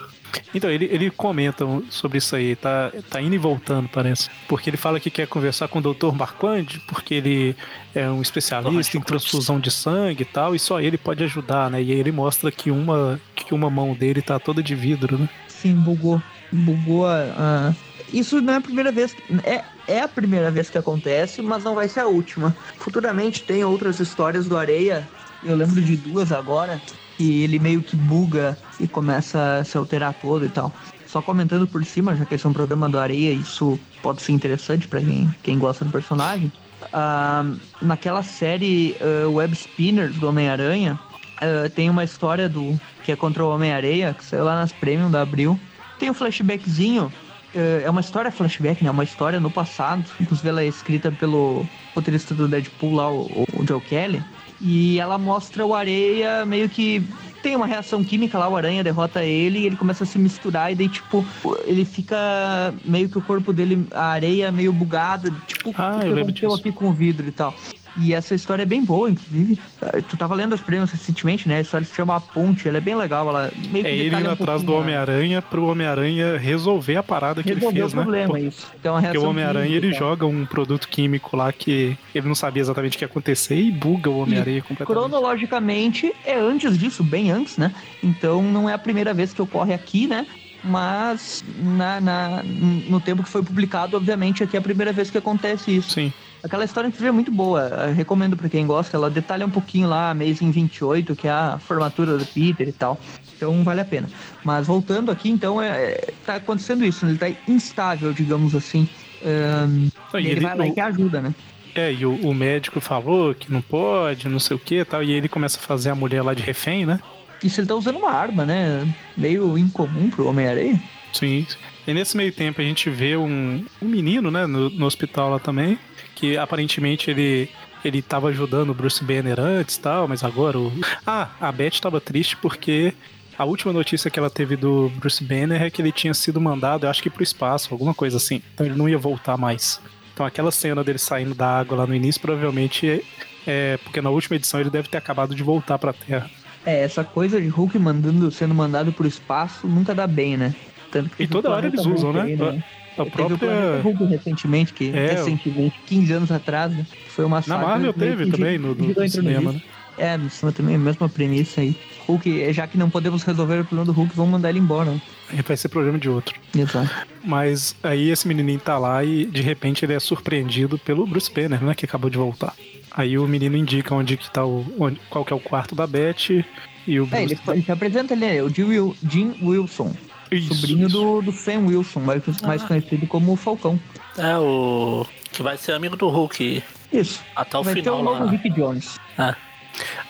Então, 0.55 0.71
ele, 0.71 0.85
ele 0.93 1.11
comenta 1.11 1.67
sobre 1.91 2.19
isso 2.19 2.37
aí, 2.37 2.55
tá, 2.55 2.93
tá 3.11 3.21
indo 3.21 3.35
e 3.35 3.39
voltando, 3.39 3.89
parece. 3.89 4.31
Porque 4.49 4.71
ele 4.71 4.77
fala 4.77 5.01
que 5.01 5.11
quer 5.11 5.27
conversar 5.27 5.67
com 5.67 5.81
o 5.81 5.83
doutor 5.83 6.15
Marquand, 6.15 6.67
porque 6.87 7.15
ele 7.15 7.57
é 7.93 8.09
um 8.09 8.23
especialista 8.23 8.97
em 8.97 9.01
transfusão 9.01 9.59
de 9.59 9.73
sangue 9.73 10.23
e 10.23 10.25
tal, 10.25 10.55
e 10.55 10.59
só 10.59 10.81
ele 10.81 10.97
pode 10.97 11.25
ajudar, 11.25 11.69
né? 11.69 11.83
E 11.83 11.91
aí 11.91 11.99
ele 11.99 12.13
mostra 12.13 12.51
que 12.53 12.71
uma, 12.71 13.21
que 13.35 13.53
uma 13.53 13.69
mão 13.69 13.93
dele 13.93 14.23
tá 14.23 14.39
toda 14.39 14.63
de 14.63 14.75
vidro, 14.77 15.19
né? 15.19 15.29
Sim, 15.49 15.75
bugou. 15.75 16.23
Bugou 16.53 17.07
a. 17.07 17.25
a- 17.37 17.75
Isso 18.13 18.41
não 18.41 18.55
é 18.55 18.57
a 18.59 18.61
primeira 18.61 18.93
vez. 18.93 19.17
É, 19.43 19.65
é 19.89 20.01
a 20.01 20.09
primeira 20.09 20.49
vez 20.49 20.71
que 20.71 20.79
acontece, 20.79 21.43
mas 21.43 21.65
não 21.65 21.75
vai 21.75 21.89
ser 21.89 22.01
a 22.01 22.07
última. 22.07 22.57
Futuramente 22.79 23.43
tem 23.43 23.65
outras 23.65 23.99
histórias 23.99 24.47
do 24.47 24.57
Areia. 24.57 25.07
Eu 25.43 25.57
lembro 25.57 25.81
de 25.83 25.97
duas 25.97 26.31
agora. 26.31 26.81
Que 27.21 27.43
ele 27.43 27.59
meio 27.59 27.83
que 27.83 27.95
buga 27.95 28.57
e 28.81 28.89
começa 28.89 29.59
a 29.59 29.65
se 29.65 29.77
alterar 29.77 30.15
todo 30.15 30.47
e 30.47 30.49
tal. 30.49 30.73
Só 31.07 31.21
comentando 31.21 31.67
por 31.67 31.85
cima, 31.85 32.17
já 32.17 32.25
que 32.25 32.35
esse 32.35 32.47
é 32.47 32.49
um 32.49 32.53
programa 32.55 32.89
do 32.89 32.99
Areia, 32.99 33.31
isso 33.31 33.79
pode 34.03 34.23
ser 34.23 34.33
interessante 34.33 34.89
pra 34.89 35.03
quem, 35.03 35.29
quem 35.43 35.59
gosta 35.59 35.85
do 35.85 35.91
personagem. 35.91 36.51
Ah, 36.95 37.45
naquela 37.83 38.23
série 38.23 38.97
ah, 39.03 39.29
Web 39.29 39.55
Spinners 39.55 40.17
do 40.17 40.31
Homem-Aranha, 40.31 40.99
ah, 41.43 41.69
tem 41.69 41.91
uma 41.91 42.05
história 42.05 42.49
do 42.49 42.81
que 43.05 43.13
é 43.13 43.17
contra 43.17 43.45
o 43.45 43.55
Homem-Areia, 43.55 44.15
que 44.15 44.25
saiu 44.25 44.47
lá 44.47 44.55
nas 44.55 44.73
Premium 44.73 45.11
da 45.11 45.21
Abril. 45.21 45.61
Tem 45.99 46.09
um 46.09 46.15
flashbackzinho. 46.15 47.13
É 47.53 47.91
uma 47.91 48.01
história 48.01 48.33
flashback, 48.33 48.83
né? 48.83 48.91
Uma 48.91 49.05
história 49.05 49.39
no 49.39 49.51
passado. 49.51 50.05
Inclusive 50.19 50.49
ela 50.49 50.63
é 50.63 50.67
escrita 50.69 51.13
pelo 51.13 51.67
roteirista 51.95 52.35
do 52.35 52.49
Deadpool 52.49 52.95
lá, 52.95 53.13
o, 53.13 53.45
o 53.53 53.67
Joe 53.67 53.81
Kelly. 53.83 54.25
E 54.61 54.99
ela 55.01 55.17
mostra 55.19 55.65
o 55.65 55.75
Areia 55.75 56.45
meio 56.45 56.69
que 56.69 57.03
tem 57.43 57.57
uma 57.57 57.67
reação 57.67 58.05
química 58.05 58.39
lá, 58.39 58.49
o 58.49 58.57
Aranha 58.57 58.85
derrota 58.85 59.25
ele 59.25 59.61
e 59.61 59.67
ele 59.67 59.77
começa 59.77 60.05
a 60.05 60.07
se 60.07 60.19
misturar 60.19 60.71
e 60.71 60.75
daí, 60.75 60.89
tipo, 60.89 61.25
ele 61.65 61.87
fica 61.87 62.75
meio 62.85 63.09
que 63.09 63.17
o 63.17 63.23
corpo 63.23 63.53
dele, 63.53 63.87
a 63.93 64.09
areia 64.09 64.53
meio 64.53 64.73
bugada, 64.73 65.33
tipo, 65.47 65.73
Ah, 65.79 65.97
o 65.97 66.01
que 66.01 66.07
eu 66.07 66.09
lembro 66.11 66.21
aconteceu 66.25 66.49
disso. 66.51 66.61
aqui 66.61 66.73
com 66.73 66.89
o 66.89 66.93
vidro 66.93 67.27
e 67.27 67.33
tal. 67.33 67.55
E 67.99 68.15
essa 68.15 68.35
história 68.35 68.63
é 68.63 68.67
bem 68.67 68.85
boa, 68.85 69.11
inclusive. 69.11 69.59
Ah, 69.83 70.01
Tu 70.09 70.17
tava 70.17 70.35
lendo 70.35 70.55
as 70.55 70.61
prêmios 70.61 70.91
recentemente, 70.91 71.49
né? 71.49 71.57
A 71.59 71.61
história 71.61 71.85
se 71.87 71.95
chama 71.95 72.15
A 72.17 72.21
Ponte, 72.21 72.69
ela 72.69 72.79
é 72.79 72.81
bem 72.81 72.95
legal, 72.95 73.29
ela 73.29 73.51
meio 73.71 73.85
que 73.85 73.91
É 73.91 73.95
ele 73.97 74.17
indo 74.17 74.29
um 74.29 74.33
atrás 74.33 74.63
do 74.63 74.73
a- 74.75 74.79
Homem-Aranha 74.81 75.43
pro 75.43 75.67
Homem-Aranha 75.67 76.37
resolver 76.39 76.97
a 76.97 77.03
parada 77.03 77.43
que 77.43 77.49
Resolver 77.53 77.79
ele 77.79 77.89
fez, 77.89 77.93
o 77.93 77.97
problema, 77.97 78.35
né? 78.35 78.41
isso. 78.43 78.67
Então, 78.79 78.97
a 78.97 79.03
Porque 79.03 79.19
o 79.19 79.25
Homem-Aranha 79.25 79.77
ele 79.77 79.93
joga 79.93 80.25
um 80.27 80.47
produto 80.47 80.89
químico 80.89 81.37
lá 81.37 81.53
que 81.53 81.97
ele 82.15 82.27
não 82.29 82.35
sabia 82.35 82.61
exatamente 82.63 82.95
o 82.97 82.99
que 82.99 83.05
ia 83.05 83.09
acontecer 83.09 83.57
e 83.57 83.71
buga 83.73 84.09
o 84.09 84.19
Homem-Aranha 84.21 84.63
completamente. 84.63 84.87
Cronologicamente, 84.87 86.13
é 86.25 86.39
antes 86.39 86.79
disso, 86.79 87.03
bem 87.03 87.31
antes, 87.31 87.57
né? 87.57 87.73
Então 88.03 88.43
não 88.43 88.69
é 88.69 88.75
a 88.75 88.79
primeira 88.79 89.13
vez 89.15 89.33
que 89.33 89.43
ocorre 89.43 89.73
aqui, 89.75 90.07
né? 90.07 90.27
Mas 90.63 91.43
na, 91.59 92.01
na- 92.01 92.43
no 92.45 93.01
tempo 93.01 93.23
que 93.23 93.29
foi 93.29 93.43
publicado, 93.43 93.97
obviamente, 93.97 94.43
aqui 94.43 94.57
é 94.57 94.59
a 94.59 94.63
primeira 94.63 94.93
vez 94.93 95.11
que 95.11 95.17
acontece 95.19 95.75
isso. 95.77 95.91
Sim. 95.91 96.13
Aquela 96.43 96.65
história 96.65 96.89
inclusive 96.89 97.09
é 97.09 97.13
muito 97.13 97.31
boa. 97.31 97.61
Eu 97.89 97.95
recomendo 97.95 98.37
pra 98.37 98.49
quem 98.49 98.67
gosta. 98.67 98.97
Ela 98.97 99.11
detalha 99.11 99.45
um 99.47 99.51
pouquinho 99.51 99.89
lá 99.89 100.09
a 100.09 100.11
Amazing 100.11 100.51
28, 100.51 101.15
que 101.15 101.29
é 101.29 101.31
a 101.31 101.59
formatura 101.59 102.17
do 102.17 102.25
Peter 102.25 102.67
e 102.69 102.73
tal. 102.73 102.99
Então 103.37 103.63
vale 103.63 103.81
a 103.81 103.85
pena. 103.85 104.09
Mas 104.45 104.67
voltando 104.67 105.11
aqui, 105.11 105.29
então, 105.31 105.61
é, 105.61 105.69
é- 105.93 106.15
tá 106.25 106.37
acontecendo 106.37 106.85
isso. 106.85 107.05
Ele 107.07 107.19
tá 107.19 107.29
instável, 107.47 108.13
digamos 108.13 108.55
assim. 108.55 108.89
E 109.23 109.91
ele, 110.17 110.31
ele- 110.31 110.41
vai 110.41 110.57
lá 110.57 110.67
e 110.67 110.73
que 110.73 110.81
ajuda, 110.81 111.21
né? 111.21 111.35
É, 111.75 111.93
e 111.93 112.05
o, 112.05 112.15
o 112.27 112.35
médico 112.35 112.81
falou 112.81 113.33
que 113.35 113.53
não 113.53 113.63
pode, 113.63 114.29
não 114.29 114.41
sei 114.41 114.57
o 114.57 114.61
que 114.61 114.81
e 114.81 114.85
tal, 114.85 115.03
e 115.05 115.13
ele 115.13 115.29
começa 115.29 115.57
a 115.59 115.63
fazer 115.63 115.91
a 115.91 115.95
mulher 115.95 116.21
lá 116.23 116.35
de 116.35 116.43
refém, 116.43 116.85
né? 116.85 116.99
Isso 117.45 117.61
ele 117.61 117.69
tá 117.69 117.75
usando 117.77 117.97
uma 117.97 118.11
arma, 118.11 118.45
né? 118.45 118.87
Meio 119.17 119.57
incomum 119.57 120.11
pro 120.11 120.27
Homem-Aranha. 120.27 120.83
Sim. 121.13 121.47
E 121.87 121.95
nesse 121.95 122.17
meio 122.17 122.33
tempo 122.33 122.61
a 122.61 122.65
gente 122.65 122.89
vê 122.91 123.17
um, 123.17 123.65
um 123.81 123.89
menino, 123.89 124.31
né, 124.31 124.47
no, 124.47 124.71
no 124.71 124.87
hospital 124.87 125.31
lá 125.31 125.39
também, 125.39 125.79
que 126.15 126.37
aparentemente 126.37 127.11
ele 127.11 127.49
ele 127.83 128.03
tava 128.03 128.29
ajudando 128.29 128.71
o 128.71 128.75
Bruce 128.75 129.03
Banner 129.03 129.41
antes 129.41 129.77
e 129.77 129.81
tal, 129.81 130.07
mas 130.07 130.23
agora 130.23 130.59
o... 130.59 130.71
Ah, 131.07 131.31
a 131.41 131.51
Beth 131.51 131.81
tava 131.81 131.99
triste 131.99 132.37
porque 132.37 132.93
a 133.39 133.45
última 133.47 133.73
notícia 133.73 134.11
que 134.11 134.19
ela 134.19 134.29
teve 134.29 134.55
do 134.55 134.91
Bruce 134.97 135.25
Banner 135.25 135.63
é 135.63 135.71
que 135.71 135.81
ele 135.81 135.91
tinha 135.91 136.13
sido 136.13 136.39
mandado, 136.39 136.85
eu 136.85 136.91
acho 136.91 137.03
que 137.03 137.09
pro 137.09 137.23
espaço, 137.23 137.73
alguma 137.73 137.95
coisa 137.95 138.19
assim. 138.19 138.43
Então 138.53 138.67
ele 138.67 138.77
não 138.77 138.87
ia 138.87 138.99
voltar 138.99 139.39
mais. 139.39 139.81
Então 140.13 140.27
aquela 140.27 140.51
cena 140.51 140.85
dele 140.85 140.99
saindo 140.99 141.35
da 141.35 141.59
água 141.59 141.79
lá 141.79 141.87
no 141.87 141.95
início 141.95 142.21
provavelmente 142.21 143.03
é 143.47 143.79
porque 143.79 144.03
na 144.03 144.11
última 144.11 144.37
edição 144.37 144.61
ele 144.61 144.69
deve 144.69 144.89
ter 144.89 144.99
acabado 144.99 145.35
de 145.35 145.43
voltar 145.43 145.79
pra 145.79 145.95
Terra. 145.95 146.31
É, 146.67 146.83
essa 146.83 147.03
coisa 147.03 147.41
de 147.41 147.49
Hulk 147.49 147.79
mandando, 147.79 148.31
sendo 148.31 148.55
mandado 148.55 148.93
pro 148.93 149.09
espaço 149.09 149.67
nunca 149.67 149.95
dá 149.95 150.07
bem, 150.07 150.37
né? 150.37 150.55
Tanto 150.91 151.09
que 151.11 151.15
E 151.15 151.27
teve 151.27 151.33
toda 151.33 151.51
hora 151.51 151.67
eles 151.67 151.85
usam, 151.87 152.13
né? 152.13 152.23
aí, 152.23 152.35
A 152.35 153.05
Teve 153.05 153.11
própria 153.11 153.81
Hulk 153.83 154.05
recentemente, 154.05 154.73
que 154.73 154.91
É, 154.91 155.13
recentemente, 155.13 155.75
15 155.87 156.13
anos 156.13 156.33
atrás, 156.33 156.73
né? 156.73 156.87
Foi 157.09 157.25
uma 157.25 157.37
na 157.37 157.43
saga 157.43 157.67
Marvel 157.67 157.95
meio 157.97 158.17
teve 158.17 158.31
também 158.31 158.59
no, 158.59 158.75
no 158.75 158.95
torno 158.95 159.09
cinema, 159.09 159.53
né? 159.53 159.63
É, 159.99 160.17
no 160.17 160.29
cinema 160.31 160.53
também, 160.57 160.75
a 160.77 160.79
mesma 160.79 161.09
premissa 161.09 161.61
aí. 161.61 161.77
Hulk, 162.07 162.53
já 162.53 162.67
que 162.67 162.77
não 162.79 162.89
podemos 162.91 163.23
resolver 163.23 163.61
o 163.61 163.65
problema 163.65 163.85
do 163.87 163.93
Hulk, 163.93 164.17
vamos 164.17 164.33
mandar 164.33 164.49
ele 164.51 164.59
embora. 164.59 164.91
né? 164.93 165.01
Vai 165.47 165.57
ser 165.57 165.69
problema 165.69 165.99
de 165.99 166.09
outro. 166.09 166.35
Exato. 166.57 166.91
Mas 167.25 167.77
aí 167.83 168.11
esse 168.11 168.27
menininho 168.27 168.59
tá 168.59 168.79
lá 168.79 169.05
e 169.05 169.27
de 169.27 169.43
repente 169.43 169.85
ele 169.85 169.93
é 169.95 170.01
surpreendido 170.01 170.77
pelo 170.79 171.07
Bruce 171.07 171.31
Banner, 171.33 171.63
né? 171.63 171.75
Que 171.75 171.85
acabou 171.85 172.11
de 172.11 172.17
voltar. 172.19 172.55
Aí 172.91 173.17
o 173.19 173.27
menino 173.29 173.57
indica 173.57 173.95
onde 173.95 174.17
que 174.17 174.29
tá 174.31 174.45
o. 174.45 174.65
Onde, 174.79 174.99
qual 175.09 175.25
que 175.25 175.33
é 175.33 175.37
o 175.37 175.41
quarto 175.41 175.75
da 175.77 175.87
Beth 175.87 176.45
e 176.87 176.99
o 176.99 177.05
É, 177.05 177.07
Bruce. 177.07 177.23
ele, 177.25 177.39
ele 177.49 177.63
se 177.63 177.71
apresenta 177.71 178.15
ali, 178.15 178.25
é 178.25 178.43
o 178.43 178.49
Jim 178.49 179.35
Wilson, 179.43 179.95
Isso, 180.31 180.55
sobrinho 180.55 180.87
isso. 180.87 180.97
Do, 180.97 181.23
do 181.23 181.33
Sam 181.33 181.67
Wilson, 181.67 182.01
mais, 182.01 182.23
mais 182.43 182.63
Ah. 182.63 182.67
conhecido 182.69 183.07
como 183.07 183.33
o 183.33 183.37
Falcão. 183.37 183.79
É 184.19 184.37
o. 184.39 185.07
Que 185.33 185.43
vai 185.43 185.57
ser 185.57 185.73
amigo 185.73 185.97
do 185.97 186.09
Hulk 186.09 186.63
Isso. 186.93 187.21
até 187.37 187.57
o 187.59 187.63
Vai 187.63 187.75
ter 187.75 187.81
final 187.83 188.01
o 188.01 188.03
novo 188.03 188.25
lá. 188.25 188.31
Rick 188.31 188.51
Jones. 188.51 188.99
É. 189.19 189.35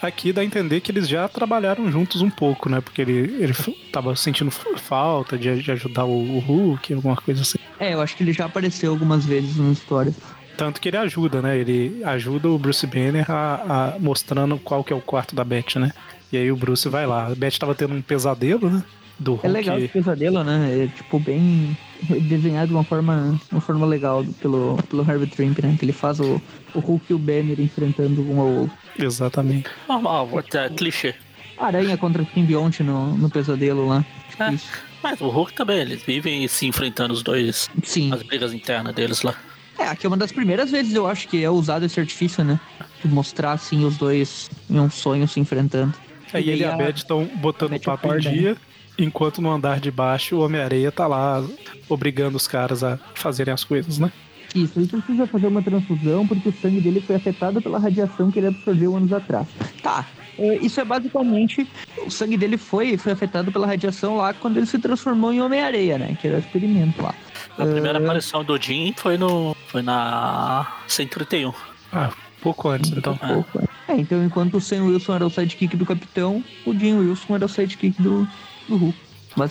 Aqui 0.03 0.33
dá 0.33 0.41
a 0.41 0.45
entender 0.45 0.81
que 0.81 0.91
eles 0.91 1.07
já 1.09 1.29
trabalharam 1.29 1.91
juntos 1.93 2.23
um 2.23 2.31
pouco, 2.31 2.69
né? 2.69 2.81
Porque 2.81 3.03
ele, 3.03 3.37
ele 3.39 3.55
tava 3.93 4.17
sentindo 4.17 4.51
falta 4.51 5.37
de, 5.39 5.63
de 5.63 5.71
ajudar 5.73 6.05
o, 6.07 6.37
o 6.37 6.39
Hulk, 6.39 6.95
alguma 6.95 7.17
coisa 7.17 7.43
assim. 7.43 7.59
É, 7.79 7.95
eu 7.95 8.01
acho 8.01 8.17
que 8.17 8.23
ele 8.23 8.33
já 8.33 8.47
apareceu 8.47 8.91
algumas 8.91 9.25
vezes 9.27 9.57
na 9.59 9.71
história. 9.71 10.13
Tanto 10.57 10.81
que 10.81 10.89
ele 10.89 10.97
ajuda, 10.97 11.41
né? 11.41 11.59
Ele 11.59 12.03
ajuda 12.05 12.49
o 12.49 12.59
Bruce 12.59 12.87
Banner 12.87 13.31
a, 13.31 13.95
a- 13.95 13.99
mostrando 13.99 14.59
qual 14.59 14.83
que 14.83 14.93
é 14.93 14.97
o 14.97 15.01
quarto 15.01 15.35
da 15.35 15.45
Beth, 15.45 15.77
né? 15.77 15.93
E 16.33 16.37
aí 16.37 16.51
o 16.51 16.57
Bruce 16.57 16.89
vai 16.89 17.07
lá. 17.07 17.27
A 17.29 17.35
Beth 17.35 17.59
tava 17.59 17.75
tendo 17.75 17.95
um 17.95 18.03
pesadelo, 18.03 18.69
né? 18.71 18.83
Do 19.21 19.33
Hulk. 19.33 19.47
É 19.47 19.51
legal 19.51 19.79
esse 19.79 19.89
pesadelo, 19.89 20.43
né? 20.43 20.85
É 20.85 20.87
tipo 20.89 21.21
bem 21.21 21.77
desenhado 22.23 22.69
de 22.69 22.73
uma 22.73 22.83
forma, 22.83 23.39
uma 23.53 23.61
forma 23.61 23.87
legal 23.87 24.25
pelo, 24.41 24.79
pelo 24.89 25.03
Herbert 25.03 25.31
Trimp, 25.31 25.59
né? 25.59 25.77
Que 25.79 25.85
ele 25.85 25.93
faz 25.93 26.19
o, 26.21 26.41
o 26.75 26.81
Hulk 26.81 27.05
e 27.11 27.15
o 27.15 27.19
Banner 27.19 27.61
enfrentando 27.61 28.23
um 28.29 28.41
ao 28.41 28.49
outro. 28.49 28.77
Exatamente. 28.99 29.69
Normal, 29.87 30.29
é 30.55 30.69
clichê. 30.71 31.15
Aranha 31.59 31.97
contra 31.99 32.27
simbionte 32.33 32.83
no, 32.83 33.15
no 33.15 33.29
pesadelo 33.29 33.87
lá. 33.87 34.05
Tipo 34.31 34.43
É. 34.43 34.59
Mas 35.03 35.21
o 35.21 35.29
Hulk 35.29 35.53
também, 35.55 35.81
eles 35.81 36.03
vivem 36.03 36.47
se 36.49 36.67
enfrentando 36.67 37.15
os 37.15 37.23
dois, 37.23 37.71
Sim. 37.83 38.13
as 38.13 38.23
brigas 38.23 38.53
internas 38.53 38.95
deles 38.95 39.23
lá. 39.23 39.35
É, 39.79 39.85
aqui 39.85 40.05
é 40.05 40.09
uma 40.09 40.17
das 40.17 40.31
primeiras 40.31 40.71
vezes 40.71 40.95
eu 40.95 41.07
acho 41.07 41.27
que 41.27 41.43
é 41.43 41.49
usado 41.49 41.87
esse 41.87 41.99
artifício, 41.99 42.45
né? 42.45 42.61
De 43.03 43.09
mostrar 43.09 43.53
assim 43.53 43.85
os 43.85 43.97
dois 43.97 44.51
em 44.69 44.79
um 44.79 44.91
sonho 44.91 45.27
se 45.27 45.41
enfrentando. 45.41 45.95
Aí 46.33 46.51
ele 46.51 46.63
e 46.63 46.67
a 46.67 46.77
Beth 46.77 46.97
estão 46.97 47.25
botando 47.37 47.75
o 47.75 47.81
papo 47.81 48.15
em 48.15 48.19
dia, 48.19 48.51
né? 48.53 48.57
Enquanto 48.99 49.41
no 49.41 49.51
andar 49.51 49.81
de 49.81 49.91
baixo 49.91 50.37
o 50.37 50.41
Homem-Areia 50.41 50.93
tá 50.93 51.07
lá 51.07 51.45
obrigando 51.89 52.37
os 52.37 52.47
caras 52.47 52.85
a 52.85 52.99
fazerem 53.15 53.53
as 53.53 53.65
coisas, 53.65 53.99
né? 53.99 54.13
Isso, 54.55 54.79
ele 54.79 54.89
precisa 54.89 55.27
fazer 55.27 55.47
uma 55.47 55.63
transfusão 55.63 56.27
porque 56.27 56.49
o 56.49 56.53
sangue 56.53 56.81
dele 56.81 57.01
foi 57.01 57.17
afetado 57.17 57.63
pela 57.63 57.79
radiação 57.79 58.31
que 58.31 58.39
ele 58.41 58.49
absorveu 58.49 58.97
anos 58.97 59.13
atrás. 59.13 59.47
Tá, 59.81 60.05
é, 60.39 60.57
isso 60.57 60.81
é 60.81 60.85
basicamente. 60.85 61.69
O 62.05 62.11
sangue 62.11 62.37
dele 62.37 62.57
foi, 62.57 62.97
foi 62.97 63.13
afetado 63.13 63.53
pela 63.53 63.67
radiação 63.67 64.17
lá 64.17 64.33
quando 64.33 64.57
ele 64.57 64.67
se 64.67 64.79
transformou 64.79 65.33
em 65.33 65.41
Homem-Areia, 65.41 65.99
né? 65.99 66.17
Que 66.21 66.29
era 66.29 66.37
o 66.37 66.41
experimento 66.41 67.03
lá. 67.03 67.15
A 67.59 67.65
primeira 67.67 68.01
uh... 68.01 68.03
aparição 68.03 68.43
do 68.43 68.61
Jim 68.61 68.95
foi 68.97 69.19
no. 69.19 69.55
Foi 69.67 69.83
na 69.83 70.79
131. 70.89 71.53
Ah, 71.93 72.11
pouco 72.41 72.69
antes, 72.69 72.91
então. 72.91 73.19
É. 73.23 73.35
Pouco. 73.35 73.69
É, 73.87 73.97
então 73.97 74.25
enquanto 74.25 74.57
o 74.57 74.61
Sam 74.61 74.85
Wilson 74.85 75.15
era 75.15 75.27
o 75.27 75.31
sidekick 75.31 75.77
do 75.77 75.85
Capitão, 75.85 76.43
o 76.65 76.73
Jim 76.73 76.95
Wilson 76.95 77.35
era 77.35 77.45
o 77.45 77.49
sidekick 77.49 78.01
do, 78.01 78.27
do 78.71 78.77
Hulk. 78.77 78.99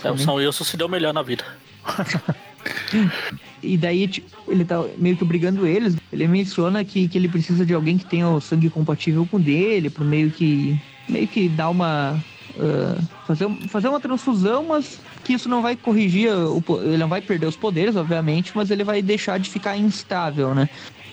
É, 0.04 0.10
o 0.10 0.18
Sam 0.18 0.34
Wilson 0.34 0.64
se 0.64 0.76
deu 0.76 0.88
melhor 0.88 1.14
na 1.14 1.22
vida. 1.22 1.44
e 3.62 3.76
daí 3.76 4.06
tipo, 4.06 4.28
ele 4.48 4.64
tá 4.64 4.84
meio 4.98 5.16
que 5.16 5.24
obrigando 5.24 5.66
eles. 5.66 5.96
Ele 6.12 6.26
menciona 6.26 6.84
que, 6.84 7.08
que 7.08 7.16
ele 7.16 7.28
precisa 7.28 7.64
de 7.64 7.72
alguém 7.72 7.96
que 7.96 8.04
tenha 8.04 8.28
o 8.28 8.40
sangue 8.40 8.68
compatível 8.68 9.26
com 9.30 9.36
o 9.36 9.40
dele, 9.40 9.88
para 9.88 10.04
meio 10.04 10.30
que 10.30 10.80
meio 11.08 11.26
que 11.26 11.48
dar 11.48 11.70
uma 11.70 12.22
uh, 12.56 13.08
fazer, 13.26 13.48
fazer 13.68 13.88
uma 13.88 14.00
transfusão, 14.00 14.66
mas 14.68 15.00
que 15.24 15.32
isso 15.32 15.48
não 15.48 15.62
vai 15.62 15.74
corrigir, 15.76 16.30
o, 16.32 16.62
ele 16.82 16.98
não 16.98 17.08
vai 17.08 17.20
perder 17.20 17.46
os 17.46 17.56
poderes, 17.56 17.96
obviamente, 17.96 18.52
mas 18.54 18.70
ele 18.70 18.84
vai 18.84 19.02
deixar 19.02 19.38
de 19.38 19.48
ficar 19.48 19.76
instável, 19.76 20.54
né? 20.54 20.68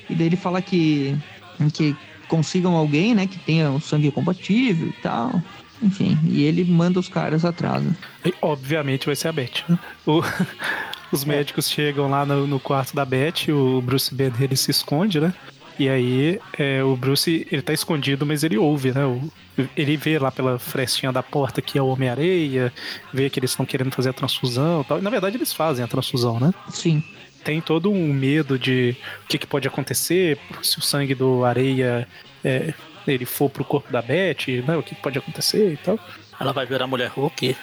E 0.09 0.15
daí 0.15 0.27
ele 0.27 0.37
fala 0.37 0.61
que 0.61 1.17
que 1.73 1.95
consigam 2.27 2.75
alguém, 2.75 3.15
né, 3.15 3.25
que 3.25 3.39
tenha 3.39 3.71
o 3.71 3.79
sangue 3.79 4.11
compatível 4.11 4.89
e 4.89 5.01
tal. 5.01 5.41
Enfim, 5.81 6.17
e 6.23 6.43
ele 6.43 6.63
manda 6.63 6.99
os 6.99 7.07
caras 7.07 7.45
atrás. 7.45 7.83
Né? 7.83 7.95
E, 8.25 8.33
obviamente 8.41 9.05
vai 9.05 9.15
ser 9.15 9.27
a 9.27 9.31
Beth. 9.31 9.63
Né? 9.67 9.77
O, 10.05 10.21
os 11.11 11.23
é. 11.23 11.25
médicos 11.27 11.69
chegam 11.69 12.09
lá 12.09 12.25
no, 12.25 12.47
no, 12.47 12.59
quarto 12.59 12.95
da 12.95 13.05
Beth, 13.05 13.49
o 13.49 13.81
Bruce 13.81 14.13
Banner 14.13 14.41
ele 14.41 14.55
se 14.55 14.71
esconde, 14.71 15.19
né? 15.19 15.33
E 15.79 15.87
aí 15.87 16.39
é, 16.57 16.83
o 16.83 16.95
Bruce 16.95 17.47
ele 17.51 17.61
tá 17.61 17.71
escondido, 17.71 18.25
mas 18.25 18.43
ele 18.43 18.57
ouve, 18.57 18.91
né? 18.91 19.05
O, 19.05 19.31
ele 19.75 19.95
vê 19.95 20.17
lá 20.17 20.31
pela 20.31 20.57
frestinha 20.57 21.11
da 21.11 21.21
porta 21.21 21.61
que 21.61 21.77
é 21.77 21.81
o 21.81 21.87
Homem-Areia, 21.87 22.73
vê 23.13 23.29
que 23.29 23.39
eles 23.39 23.51
estão 23.51 23.65
querendo 23.65 23.91
fazer 23.91 24.09
a 24.09 24.13
transfusão 24.13 24.81
e 24.81 24.85
tal. 24.85 24.99
E 24.99 25.01
na 25.01 25.09
verdade 25.09 25.37
eles 25.37 25.53
fazem 25.53 25.85
a 25.85 25.87
transfusão, 25.87 26.39
né? 26.39 26.51
Sim. 26.69 27.03
Tem 27.43 27.61
todo 27.61 27.91
um 27.91 28.11
medo 28.11 28.57
de 28.57 28.95
o 29.23 29.27
que, 29.27 29.37
que 29.37 29.47
pode 29.47 29.67
acontecer 29.67 30.39
se 30.61 30.79
o 30.79 30.81
sangue 30.81 31.13
do 31.13 31.45
areia 31.45 32.07
é, 32.43 32.73
ele 33.13 33.25
for 33.25 33.49
pro 33.49 33.65
corpo 33.65 33.91
da 33.91 34.01
Beth, 34.01 34.63
né? 34.65 34.77
O 34.77 34.83
que 34.83 34.95
pode 34.95 35.17
acontecer 35.17 35.73
e 35.73 35.77
tal. 35.77 35.99
Ela 36.39 36.53
vai 36.53 36.65
ver 36.65 36.81
a 36.81 36.87
mulher 36.87 37.09
Hulk. 37.09 37.55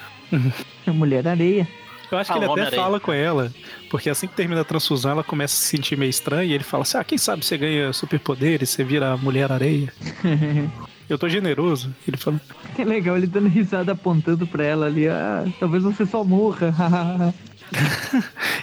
a 0.87 0.93
mulher 0.93 1.27
areia. 1.27 1.67
Eu 2.11 2.17
acho 2.17 2.31
ah, 2.31 2.37
que 2.37 2.45
ele 2.45 2.61
até 2.61 2.75
fala 2.75 2.99
com 2.99 3.11
ela, 3.11 3.51
porque 3.89 4.09
assim 4.09 4.27
que 4.27 4.35
termina 4.35 4.61
a 4.61 4.63
transfusão, 4.63 5.11
ela 5.11 5.23
começa 5.23 5.55
a 5.55 5.57
se 5.57 5.65
sentir 5.65 5.97
meio 5.97 6.09
estranha 6.09 6.43
e 6.43 6.53
ele 6.53 6.63
fala 6.63 6.83
assim: 6.83 6.97
Ah, 6.97 7.03
quem 7.03 7.17
sabe 7.17 7.43
você 7.43 7.57
ganha 7.57 7.91
superpoderes, 7.93 8.69
você 8.69 8.83
vira 8.83 9.17
mulher 9.17 9.51
areia. 9.51 9.91
Eu 11.07 11.19
tô 11.19 11.29
generoso, 11.29 11.93
ele 12.07 12.17
fala. 12.17 12.41
Que 12.75 12.83
legal, 12.83 13.15
ele 13.15 13.27
dando 13.27 13.47
risada 13.47 13.91
apontando 13.91 14.47
pra 14.47 14.63
ela 14.63 14.87
ali. 14.87 15.07
Ah, 15.07 15.45
talvez 15.59 15.83
você 15.83 16.05
só 16.05 16.23
morra. 16.23 16.73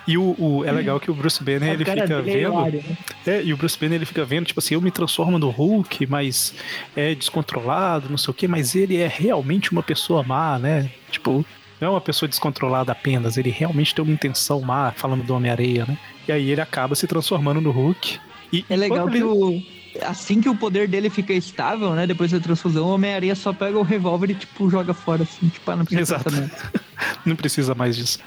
e 0.07 0.17
o, 0.17 0.35
o, 0.39 0.65
é 0.65 0.73
legal 0.73 0.99
que 1.01 1.11
o 1.11 1.15
Bruce 1.15 1.43
Banner 1.43 1.73
ele 1.73 1.85
fica 1.85 2.01
é 2.03 2.23
vendo. 2.23 2.61
Né? 2.61 2.97
É, 3.27 3.43
e 3.43 3.53
o 3.53 3.57
Bruce 3.57 3.79
Banner 3.79 3.97
ele 3.97 4.07
fica 4.07 4.25
vendo, 4.25 4.47
tipo 4.47 4.61
assim, 4.61 4.75
eu 4.75 4.81
me 4.81 4.91
transformo 4.91 5.39
no 5.39 5.51
Hulk, 5.51 6.07
mas 6.07 6.55
é 6.97 7.15
descontrolado, 7.15 8.09
não 8.09 8.19
sei 8.19 8.31
o 8.31 8.35
que, 8.35 8.49
mas 8.49 8.75
ele 8.75 8.97
é 8.97 9.07
realmente 9.07 9.73
uma 9.73 9.83
pessoa 9.83 10.23
má, 10.23 10.59
né? 10.59 10.91
Tipo, 11.11 11.45
não 11.81 11.89
é 11.89 11.91
uma 11.91 12.01
pessoa 12.01 12.29
descontrolada 12.29 12.93
apenas, 12.93 13.37
ele 13.37 13.51
realmente 13.51 13.95
tem 13.95 14.05
uma 14.05 14.15
intenção 14.15 14.61
má, 14.61 14.93
falando 14.93 15.25
do 15.25 15.35
Homem-Areia, 15.35 15.85
né? 15.87 15.99
E 16.27 16.33
aí 16.33 16.51
ele 16.51 16.61
acaba 16.61 16.95
se 16.95 17.07
transformando 17.07 17.61
no 17.61 17.71
Hulk. 17.71 18.19
E 18.53 18.65
é 18.69 18.77
legal 18.77 19.09
ele... 19.09 19.19
que 19.19 19.25
o 19.25 19.63
assim 20.01 20.41
que 20.41 20.49
o 20.49 20.55
poder 20.55 20.89
dele 20.89 21.11
fica 21.11 21.33
estável, 21.33 21.93
né? 21.95 22.07
Depois 22.07 22.31
da 22.31 22.41
transfusão, 22.41 22.87
o 22.87 22.95
Homem-Aranha 22.95 23.35
só 23.35 23.53
pega 23.53 23.79
o 23.79 23.83
revólver 23.83 24.31
e, 24.31 24.35
tipo, 24.35 24.71
joga 24.71 24.95
fora, 24.95 25.23
assim. 25.23 25.49
Tipo, 25.49 25.71
ah, 25.71 25.77
não 25.77 25.85
precisa 25.85 26.17
Exato. 26.17 26.51
não 27.27 27.37
precisa 27.37 27.75
mais 27.75 27.97
disso. 27.97 28.19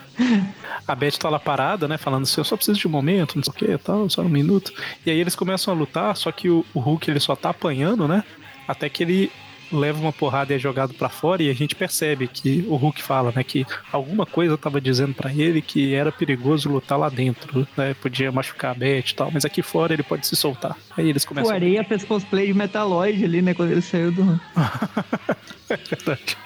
A 0.88 0.96
Beth 0.96 1.18
tá 1.18 1.30
lá 1.30 1.40
parada, 1.40 1.88
né? 1.88 1.98
Falando 1.98 2.24
assim, 2.24 2.40
eu 2.40 2.46
só 2.46 2.56
preciso 2.56 2.80
de 2.80 2.88
um 2.88 2.92
momento, 2.92 3.36
não 3.36 3.44
sei 3.44 3.52
o 3.52 3.56
que, 3.56 3.78
tal, 3.84 4.10
só 4.10 4.22
um 4.22 4.30
minuto. 4.30 4.72
E 5.06 5.12
aí 5.12 5.20
eles 5.20 5.36
começam 5.36 5.74
a 5.74 5.78
lutar, 5.78 6.16
só 6.16 6.32
que 6.32 6.50
o, 6.50 6.66
o 6.74 6.80
Hulk, 6.80 7.10
ele 7.10 7.20
só 7.20 7.36
tá 7.36 7.50
apanhando, 7.50 8.08
né? 8.08 8.24
Até 8.68 8.90
que 8.90 9.04
ele 9.04 9.32
leva 9.72 10.00
uma 10.00 10.14
porrada 10.14 10.54
e 10.54 10.56
é 10.56 10.60
jogado 10.60 10.94
para 10.94 11.10
fora 11.10 11.44
e 11.44 11.50
a 11.50 11.54
gente 11.54 11.76
percebe 11.76 12.28
que 12.28 12.66
o 12.68 12.76
Hulk 12.76 13.02
fala, 13.02 13.32
né, 13.36 13.44
que 13.44 13.66
alguma 13.92 14.26
coisa 14.26 14.58
tava 14.58 14.80
dizendo 14.80 15.14
para 15.14 15.34
ele 15.34 15.62
que 15.62 15.94
era 15.94 16.12
perigoso 16.12 16.70
lutar 16.70 16.98
lá 16.98 17.10
dentro, 17.10 17.68
né, 17.78 17.94
podia 17.96 18.32
machucar 18.32 18.72
a 18.72 18.74
Beth 18.74 19.10
e 19.10 19.16
tal, 19.16 19.32
mas 19.32 19.46
aqui 19.46 19.62
fora 19.62 19.94
ele 19.94 20.04
pode 20.04 20.28
se 20.28 20.36
soltar. 20.36 20.76
Aí 20.98 21.10
eles 21.10 21.26
começam. 21.26 21.52
O 21.52 21.54
Areia 21.54 21.84
fez 21.84 22.04
cosplay 22.04 22.48
de 22.48 22.54
Metaloid 22.54 23.24
ali, 23.24 23.42
né, 23.42 23.54
quando 23.54 23.72
ele 23.72 23.82
saiu 23.82 24.12
do. 24.12 24.40
é 25.70 25.78
verdade. 25.78 26.38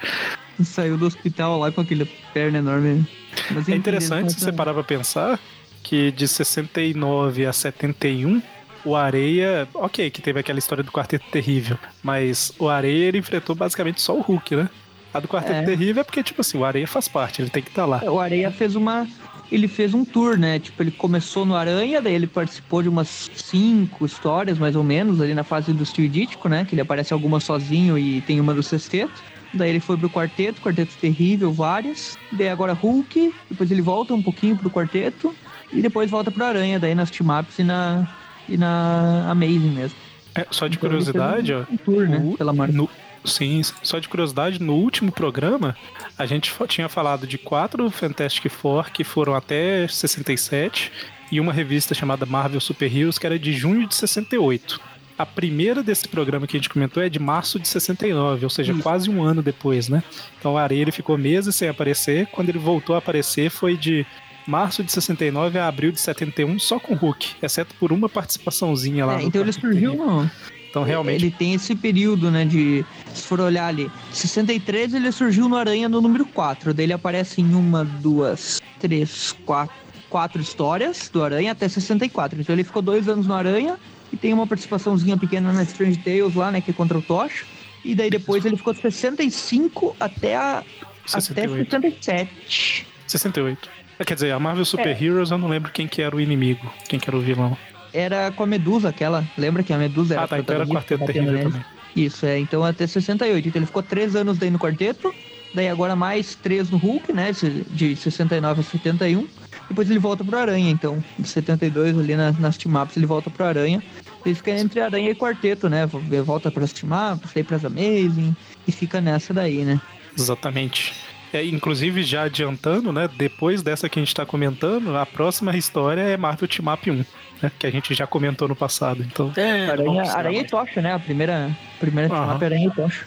Saiu 0.62 0.98
do 0.98 1.06
hospital 1.06 1.58
lá 1.58 1.72
com 1.72 1.80
aquele 1.80 2.04
perna 2.34 2.58
enorme. 2.58 3.06
Mas, 3.50 3.68
é 3.68 3.74
interessante 3.74 4.32
se 4.32 4.40
você 4.40 4.52
parar 4.52 4.74
pra 4.74 4.84
pensar 4.84 5.40
que 5.82 6.12
de 6.12 6.28
69 6.28 7.46
a 7.46 7.52
71 7.52 8.42
o 8.84 8.96
Areia, 8.96 9.68
ok, 9.74 10.10
que 10.10 10.22
teve 10.22 10.40
aquela 10.40 10.58
história 10.58 10.82
do 10.82 10.90
Quarteto 10.90 11.24
Terrível, 11.30 11.78
mas 12.02 12.52
o 12.58 12.68
Areia 12.68 13.06
ele 13.06 13.18
enfrentou 13.18 13.54
basicamente 13.54 14.00
só 14.00 14.16
o 14.16 14.20
Hulk, 14.20 14.56
né? 14.56 14.70
A 15.12 15.20
do 15.20 15.28
Quarteto 15.28 15.54
é. 15.54 15.62
Terrível 15.62 16.00
é 16.00 16.04
porque, 16.04 16.22
tipo 16.22 16.40
assim, 16.40 16.58
o 16.58 16.64
Areia 16.64 16.86
faz 16.86 17.08
parte, 17.08 17.42
ele 17.42 17.50
tem 17.50 17.62
que 17.62 17.68
estar 17.70 17.82
tá 17.82 17.86
lá. 17.86 18.02
O 18.04 18.18
Areia 18.18 18.50
fez 18.50 18.76
uma. 18.76 19.06
Ele 19.50 19.66
fez 19.66 19.92
um 19.92 20.04
tour, 20.04 20.38
né? 20.38 20.60
Tipo, 20.60 20.84
ele 20.84 20.92
começou 20.92 21.44
no 21.44 21.56
Aranha, 21.56 22.00
daí 22.00 22.14
ele 22.14 22.28
participou 22.28 22.82
de 22.82 22.88
umas 22.88 23.28
cinco 23.34 24.06
histórias, 24.06 24.58
mais 24.58 24.76
ou 24.76 24.84
menos, 24.84 25.20
ali 25.20 25.34
na 25.34 25.42
fase 25.42 25.72
do 25.72 25.84
Steel 25.84 26.08
né? 26.44 26.64
Que 26.64 26.74
ele 26.74 26.82
aparece 26.82 27.12
alguma 27.12 27.40
sozinho 27.40 27.98
e 27.98 28.20
tem 28.20 28.40
uma 28.40 28.54
do 28.54 28.62
sexteto. 28.62 29.12
Daí 29.52 29.70
ele 29.70 29.80
foi 29.80 29.96
pro 29.96 30.08
quarteto, 30.08 30.60
quarteto 30.60 30.94
terrível, 31.00 31.52
várias. 31.52 32.16
Daí 32.30 32.48
agora 32.48 32.72
Hulk, 32.72 33.34
depois 33.50 33.68
ele 33.72 33.82
volta 33.82 34.14
um 34.14 34.22
pouquinho 34.22 34.56
pro 34.56 34.70
quarteto. 34.70 35.34
E 35.72 35.82
depois 35.82 36.10
volta 36.10 36.30
pro 36.30 36.44
Aranha, 36.44 36.78
daí 36.78 36.94
nas 36.94 37.10
team-ups 37.10 37.58
e 37.58 37.64
na, 37.64 38.08
e 38.50 38.56
na 38.56 39.30
Amazing 39.30 39.70
mesmo. 39.70 39.96
É, 40.34 40.46
só 40.50 40.66
de 40.66 40.76
então, 40.76 40.88
curiosidade, 40.88 41.52
ó. 41.52 41.64
Um 41.70 41.76
tour, 41.76 42.08
né, 42.08 42.20
o, 42.22 42.36
pela 42.36 42.52
marca. 42.52 42.72
No, 42.72 42.88
sim, 43.24 43.62
só 43.82 43.98
de 43.98 44.08
curiosidade, 44.08 44.62
no 44.62 44.74
último 44.74 45.10
programa, 45.12 45.76
a 46.18 46.26
gente 46.26 46.52
tinha 46.68 46.88
falado 46.88 47.26
de 47.26 47.38
quatro 47.38 47.90
Fantastic 47.90 48.50
Four 48.50 48.90
que 48.90 49.04
foram 49.04 49.34
até 49.34 49.86
67 49.86 50.92
e 51.32 51.40
uma 51.40 51.52
revista 51.52 51.94
chamada 51.94 52.26
Marvel 52.26 52.60
Super 52.60 52.94
Heroes 52.94 53.18
que 53.18 53.26
era 53.26 53.38
de 53.38 53.52
junho 53.52 53.86
de 53.86 53.94
68. 53.94 54.80
A 55.18 55.26
primeira 55.26 55.82
desse 55.82 56.08
programa 56.08 56.46
que 56.46 56.56
a 56.56 56.58
gente 56.58 56.70
comentou 56.70 57.02
é 57.02 57.08
de 57.08 57.18
março 57.18 57.60
de 57.60 57.68
69, 57.68 58.44
ou 58.44 58.50
seja, 58.50 58.72
Isso. 58.72 58.82
quase 58.82 59.10
um 59.10 59.22
ano 59.22 59.42
depois, 59.42 59.86
né? 59.86 60.02
Então 60.38 60.54
o 60.54 60.56
Areia 60.56 60.90
ficou 60.90 61.18
meses 61.18 61.54
sem 61.54 61.68
aparecer. 61.68 62.26
Quando 62.28 62.48
ele 62.48 62.58
voltou 62.58 62.94
a 62.94 62.98
aparecer 62.98 63.50
foi 63.50 63.76
de 63.76 64.06
março 64.50 64.82
de 64.82 64.90
69 64.90 65.58
a 65.58 65.68
abril 65.68 65.92
de 65.92 66.00
71 66.00 66.58
só 66.58 66.78
com 66.78 66.94
Hulk, 66.94 67.36
exceto 67.40 67.74
por 67.76 67.92
uma 67.92 68.08
participaçãozinha 68.08 69.06
lá. 69.06 69.20
É, 69.20 69.22
então 69.22 69.40
ele 69.40 69.52
surgiu 69.52 69.94
no... 69.94 70.30
Então, 70.68 70.84
realmente. 70.84 71.24
Ele 71.24 71.34
tem 71.36 71.54
esse 71.54 71.74
período, 71.74 72.30
né? 72.30 72.44
De. 72.44 72.84
Se 73.12 73.24
for 73.24 73.40
olhar 73.40 73.66
ali. 73.66 73.90
63 74.12 74.94
ele 74.94 75.10
surgiu 75.10 75.48
no 75.48 75.56
Aranha 75.56 75.88
no 75.88 76.00
número 76.00 76.24
4. 76.24 76.72
Daí 76.72 76.86
ele 76.86 76.92
aparece 76.92 77.40
em 77.40 77.54
uma, 77.54 77.84
duas, 77.84 78.62
três, 78.78 79.32
quatro, 79.44 79.74
quatro 80.08 80.40
histórias 80.40 81.10
do 81.12 81.24
Aranha 81.24 81.50
até 81.50 81.68
64. 81.68 82.40
Então 82.40 82.54
ele 82.54 82.62
ficou 82.62 82.80
dois 82.80 83.08
anos 83.08 83.26
no 83.26 83.34
Aranha 83.34 83.76
e 84.12 84.16
tem 84.16 84.32
uma 84.32 84.46
participaçãozinha 84.46 85.16
pequena 85.16 85.52
na 85.52 85.64
Strange 85.64 85.98
Tales 85.98 86.36
lá, 86.36 86.52
né? 86.52 86.60
Que 86.60 86.70
é 86.70 86.74
contra 86.74 86.96
o 86.96 87.02
Tocha. 87.02 87.44
E 87.84 87.92
daí 87.92 88.08
depois 88.08 88.44
ele 88.44 88.56
ficou 88.56 88.72
de 88.72 88.80
65 88.80 89.96
até 89.98 90.36
a. 90.36 90.62
68. 91.04 91.76
Até 91.76 91.90
67. 91.90 92.86
68. 93.08 93.80
Quer 94.06 94.14
dizer, 94.14 94.32
a 94.32 94.38
Marvel 94.38 94.64
Super 94.64 94.88
é. 94.88 95.04
Heroes 95.04 95.30
eu 95.30 95.38
não 95.38 95.48
lembro 95.48 95.70
quem 95.70 95.86
que 95.86 96.00
era 96.00 96.14
o 96.14 96.20
inimigo, 96.20 96.72
quem 96.88 96.98
que 96.98 97.08
era 97.08 97.16
o 97.16 97.20
vilão. 97.20 97.56
Era 97.92 98.30
com 98.30 98.42
a 98.42 98.46
Medusa, 98.46 98.88
aquela. 98.88 99.24
Lembra 99.36 99.62
que 99.62 99.72
a 99.72 99.78
Medusa 99.78 100.14
era 100.14 100.24
Ah, 100.24 100.28
tá, 100.28 100.38
então 100.38 100.54
era 100.54 100.66
Quarteto 100.66 101.04
Terrível 101.04 101.42
também. 101.42 101.64
Isso, 101.94 102.24
é. 102.24 102.38
Então 102.38 102.64
até 102.64 102.86
68. 102.86 103.48
Então 103.48 103.58
ele 103.58 103.66
ficou 103.66 103.82
três 103.82 104.14
anos 104.14 104.38
daí 104.38 104.50
no 104.50 104.58
quarteto. 104.58 105.12
Daí 105.52 105.68
agora 105.68 105.96
mais 105.96 106.36
três 106.36 106.70
no 106.70 106.78
Hulk, 106.78 107.12
né? 107.12 107.32
De 107.70 107.96
69 107.96 108.60
a 108.60 108.64
71. 108.64 109.26
Depois 109.68 109.90
ele 109.90 109.98
volta 109.98 110.24
pro 110.24 110.38
Aranha, 110.38 110.70
então. 110.70 111.02
De 111.18 111.28
72 111.28 111.98
ali 111.98 112.14
na, 112.14 112.32
nas 112.32 112.56
team-ups 112.56 112.96
ele 112.96 113.06
volta 113.06 113.28
pro 113.28 113.44
Aranha. 113.44 113.82
Ele 114.24 114.34
fica 114.34 114.52
entre 114.52 114.80
Aranha 114.80 115.10
e 115.10 115.14
Quarteto, 115.14 115.68
né? 115.68 115.86
Volta 116.24 116.50
pras 116.50 116.72
team-ups, 116.72 117.32
daí 117.34 117.42
pras 117.42 117.64
Amazing. 117.64 118.36
E 118.68 118.72
fica 118.72 119.00
nessa 119.00 119.34
daí, 119.34 119.64
né? 119.64 119.80
Exatamente. 120.16 120.94
É, 121.32 121.44
inclusive, 121.44 122.02
já 122.02 122.22
adiantando, 122.22 122.92
né? 122.92 123.08
Depois 123.16 123.62
dessa 123.62 123.88
que 123.88 123.98
a 123.98 124.02
gente 124.02 124.14
tá 124.14 124.26
comentando, 124.26 124.96
a 124.96 125.06
próxima 125.06 125.56
história 125.56 126.00
é 126.00 126.16
Marvel 126.16 126.48
Team 126.48 126.72
Up 126.72 126.90
1, 126.90 127.04
né? 127.42 127.52
Que 127.58 127.66
a 127.66 127.70
gente 127.70 127.94
já 127.94 128.06
comentou 128.06 128.48
no 128.48 128.56
passado. 128.56 129.02
Então. 129.02 129.32
É, 129.36 129.70
Aranha, 129.70 130.02
Aranha 130.12 130.40
e. 130.40 130.44
Tocha, 130.44 130.80
né? 130.82 130.92
A 130.92 130.98
primeira, 130.98 131.50
primeira 131.78 132.12
Aham. 132.12 132.26
team-up 132.26 132.42
é 132.42 132.46
Aranha 132.46 132.66
e 132.66 132.70
Tocha. 132.70 133.06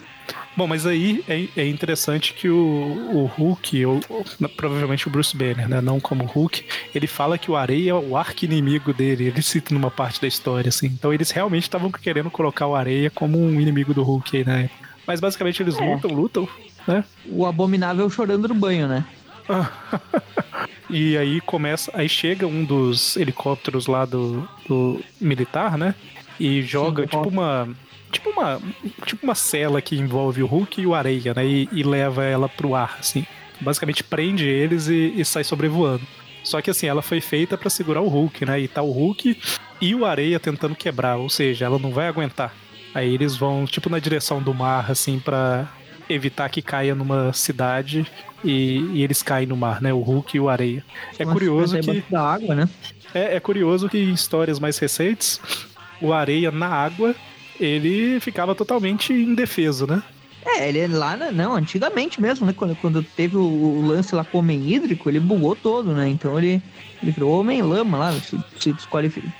Bom, 0.56 0.68
mas 0.68 0.86
aí 0.86 1.24
é, 1.28 1.48
é 1.56 1.66
interessante 1.66 2.32
que 2.32 2.48
o, 2.48 2.56
o 2.56 3.26
Hulk, 3.26 3.84
ou, 3.84 4.00
ou, 4.08 4.24
provavelmente 4.56 5.06
o 5.08 5.10
Bruce 5.10 5.36
Banner, 5.36 5.68
né? 5.68 5.80
Não 5.80 5.98
como 5.98 6.24
Hulk, 6.24 6.64
ele 6.94 7.08
fala 7.08 7.36
que 7.36 7.50
o 7.50 7.56
Areia 7.56 7.90
é 7.90 7.94
o 7.94 8.16
arqui-inimigo 8.16 8.94
dele. 8.94 9.26
Ele 9.26 9.42
cita 9.42 9.74
numa 9.74 9.90
parte 9.90 10.20
da 10.20 10.28
história, 10.28 10.68
assim. 10.68 10.86
Então 10.86 11.12
eles 11.12 11.30
realmente 11.30 11.64
estavam 11.64 11.90
querendo 11.90 12.30
colocar 12.30 12.66
o 12.66 12.74
Areia 12.74 13.10
como 13.10 13.38
um 13.38 13.60
inimigo 13.60 13.92
do 13.92 14.02
Hulk 14.02 14.36
aí, 14.36 14.44
né? 14.44 14.70
Mas 15.06 15.20
basicamente 15.20 15.62
eles 15.62 15.78
É. 15.78 15.94
lutam, 15.94 16.10
lutam, 16.10 16.48
né? 16.86 17.04
O 17.26 17.46
Abominável 17.46 18.08
chorando 18.10 18.48
no 18.48 18.54
banho, 18.54 18.88
né? 18.88 19.04
E 20.90 21.16
aí 21.16 21.40
começa. 21.40 21.90
Aí 21.94 22.08
chega 22.08 22.46
um 22.46 22.64
dos 22.64 23.16
helicópteros 23.16 23.86
lá 23.86 24.04
do, 24.04 24.48
do 24.68 25.00
militar, 25.20 25.78
né? 25.78 25.94
E 26.38 26.62
joga 26.62 27.02
Sim, 27.02 27.08
tipo 27.08 27.28
uma. 27.28 27.68
Tipo 28.12 28.30
uma. 28.30 28.60
Tipo 29.04 29.24
uma 29.24 29.34
cela 29.34 29.80
que 29.80 29.96
envolve 29.96 30.42
o 30.42 30.46
Hulk 30.46 30.80
e 30.80 30.86
o 30.86 30.94
Areia, 30.94 31.32
né? 31.34 31.44
E, 31.44 31.68
e 31.72 31.82
leva 31.82 32.24
ela 32.24 32.48
pro 32.48 32.74
ar, 32.74 32.98
assim. 33.00 33.26
Basicamente 33.60 34.04
prende 34.04 34.46
eles 34.46 34.88
e, 34.88 35.14
e 35.16 35.24
sai 35.24 35.42
sobrevoando. 35.42 36.02
Só 36.42 36.60
que 36.60 36.70
assim, 36.70 36.86
ela 36.86 37.00
foi 37.00 37.20
feita 37.20 37.56
pra 37.56 37.70
segurar 37.70 38.02
o 38.02 38.08
Hulk, 38.08 38.44
né? 38.44 38.60
E 38.60 38.68
tá 38.68 38.82
o 38.82 38.92
Hulk 38.92 39.36
e 39.80 39.94
o 39.94 40.04
Areia 40.04 40.38
tentando 40.38 40.74
quebrar, 40.76 41.16
ou 41.16 41.30
seja, 41.30 41.64
ela 41.64 41.78
não 41.78 41.90
vai 41.90 42.06
aguentar. 42.06 42.54
Aí 42.94 43.12
eles 43.12 43.36
vão, 43.36 43.64
tipo, 43.66 43.90
na 43.90 43.98
direção 43.98 44.40
do 44.40 44.54
mar, 44.54 44.90
assim, 44.90 45.18
pra 45.18 45.68
evitar 46.08 46.48
que 46.48 46.62
caia 46.62 46.94
numa 46.94 47.32
cidade 47.32 48.06
e, 48.44 48.78
e 48.92 49.02
eles 49.02 49.22
caem 49.22 49.46
no 49.46 49.56
mar, 49.56 49.80
né? 49.80 49.92
O 49.92 50.00
Hulk 50.00 50.36
e 50.36 50.40
o 50.40 50.48
Areia. 50.48 50.84
É 51.18 51.24
Nossa, 51.24 51.32
curioso 51.38 51.78
que. 51.78 52.04
da 52.10 52.22
água, 52.22 52.54
né? 52.54 52.68
É, 53.12 53.36
é 53.36 53.40
curioso 53.40 53.88
que 53.88 53.98
em 53.98 54.12
histórias 54.12 54.58
mais 54.58 54.78
recentes, 54.78 55.40
o 56.00 56.12
Areia 56.12 56.50
na 56.50 56.68
água, 56.68 57.14
ele 57.58 58.20
ficava 58.20 58.54
totalmente 58.54 59.12
indefeso, 59.12 59.86
né? 59.86 60.02
É, 60.46 60.68
ele 60.68 60.78
é 60.78 60.86
lá, 60.86 61.16
não, 61.16 61.54
antigamente 61.54 62.20
mesmo, 62.20 62.46
né? 62.46 62.52
Quando, 62.52 62.76
quando 62.76 63.02
teve 63.02 63.36
o, 63.36 63.42
o 63.42 63.86
lance 63.86 64.14
lá 64.14 64.24
com 64.24 64.36
o 64.36 64.40
homem 64.40 64.72
hídrico, 64.72 65.08
ele 65.08 65.18
bugou 65.18 65.56
todo, 65.56 65.92
né? 65.92 66.06
Então 66.08 66.38
ele, 66.38 66.62
ele 67.02 67.12
virou 67.12 67.40
homem 67.40 67.62
lama 67.62 67.96
lá, 67.96 68.12
se, 68.12 68.38
se, 68.60 68.74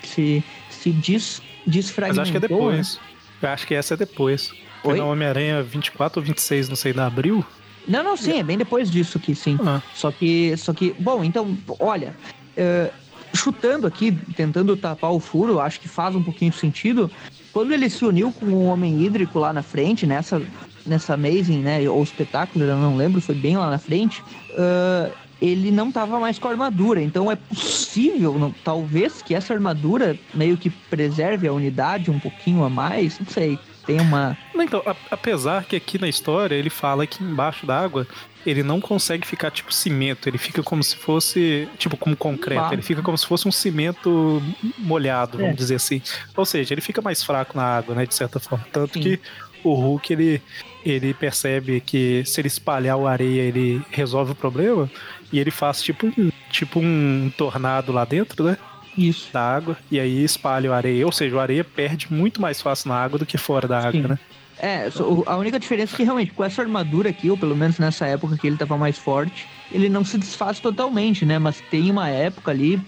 se, 0.02 0.44
se 0.70 0.90
des, 0.90 1.42
Mas 1.66 1.74
desfragmentou. 1.74 2.22
acho 2.22 2.32
que 2.32 2.38
é 2.38 2.40
né? 2.40 3.13
Eu 3.44 3.50
acho 3.50 3.66
que 3.66 3.74
essa 3.74 3.94
é 3.94 3.96
depois. 3.96 4.52
Foi 4.82 4.94
Oi? 4.94 4.98
na 4.98 5.04
Homem-Aranha 5.04 5.62
24 5.62 6.20
ou 6.20 6.26
26, 6.26 6.68
não 6.68 6.76
sei, 6.76 6.92
da 6.92 7.06
abril. 7.06 7.44
Não, 7.86 8.02
não, 8.02 8.16
sim, 8.16 8.38
é 8.38 8.42
bem 8.42 8.56
depois 8.56 8.90
disso 8.90 9.18
que 9.18 9.34
sim. 9.34 9.58
Ah, 9.64 9.82
Só 9.94 10.10
que, 10.10 10.56
só 10.56 10.72
que, 10.72 10.94
bom, 10.98 11.22
então, 11.22 11.56
olha, 11.78 12.16
é, 12.56 12.90
chutando 13.34 13.86
aqui, 13.86 14.12
tentando 14.34 14.74
tapar 14.76 15.12
o 15.12 15.20
furo, 15.20 15.60
acho 15.60 15.78
que 15.80 15.88
faz 15.88 16.16
um 16.16 16.22
pouquinho 16.22 16.50
de 16.50 16.56
sentido. 16.56 17.10
Quando 17.52 17.72
ele 17.72 17.90
se 17.90 18.04
uniu 18.04 18.32
com 18.32 18.46
o 18.46 18.64
Homem 18.64 19.04
Hídrico 19.04 19.38
lá 19.38 19.52
na 19.52 19.62
frente, 19.62 20.06
nessa, 20.06 20.40
nessa 20.86 21.12
Amazing, 21.12 21.58
né, 21.58 21.88
ou 21.88 22.02
espetáculo, 22.02 22.64
eu 22.64 22.76
não 22.76 22.96
lembro, 22.96 23.20
foi 23.20 23.34
bem 23.34 23.58
lá 23.58 23.70
na 23.70 23.78
frente, 23.78 24.22
ah, 24.56 25.10
ele 25.40 25.70
não 25.70 25.90
tava 25.92 26.18
mais 26.20 26.38
com 26.38 26.48
a 26.48 26.50
armadura. 26.52 27.02
Então 27.02 27.30
é 27.30 27.36
possível, 27.36 28.38
não- 28.38 28.54
talvez, 28.64 29.20
que 29.22 29.34
essa 29.34 29.52
armadura 29.52 30.18
meio 30.32 30.56
que 30.56 30.70
preserve 30.70 31.46
a 31.48 31.52
unidade 31.52 32.10
um 32.10 32.18
pouquinho 32.18 32.64
a 32.64 32.70
mais, 32.70 33.18
não 33.18 33.26
sei. 33.26 33.58
Tem 33.86 34.00
uma. 34.00 34.36
Então, 34.54 34.82
a- 34.86 34.96
apesar 35.10 35.64
que 35.64 35.76
aqui 35.76 36.00
na 36.00 36.08
história 36.08 36.54
ele 36.54 36.70
fala 36.70 37.06
que 37.06 37.22
embaixo 37.22 37.66
da 37.66 37.78
água 37.78 38.06
ele 38.46 38.62
não 38.62 38.80
consegue 38.80 39.26
ficar 39.26 39.50
tipo 39.50 39.72
cimento, 39.74 40.26
ele 40.28 40.38
fica 40.38 40.62
como 40.62 40.82
se 40.82 40.96
fosse, 40.96 41.68
tipo, 41.78 41.94
como 41.96 42.14
concreto, 42.16 42.72
ele 42.72 42.80
fica 42.82 43.02
como 43.02 43.16
se 43.18 43.26
fosse 43.26 43.46
um 43.48 43.52
cimento 43.52 44.42
molhado, 44.78 45.36
vamos 45.38 45.52
É. 45.52 45.56
dizer 45.56 45.74
assim. 45.76 46.00
Ou 46.36 46.44
seja, 46.46 46.72
ele 46.72 46.80
fica 46.80 47.00
mais 47.02 47.22
fraco 47.22 47.56
na 47.56 47.62
água, 47.64 47.94
né, 47.94 48.06
de 48.06 48.14
certa 48.14 48.38
forma. 48.40 48.64
Tanto 48.72 48.94
Sim. 48.94 49.00
que 49.00 49.20
o 49.62 49.74
Hulk, 49.74 50.12
ele, 50.12 50.42
ele 50.84 51.14
percebe 51.14 51.80
que 51.80 52.22
se 52.26 52.40
ele 52.40 52.48
espalhar 52.48 52.96
o 52.98 53.06
areia, 53.06 53.42
ele 53.42 53.82
resolve 53.90 54.32
o 54.32 54.34
problema, 54.34 54.90
e 55.34 55.40
ele 55.40 55.50
faz 55.50 55.82
tipo 55.82 56.06
um, 56.06 56.30
tipo 56.48 56.78
um 56.78 57.30
tornado 57.36 57.90
lá 57.90 58.04
dentro, 58.04 58.44
né? 58.44 58.56
Isso. 58.96 59.32
Da 59.32 59.40
água, 59.40 59.76
e 59.90 59.98
aí 59.98 60.22
espalha 60.22 60.70
o 60.70 60.72
areia. 60.72 61.04
Ou 61.04 61.10
seja, 61.10 61.34
o 61.34 61.40
areia 61.40 61.64
perde 61.64 62.06
muito 62.12 62.40
mais 62.40 62.62
fácil 62.62 62.90
na 62.90 62.96
água 62.96 63.18
do 63.18 63.26
que 63.26 63.36
fora 63.36 63.66
da 63.66 63.78
água, 63.78 63.92
Sim. 64.00 64.08
né? 64.08 64.18
É, 64.56 64.88
a 65.26 65.36
única 65.36 65.58
diferença 65.58 65.94
é 65.94 65.96
que 65.96 66.04
realmente 66.04 66.32
com 66.32 66.44
essa 66.44 66.62
armadura 66.62 67.10
aqui, 67.10 67.28
ou 67.28 67.36
pelo 67.36 67.56
menos 67.56 67.76
nessa 67.80 68.06
época 68.06 68.36
que 68.36 68.46
ele 68.46 68.56
tava 68.56 68.78
mais 68.78 68.96
forte, 68.96 69.48
ele 69.72 69.88
não 69.88 70.04
se 70.04 70.16
desfaz 70.16 70.60
totalmente, 70.60 71.26
né? 71.26 71.40
Mas 71.40 71.60
tem 71.60 71.90
uma 71.90 72.08
época 72.08 72.52
ali, 72.52 72.80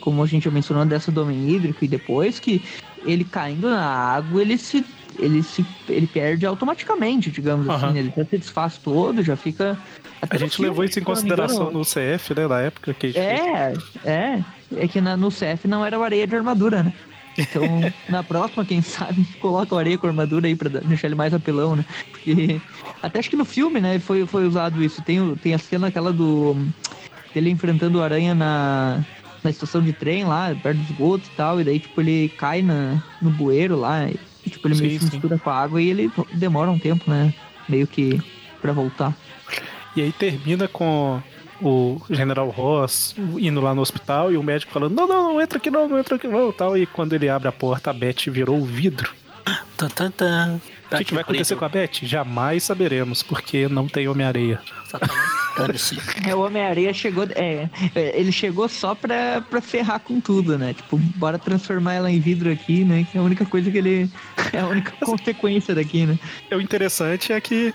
como 0.00 0.22
a 0.22 0.26
gente 0.26 0.44
já 0.44 0.50
mencionou, 0.50 0.86
dessa 0.86 1.12
do 1.12 1.20
homem 1.20 1.50
hídrico, 1.50 1.84
e 1.84 1.88
depois 1.88 2.40
que 2.40 2.62
ele 3.04 3.24
caindo 3.24 3.68
na 3.68 3.84
água, 3.84 4.40
ele 4.40 4.56
se. 4.56 4.82
Ele 5.20 5.42
se. 5.42 5.64
ele 5.88 6.06
perde 6.06 6.46
automaticamente, 6.46 7.30
digamos 7.30 7.68
Aham. 7.68 7.88
assim? 7.88 7.98
Ele 7.98 8.12
já 8.16 8.24
se 8.24 8.38
desfaz 8.38 8.78
todo, 8.78 9.22
já 9.22 9.36
fica. 9.36 9.78
A 10.28 10.36
gente 10.36 10.56
filme, 10.56 10.68
levou 10.70 10.84
isso 10.84 10.98
em 10.98 11.02
consideração 11.02 11.62
engano, 11.70 11.78
no 11.78 11.84
CF, 11.84 12.34
né, 12.34 12.46
na 12.48 12.60
época 12.60 12.94
que 12.94 13.06
a 13.06 13.10
gente 13.10 13.20
fez. 13.20 14.00
É, 14.04 14.10
é. 14.10 14.44
É 14.76 14.88
que 14.88 15.00
na- 15.00 15.16
no 15.16 15.28
CF 15.30 15.66
não 15.66 15.84
era 15.84 15.98
o 15.98 16.02
areia 16.02 16.26
de 16.26 16.34
armadura, 16.36 16.82
né? 16.82 16.92
Então, 17.38 17.62
na 18.08 18.22
próxima, 18.22 18.64
quem 18.64 18.82
sabe, 18.82 19.24
coloca 19.40 19.74
o 19.74 19.78
areia 19.78 19.96
com 19.98 20.06
armadura 20.06 20.46
aí 20.46 20.54
pra 20.56 20.68
deixar 20.68 21.06
ele 21.08 21.14
mais 21.14 21.32
apelão, 21.34 21.76
né? 21.76 21.84
Porque. 22.10 22.60
Até 23.02 23.18
acho 23.18 23.30
que 23.30 23.36
no 23.36 23.44
filme, 23.44 23.80
né, 23.80 23.98
foi, 23.98 24.26
foi 24.26 24.46
usado 24.46 24.82
isso. 24.82 25.02
Tem, 25.02 25.34
tem 25.36 25.54
a 25.54 25.58
cena 25.58 25.88
aquela 25.88 26.12
do. 26.12 26.56
dele 27.34 27.50
enfrentando 27.50 27.98
o 27.98 28.02
aranha 28.02 28.34
na. 28.34 29.04
Na 29.42 29.48
estação 29.48 29.80
de 29.80 29.94
trem 29.94 30.24
lá, 30.26 30.54
perto 30.62 30.76
dos 30.76 30.90
esgotos 30.90 31.26
e 31.28 31.30
tal, 31.30 31.58
e 31.58 31.64
daí, 31.64 31.78
tipo, 31.80 31.98
ele 32.02 32.28
cai 32.36 32.60
na, 32.60 33.02
no 33.22 33.30
bueiro 33.30 33.74
lá, 33.74 34.06
e, 34.06 34.20
tipo, 34.48 34.66
ele 34.68 34.76
meio 34.76 34.90
Sim, 34.92 34.98
que 34.98 35.04
se 35.04 35.10
sim. 35.10 35.16
mistura 35.16 35.38
com 35.38 35.50
a 35.50 35.54
água 35.54 35.82
e 35.82 35.90
ele 35.90 36.10
demora 36.32 36.70
um 36.70 36.78
tempo, 36.78 37.10
né? 37.10 37.34
Meio 37.68 37.86
que 37.86 38.20
pra 38.60 38.72
voltar. 38.72 39.14
E 39.96 40.02
aí 40.02 40.12
termina 40.12 40.68
com 40.68 41.20
o 41.60 42.00
General 42.08 42.48
Ross 42.48 43.14
indo 43.38 43.60
lá 43.60 43.74
no 43.74 43.82
hospital 43.82 44.32
e 44.32 44.36
o 44.36 44.42
médico 44.42 44.72
falando: 44.72 44.94
Não, 44.94 45.06
não, 45.06 45.32
não 45.34 45.40
entra 45.40 45.58
aqui 45.58 45.70
não, 45.70 45.88
não 45.88 45.98
entra 45.98 46.16
aqui 46.16 46.28
não. 46.28 46.52
Tal. 46.52 46.76
E 46.76 46.86
quando 46.86 47.12
ele 47.12 47.28
abre 47.28 47.48
a 47.48 47.52
porta, 47.52 47.90
a 47.90 47.92
Beth 47.92 48.28
virou 48.28 48.58
o 48.58 48.64
vidro. 48.64 49.12
Tan, 49.76 49.88
tan, 49.88 50.10
tan. 50.10 50.60
O 50.92 50.96
que, 50.96 51.04
que 51.04 51.14
vai 51.14 51.22
acontecer 51.22 51.56
com 51.56 51.64
a 51.64 51.68
Beth? 51.68 52.00
Jamais 52.02 52.64
saberemos, 52.64 53.22
porque 53.22 53.68
não 53.68 53.86
tem 53.86 54.08
Homem-Areia. 54.08 54.60
É, 56.26 56.34
o 56.34 56.40
Homem-Areia 56.40 56.92
chegou. 56.92 57.24
É, 57.34 57.68
é, 57.94 58.18
ele 58.18 58.32
chegou 58.32 58.68
só 58.68 58.94
pra, 58.94 59.40
pra 59.40 59.60
ferrar 59.60 60.00
com 60.00 60.20
tudo, 60.20 60.58
né? 60.58 60.74
Tipo, 60.74 60.96
bora 60.96 61.38
transformar 61.38 61.94
ela 61.94 62.10
em 62.10 62.18
vidro 62.18 62.50
aqui, 62.50 62.84
né? 62.84 63.06
Que 63.10 63.18
é 63.18 63.20
a 63.20 63.24
única 63.24 63.44
coisa 63.44 63.70
que 63.70 63.78
ele. 63.78 64.10
É 64.52 64.60
a 64.60 64.66
única 64.66 64.92
consequência 65.04 65.74
daqui, 65.74 66.06
né? 66.06 66.18
E 66.50 66.54
o 66.54 66.60
interessante 66.60 67.32
é 67.32 67.40
que 67.40 67.72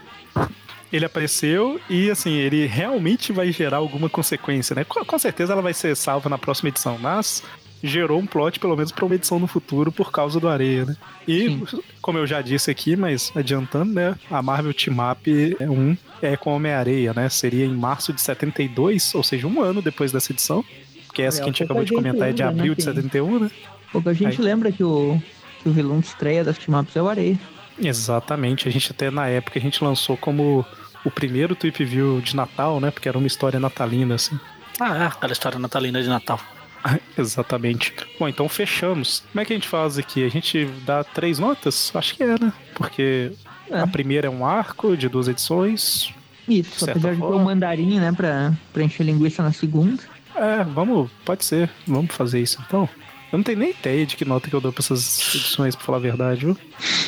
ele 0.91 1.05
apareceu 1.05 1.79
e, 1.89 2.09
assim, 2.09 2.33
ele 2.33 2.65
realmente 2.65 3.31
vai 3.31 3.51
gerar 3.51 3.77
alguma 3.77 4.09
consequência, 4.09 4.75
né? 4.75 4.83
Com, 4.83 5.03
com 5.05 5.19
certeza 5.19 5.53
ela 5.53 5.61
vai 5.61 5.73
ser 5.73 5.95
salva 5.95 6.29
na 6.29 6.37
próxima 6.37 6.69
edição, 6.69 6.97
mas 6.97 7.43
gerou 7.85 8.19
um 8.19 8.25
plot, 8.25 8.59
pelo 8.59 8.75
menos, 8.75 8.91
pra 8.91 9.05
uma 9.05 9.15
edição 9.15 9.39
no 9.39 9.47
futuro 9.47 9.91
por 9.91 10.11
causa 10.11 10.39
do 10.39 10.47
Areia, 10.47 10.85
né? 10.85 10.95
E, 11.27 11.61
como 12.01 12.17
eu 12.17 12.25
já 12.27 12.41
disse 12.41 12.69
aqui, 12.71 12.95
mas 12.95 13.31
adiantando, 13.35 13.93
né? 13.93 14.15
A 14.29 14.41
Marvel 14.41 14.73
Team 14.73 14.97
Up 15.11 15.57
é 15.59 15.69
um 15.69 15.95
é 16.21 16.35
com 16.35 16.55
Homem-Areia, 16.55 17.13
né? 17.13 17.29
Seria 17.29 17.65
em 17.65 17.73
março 17.75 18.11
de 18.13 18.21
72, 18.21 19.13
ou 19.15 19.23
seja, 19.23 19.45
um 19.47 19.61
ano 19.61 19.81
depois 19.81 20.11
dessa 20.11 20.31
edição. 20.31 20.63
Porque 21.07 21.21
essa 21.21 21.37
É, 21.37 21.43
que 21.43 21.49
a 21.49 21.51
gente 21.51 21.63
acabou 21.63 21.83
de 21.85 21.93
comentar 21.93 22.29
é 22.29 22.33
de 22.33 22.41
né, 22.43 22.49
abril 22.49 22.73
de 22.73 22.77
que- 22.77 22.81
71, 22.83 23.39
né? 23.39 23.51
Pouca 23.91 24.13
gente 24.13 24.39
Aí. 24.39 24.45
lembra 24.45 24.71
que 24.71 24.83
o, 24.83 25.21
que 25.61 25.69
o 25.69 25.71
vilão 25.71 25.99
de 25.99 26.07
estreia 26.07 26.43
das 26.43 26.57
team-ups 26.57 26.95
é 26.95 27.01
o 27.01 27.07
Areia. 27.07 27.39
Exatamente. 27.81 28.67
A 28.67 28.71
gente 28.71 28.91
até 28.91 29.09
na 29.11 29.27
época 29.27 29.59
a 29.59 29.61
gente 29.61 29.83
lançou 29.83 30.17
como 30.17 30.65
o 31.05 31.11
primeiro 31.11 31.55
Tweep 31.55 31.83
View 31.85 32.19
de 32.21 32.35
Natal, 32.35 32.79
né? 32.79 32.91
Porque 32.91 33.07
era 33.07 33.17
uma 33.17 33.27
história 33.27 33.59
natalina, 33.59 34.15
assim. 34.15 34.37
Ah, 34.79 34.97
é, 34.97 35.05
aquela 35.05 35.31
história 35.31 35.57
natalina 35.59 36.01
de 36.01 36.09
Natal. 36.09 36.39
Exatamente. 37.17 37.93
Bom, 38.19 38.27
então 38.27 38.47
fechamos. 38.47 39.23
Como 39.31 39.41
é 39.41 39.45
que 39.45 39.53
a 39.53 39.55
gente 39.55 39.67
faz 39.67 39.97
aqui? 39.97 40.23
A 40.23 40.29
gente 40.29 40.65
dá 40.85 41.03
três 41.03 41.39
notas? 41.39 41.91
Acho 41.95 42.15
que 42.15 42.23
é, 42.23 42.39
né? 42.39 42.53
Porque 42.75 43.31
É. 43.69 43.79
a 43.79 43.87
primeira 43.87 44.27
é 44.27 44.29
um 44.29 44.45
arco 44.45 44.95
de 44.95 45.09
duas 45.09 45.27
edições. 45.27 46.13
Isso, 46.47 46.87
apesar 46.89 47.15
de 47.15 47.21
ter 47.21 47.25
o 47.25 47.39
mandarim, 47.39 47.99
né? 47.99 48.11
Pra, 48.11 48.53
pra 48.71 48.83
encher 48.83 49.03
linguiça 49.03 49.41
na 49.41 49.51
segunda. 49.51 50.01
É, 50.35 50.63
vamos, 50.63 51.09
pode 51.23 51.43
ser. 51.45 51.69
Vamos 51.87 52.13
fazer 52.13 52.39
isso 52.41 52.61
então. 52.67 52.87
Eu 53.31 53.37
não 53.39 53.43
tenho 53.43 53.57
nem 53.57 53.71
ideia 53.71 54.05
de 54.05 54.15
que 54.15 54.23
nota 54.23 54.49
que 54.49 54.55
eu 54.55 54.61
dou 54.61 54.71
pra 54.71 54.81
essas 54.81 55.19
edições, 55.35 55.75
pra 55.75 55.83
falar 55.85 55.97
a 55.97 56.01
verdade, 56.01 56.45
viu? 56.45 56.57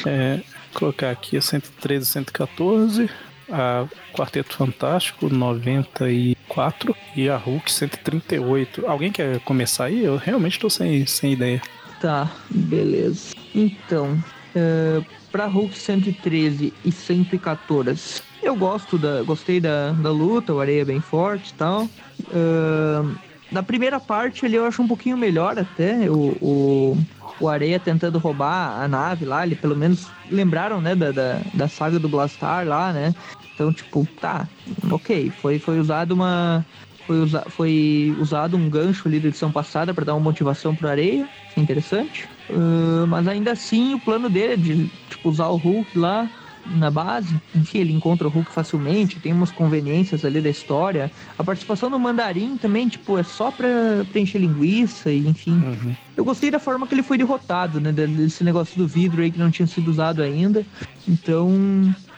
É, 0.05 0.39
colocar 0.73 1.11
aqui 1.11 1.37
a 1.37 1.41
113 1.41 2.05
114, 2.05 3.09
a 3.51 3.85
Quarteto 4.13 4.55
Fantástico 4.55 5.29
94 5.29 6.95
e 7.15 7.29
a 7.29 7.37
Hulk 7.37 7.71
138. 7.71 8.85
Alguém 8.85 9.11
quer 9.11 9.39
começar 9.41 9.85
aí? 9.85 10.03
Eu 10.03 10.17
realmente 10.17 10.59
tô 10.59 10.69
sem, 10.69 11.05
sem 11.05 11.33
ideia. 11.33 11.61
Tá, 11.99 12.31
beleza. 12.49 13.33
Então, 13.53 14.21
é, 14.55 15.01
pra 15.31 15.45
Hulk 15.45 15.77
113 15.77 16.73
e 16.83 16.91
114, 16.91 18.21
Eu 18.41 18.55
gosto 18.55 18.97
da. 18.97 19.23
Gostei 19.23 19.59
da, 19.59 19.91
da 19.91 20.11
luta, 20.11 20.53
o 20.53 20.59
Areia 20.59 20.81
é 20.81 20.85
bem 20.85 21.01
forte 21.01 21.49
e 21.49 21.53
tal. 21.53 21.83
Uh, 21.83 23.15
na 23.51 23.63
primeira 23.63 23.99
parte 23.99 24.45
ali 24.45 24.55
eu 24.55 24.65
acho 24.65 24.81
um 24.81 24.87
pouquinho 24.87 25.17
melhor 25.17 25.57
até. 25.57 26.09
O, 26.09 26.37
o, 26.41 26.97
o 27.39 27.47
Areia 27.47 27.79
tentando 27.79 28.19
roubar 28.19 28.81
a 28.81 28.87
nave 28.87 29.25
lá, 29.25 29.45
ele 29.45 29.55
pelo 29.55 29.75
menos 29.75 30.07
lembraram, 30.29 30.81
né, 30.81 30.95
da, 30.95 31.11
da, 31.11 31.41
da 31.53 31.67
saga 31.67 31.99
do 31.99 32.09
Blastar 32.09 32.67
lá, 32.67 32.91
né? 32.91 33.13
Então, 33.53 33.73
tipo, 33.73 34.07
tá, 34.21 34.47
ok. 34.91 35.31
Foi, 35.31 35.57
foi 35.57 35.79
usado 35.79 36.11
uma. 36.11 36.63
Foi, 37.05 37.19
usa, 37.19 37.43
foi 37.47 38.15
usado 38.19 38.57
um 38.57 38.69
gancho 38.69 39.07
ali 39.07 39.19
da 39.19 39.29
edição 39.29 39.51
passada 39.51 39.93
para 39.93 40.05
dar 40.05 40.13
uma 40.13 40.23
motivação 40.23 40.75
pro 40.75 40.89
Areia. 40.89 41.27
É 41.55 41.59
interessante. 41.59 42.29
Uh, 42.49 43.07
mas 43.07 43.27
ainda 43.27 43.51
assim, 43.51 43.93
o 43.95 43.99
plano 43.99 44.29
dele 44.29 44.53
é 44.53 44.57
de 44.57 44.89
tipo, 45.09 45.29
usar 45.29 45.47
o 45.47 45.55
Hulk 45.55 45.97
lá 45.97 46.29
na 46.75 46.91
base. 46.91 47.35
Enfim, 47.55 47.79
ele 47.79 47.93
encontra 47.93 48.27
o 48.27 48.31
Hulk 48.31 48.51
facilmente, 48.51 49.19
tem 49.19 49.33
umas 49.33 49.51
conveniências 49.51 50.25
ali 50.25 50.41
da 50.41 50.49
história. 50.49 51.11
A 51.37 51.43
participação 51.43 51.89
do 51.89 51.99
Mandarim 51.99 52.57
também, 52.57 52.87
tipo, 52.87 53.17
é 53.17 53.23
só 53.23 53.51
pra 53.51 53.67
preencher 54.11 54.39
linguiça 54.39 55.11
e 55.11 55.27
enfim. 55.27 55.53
Uhum. 55.53 55.95
Eu 56.15 56.25
gostei 56.25 56.49
da 56.49 56.59
forma 56.59 56.87
que 56.87 56.95
ele 56.95 57.03
foi 57.03 57.17
derrotado, 57.17 57.79
né? 57.79 57.91
Desse 57.91 58.43
negócio 58.43 58.77
do 58.77 58.87
vidro 58.87 59.21
aí 59.21 59.31
que 59.31 59.39
não 59.39 59.51
tinha 59.51 59.67
sido 59.67 59.89
usado 59.89 60.21
ainda. 60.21 60.65
Então, 61.07 61.47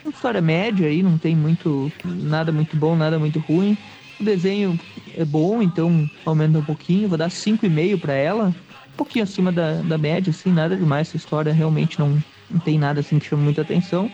uma 0.03 0.11
história 0.11 0.41
média 0.41 0.87
aí, 0.87 1.03
não 1.03 1.17
tem 1.17 1.35
muito. 1.35 1.91
nada 2.03 2.51
muito 2.51 2.75
bom, 2.75 2.95
nada 2.95 3.19
muito 3.19 3.39
ruim. 3.39 3.77
O 4.19 4.23
desenho 4.23 4.79
é 5.15 5.23
bom, 5.23 5.61
então 5.61 6.09
aumenta 6.25 6.59
um 6.59 6.63
pouquinho. 6.63 7.07
Vou 7.07 7.17
dar 7.17 7.29
5,5 7.29 7.99
para 7.99 8.13
ela. 8.13 8.47
Um 8.93 8.97
pouquinho 8.97 9.23
acima 9.23 9.51
da, 9.51 9.81
da 9.81 9.97
média, 9.97 10.31
assim, 10.31 10.51
nada 10.51 10.75
demais. 10.75 11.07
Essa 11.07 11.17
história 11.17 11.53
realmente 11.53 11.99
não, 11.99 12.21
não 12.49 12.59
tem 12.59 12.77
nada 12.77 12.99
assim 12.99 13.19
que 13.19 13.27
chama 13.27 13.43
muita 13.43 13.61
atenção. 13.61 14.11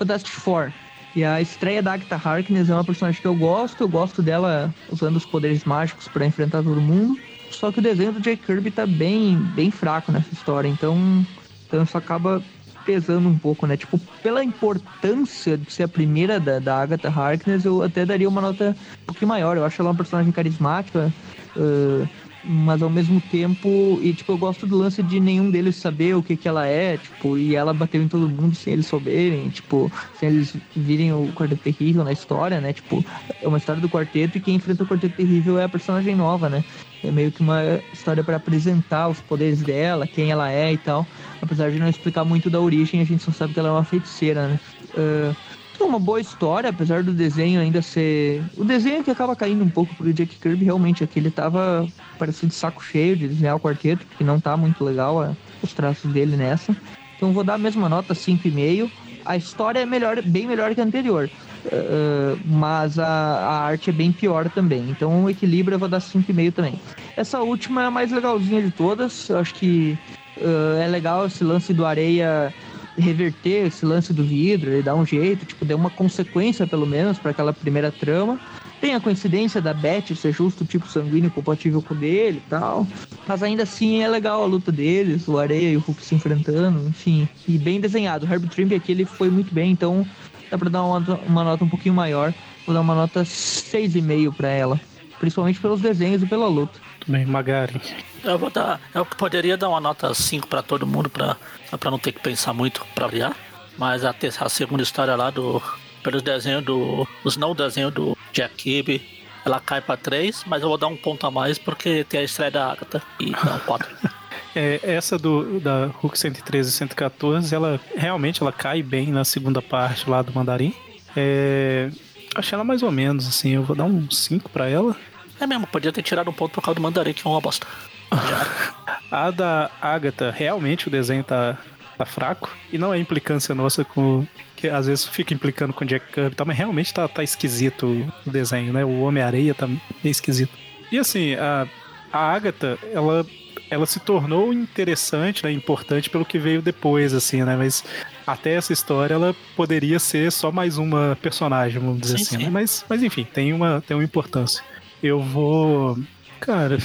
Fantastic 0.00 0.32
Four. 0.32 0.72
E 1.14 1.24
a 1.24 1.40
estreia 1.40 1.82
da 1.82 1.92
Agatha 1.92 2.16
Harkness 2.16 2.70
é 2.70 2.74
uma 2.74 2.84
personagem 2.84 3.20
que 3.20 3.26
eu 3.26 3.34
gosto. 3.34 3.82
Eu 3.82 3.88
gosto 3.88 4.22
dela 4.22 4.74
usando 4.90 5.16
os 5.16 5.26
poderes 5.26 5.64
mágicos 5.64 6.08
para 6.08 6.24
enfrentar 6.24 6.62
todo 6.62 6.80
mundo. 6.80 7.20
Só 7.50 7.70
que 7.70 7.80
o 7.80 7.82
desenho 7.82 8.12
do 8.12 8.20
Jack 8.20 8.44
Kirby 8.44 8.70
tá 8.70 8.86
bem, 8.86 9.36
bem 9.54 9.70
fraco 9.70 10.10
nessa 10.10 10.32
história. 10.32 10.68
Então, 10.68 11.26
então 11.66 11.82
isso 11.82 11.98
acaba 11.98 12.42
pesando 12.86 13.28
um 13.28 13.36
pouco, 13.38 13.66
né? 13.66 13.76
Tipo, 13.76 13.98
pela 14.22 14.42
importância 14.42 15.58
de 15.58 15.70
ser 15.70 15.82
a 15.82 15.88
primeira 15.88 16.40
da, 16.40 16.58
da 16.58 16.80
Agatha 16.80 17.08
Harkness, 17.08 17.64
eu 17.64 17.82
até 17.82 18.06
daria 18.06 18.28
uma 18.28 18.40
nota 18.40 18.74
um 19.02 19.06
pouquinho 19.06 19.28
maior. 19.28 19.56
Eu 19.56 19.64
acho 19.64 19.82
ela 19.82 19.90
uma 19.90 19.96
personagem 19.96 20.32
carismática. 20.32 21.12
Uh, 21.56 22.08
mas 22.42 22.82
ao 22.82 22.90
mesmo 22.90 23.20
tempo, 23.20 23.98
e 24.02 24.12
tipo, 24.14 24.32
eu 24.32 24.38
gosto 24.38 24.66
do 24.66 24.76
lance 24.76 25.02
de 25.02 25.20
nenhum 25.20 25.50
deles 25.50 25.76
saber 25.76 26.14
o 26.14 26.22
que 26.22 26.36
que 26.36 26.48
ela 26.48 26.66
é, 26.66 26.96
tipo, 26.96 27.36
e 27.36 27.54
ela 27.54 27.74
bateu 27.74 28.02
em 28.02 28.08
todo 28.08 28.28
mundo 28.28 28.54
sem 28.54 28.72
eles 28.72 28.86
souberem, 28.86 29.48
tipo, 29.50 29.92
sem 30.18 30.30
eles 30.30 30.56
virem 30.74 31.12
o 31.12 31.32
Quarteto 31.34 31.62
Terrível 31.62 32.04
na 32.04 32.12
história, 32.12 32.60
né? 32.60 32.72
Tipo, 32.72 33.04
é 33.42 33.46
uma 33.46 33.58
história 33.58 33.80
do 33.80 33.88
quarteto 33.88 34.38
e 34.38 34.40
quem 34.40 34.54
enfrenta 34.54 34.84
o 34.84 34.86
Quarteto 34.86 35.16
Terrível 35.16 35.58
é 35.58 35.64
a 35.64 35.68
personagem 35.68 36.16
nova, 36.16 36.48
né? 36.48 36.64
É 37.02 37.10
meio 37.10 37.32
que 37.32 37.40
uma 37.40 37.62
história 37.92 38.22
para 38.22 38.36
apresentar 38.36 39.08
os 39.08 39.20
poderes 39.20 39.62
dela, 39.62 40.06
quem 40.06 40.30
ela 40.30 40.50
é 40.50 40.72
e 40.72 40.78
tal. 40.78 41.06
Apesar 41.40 41.70
de 41.70 41.78
não 41.78 41.88
explicar 41.88 42.24
muito 42.24 42.50
da 42.50 42.60
origem, 42.60 43.00
a 43.00 43.04
gente 43.04 43.22
só 43.22 43.32
sabe 43.32 43.54
que 43.54 43.60
ela 43.60 43.70
é 43.70 43.72
uma 43.72 43.84
feiticeira, 43.84 44.48
né? 44.48 44.60
Uh, 44.94 45.59
uma 45.86 45.98
boa 45.98 46.20
história, 46.20 46.70
apesar 46.70 47.02
do 47.02 47.12
desenho 47.12 47.60
ainda 47.60 47.82
ser. 47.82 48.42
O 48.56 48.64
desenho 48.64 49.02
que 49.02 49.10
acaba 49.10 49.34
caindo 49.36 49.64
um 49.64 49.68
pouco 49.68 49.94
pro 49.94 50.12
Jack 50.12 50.36
Kirby, 50.36 50.64
realmente, 50.64 51.04
aqui 51.04 51.18
ele 51.18 51.30
tava 51.30 51.86
parecendo 52.18 52.52
saco 52.52 52.82
cheio 52.82 53.16
de 53.16 53.28
desenhar 53.28 53.56
o 53.56 53.60
quarteto, 53.60 54.06
porque 54.06 54.24
não 54.24 54.40
tá 54.40 54.56
muito 54.56 54.84
legal 54.84 55.22
a... 55.22 55.36
os 55.62 55.72
traços 55.72 56.12
dele 56.12 56.36
nessa. 56.36 56.76
Então 57.16 57.32
vou 57.32 57.44
dar 57.44 57.54
a 57.54 57.58
mesma 57.58 57.88
nota, 57.88 58.14
5,5. 58.14 58.90
A 59.24 59.36
história 59.36 59.80
é 59.80 59.86
melhor, 59.86 60.22
bem 60.22 60.46
melhor 60.46 60.74
que 60.74 60.80
a 60.80 60.84
anterior. 60.84 61.30
Uh, 61.66 62.40
mas 62.46 62.98
a, 62.98 63.06
a, 63.06 63.60
arte 63.64 63.90
é 63.90 63.92
bem 63.92 64.10
pior 64.10 64.48
também. 64.48 64.88
Então 64.88 65.24
o 65.24 65.30
equilíbrio 65.30 65.74
eu 65.74 65.78
vou 65.78 65.88
dar 65.88 66.00
5,5 66.00 66.54
também. 66.54 66.80
Essa 67.16 67.40
última 67.40 67.82
é 67.82 67.86
a 67.86 67.90
mais 67.90 68.10
legalzinha 68.10 68.62
de 68.62 68.70
todas. 68.70 69.28
Eu 69.28 69.38
acho 69.38 69.54
que 69.54 69.98
uh, 70.38 70.80
é 70.80 70.86
legal 70.86 71.26
esse 71.26 71.44
lance 71.44 71.74
do 71.74 71.84
areia 71.84 72.52
reverter 73.00 73.66
esse 73.66 73.84
lance 73.84 74.12
do 74.12 74.24
vidro, 74.24 74.70
ele 74.70 74.82
dá 74.82 74.94
um 74.94 75.04
jeito, 75.04 75.44
tipo, 75.44 75.64
deu 75.64 75.76
uma 75.76 75.90
consequência 75.90 76.66
pelo 76.66 76.86
menos 76.86 77.18
para 77.18 77.30
aquela 77.30 77.52
primeira 77.52 77.90
trama. 77.90 78.38
Tem 78.80 78.94
a 78.94 79.00
coincidência 79.00 79.60
da 79.60 79.74
Beth 79.74 80.14
ser 80.16 80.32
justo 80.32 80.64
tipo 80.64 80.88
sanguíneo 80.88 81.30
compatível 81.30 81.82
com 81.82 81.92
o 81.92 81.96
dele 81.96 82.42
e 82.44 82.48
tal. 82.48 82.86
Mas 83.26 83.42
ainda 83.42 83.64
assim 83.64 84.02
é 84.02 84.08
legal 84.08 84.42
a 84.42 84.46
luta 84.46 84.72
deles, 84.72 85.28
o 85.28 85.38
Areia 85.38 85.72
e 85.72 85.76
o 85.76 85.80
Hulk 85.80 86.02
se 86.02 86.14
enfrentando, 86.14 86.88
enfim. 86.88 87.28
E 87.46 87.58
bem 87.58 87.80
desenhado. 87.80 88.26
O 88.26 88.32
Herbie 88.32 88.48
Trimp 88.48 88.72
aqui 88.72 88.92
ele 88.92 89.04
foi 89.04 89.28
muito 89.28 89.52
bem, 89.52 89.70
então 89.70 90.06
dá 90.50 90.56
pra 90.56 90.70
dar 90.70 90.82
uma, 90.82 90.98
uma 91.26 91.44
nota 91.44 91.64
um 91.64 91.68
pouquinho 91.68 91.94
maior. 91.94 92.32
Vou 92.66 92.74
dar 92.74 92.80
uma 92.80 92.94
nota 92.94 93.22
6,5 93.22 94.34
para 94.34 94.48
ela. 94.48 94.80
Principalmente 95.18 95.60
pelos 95.60 95.82
desenhos 95.82 96.22
e 96.22 96.26
pela 96.26 96.48
luta. 96.48 96.80
Bem, 97.06 97.26
Magari. 97.26 97.80
Eu 98.22 98.38
vou 98.38 98.50
dar. 98.50 98.80
Eu 98.94 99.04
poderia 99.04 99.56
dar 99.56 99.68
uma 99.68 99.80
nota 99.80 100.12
5 100.12 100.46
para 100.46 100.62
todo 100.62 100.86
mundo, 100.86 101.08
pra 101.10 101.36
não 101.84 101.98
ter 101.98 102.12
que 102.12 102.20
pensar 102.20 102.52
muito 102.52 102.84
pra 102.94 103.06
variar. 103.06 103.36
Mas 103.78 104.04
a, 104.04 104.14
a 104.40 104.48
segunda 104.48 104.82
história 104.82 105.14
lá 105.16 105.30
do. 105.30 105.62
Pelos 106.02 106.22
desenhos 106.22 106.64
do. 106.64 107.06
Os 107.24 107.36
não 107.36 107.54
desenhos 107.54 107.92
do 107.92 108.16
Jack 108.32 108.54
Kirby, 108.54 109.02
ela 109.44 109.60
cai 109.60 109.80
pra 109.80 109.96
3, 109.96 110.44
mas 110.46 110.62
eu 110.62 110.68
vou 110.68 110.78
dar 110.78 110.86
um 110.88 110.96
ponto 110.96 111.26
a 111.26 111.30
mais 111.30 111.58
porque 111.58 112.04
tem 112.04 112.20
a 112.20 112.22
estreia 112.22 112.50
da 112.50 112.72
Agatha 112.72 113.02
e 113.18 113.30
dá 113.32 113.54
um 113.54 113.58
4. 113.60 113.88
É, 114.52 114.80
essa 114.82 115.16
do, 115.16 115.60
da 115.60 115.86
Hulk 115.86 116.18
113 116.18 116.68
e 116.68 116.72
114, 116.72 117.54
ela 117.54 117.80
realmente 117.96 118.42
ela 118.42 118.50
cai 118.50 118.82
bem 118.82 119.12
na 119.12 119.24
segunda 119.24 119.62
parte 119.62 120.10
lá 120.10 120.22
do 120.22 120.32
Mandarim. 120.32 120.74
É, 121.16 121.88
achei 122.34 122.56
ela 122.56 122.64
mais 122.64 122.82
ou 122.82 122.90
menos, 122.90 123.28
assim, 123.28 123.50
eu 123.50 123.62
vou 123.62 123.76
dar 123.76 123.84
um 123.84 124.10
5 124.10 124.50
pra 124.50 124.68
ela. 124.68 124.96
É 125.40 125.46
mesmo, 125.46 125.66
podia 125.66 125.90
ter 125.90 126.02
tirado 126.02 126.28
um 126.28 126.32
ponto 126.34 126.52
por 126.52 126.62
causa 126.62 126.74
do 126.74 126.82
mandarim, 126.82 127.14
que 127.14 127.26
é 127.26 127.30
uma 127.30 127.40
bosta. 127.40 127.66
a 129.10 129.30
da 129.30 129.70
Agatha, 129.80 130.30
realmente 130.30 130.88
o 130.88 130.90
desenho 130.90 131.24
tá, 131.24 131.56
tá 131.96 132.04
fraco. 132.04 132.54
E 132.70 132.76
não 132.76 132.92
é 132.92 132.98
implicância 132.98 133.54
nossa 133.54 133.82
com. 133.82 134.26
Que 134.54 134.68
às 134.68 134.86
vezes 134.86 135.06
fica 135.06 135.32
implicando 135.32 135.72
com 135.72 135.86
Jack 135.86 136.12
Kirby, 136.12 136.36
tá, 136.36 136.44
mas 136.44 136.58
realmente 136.58 136.92
tá, 136.92 137.08
tá 137.08 137.22
esquisito 137.22 137.86
o 138.26 138.30
desenho, 138.30 138.74
né? 138.74 138.84
O 138.84 139.00
Homem-Areia 139.00 139.54
tá 139.54 139.66
meio 139.66 139.80
esquisito. 140.04 140.52
E 140.92 140.98
assim, 140.98 141.34
a, 141.34 141.66
a 142.12 142.32
Agatha, 142.32 142.78
ela 142.92 143.24
ela 143.70 143.86
se 143.86 144.00
tornou 144.00 144.52
interessante, 144.52 145.44
né, 145.44 145.52
importante 145.52 146.10
pelo 146.10 146.24
que 146.24 146.40
veio 146.40 146.60
depois, 146.60 147.14
assim, 147.14 147.44
né? 147.44 147.54
Mas 147.56 147.84
até 148.26 148.54
essa 148.54 148.72
história 148.72 149.14
ela 149.14 149.34
poderia 149.54 150.00
ser 150.00 150.32
só 150.32 150.50
mais 150.50 150.76
uma 150.76 151.16
personagem, 151.22 151.80
vamos 151.80 152.00
dizer 152.00 152.18
sim, 152.18 152.22
assim. 152.22 152.36
Né? 152.36 152.40
Sim. 152.40 152.46
Né? 152.46 152.50
Mas, 152.50 152.84
mas 152.88 153.02
enfim, 153.04 153.24
tem 153.32 153.52
uma, 153.52 153.80
tem 153.86 153.96
uma 153.96 154.02
importância 154.02 154.64
eu 155.02 155.20
vou. 155.20 155.98
Cara, 156.40 156.78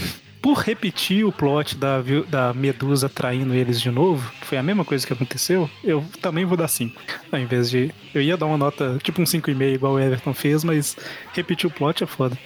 por 0.46 0.60
repetir 0.60 1.26
o 1.26 1.32
plot 1.32 1.76
da, 1.76 2.04
da 2.28 2.54
Medusa 2.54 3.10
traindo 3.10 3.56
eles 3.56 3.82
de 3.82 3.90
novo, 3.90 4.32
foi 4.42 4.60
a 4.60 4.64
mesma 4.64 4.86
coisa 4.86 5.06
que 5.06 5.12
aconteceu, 5.12 5.68
eu 5.84 6.06
também 6.22 6.46
vou 6.46 6.56
dar 6.56 6.68
5. 6.68 7.02
Ao 7.32 7.40
invés 7.40 7.68
de. 7.68 7.92
Eu 8.14 8.22
ia 8.22 8.38
dar 8.38 8.46
uma 8.46 8.56
nota 8.56 9.00
tipo 9.02 9.20
um 9.20 9.26
5,5 9.26 9.74
igual 9.74 9.94
o 9.94 10.00
Everton 10.00 10.36
fez, 10.36 10.64
mas 10.64 10.96
repetir 11.34 11.68
o 11.68 11.74
plot 11.74 12.04
é 12.04 12.06
foda. 12.06 12.38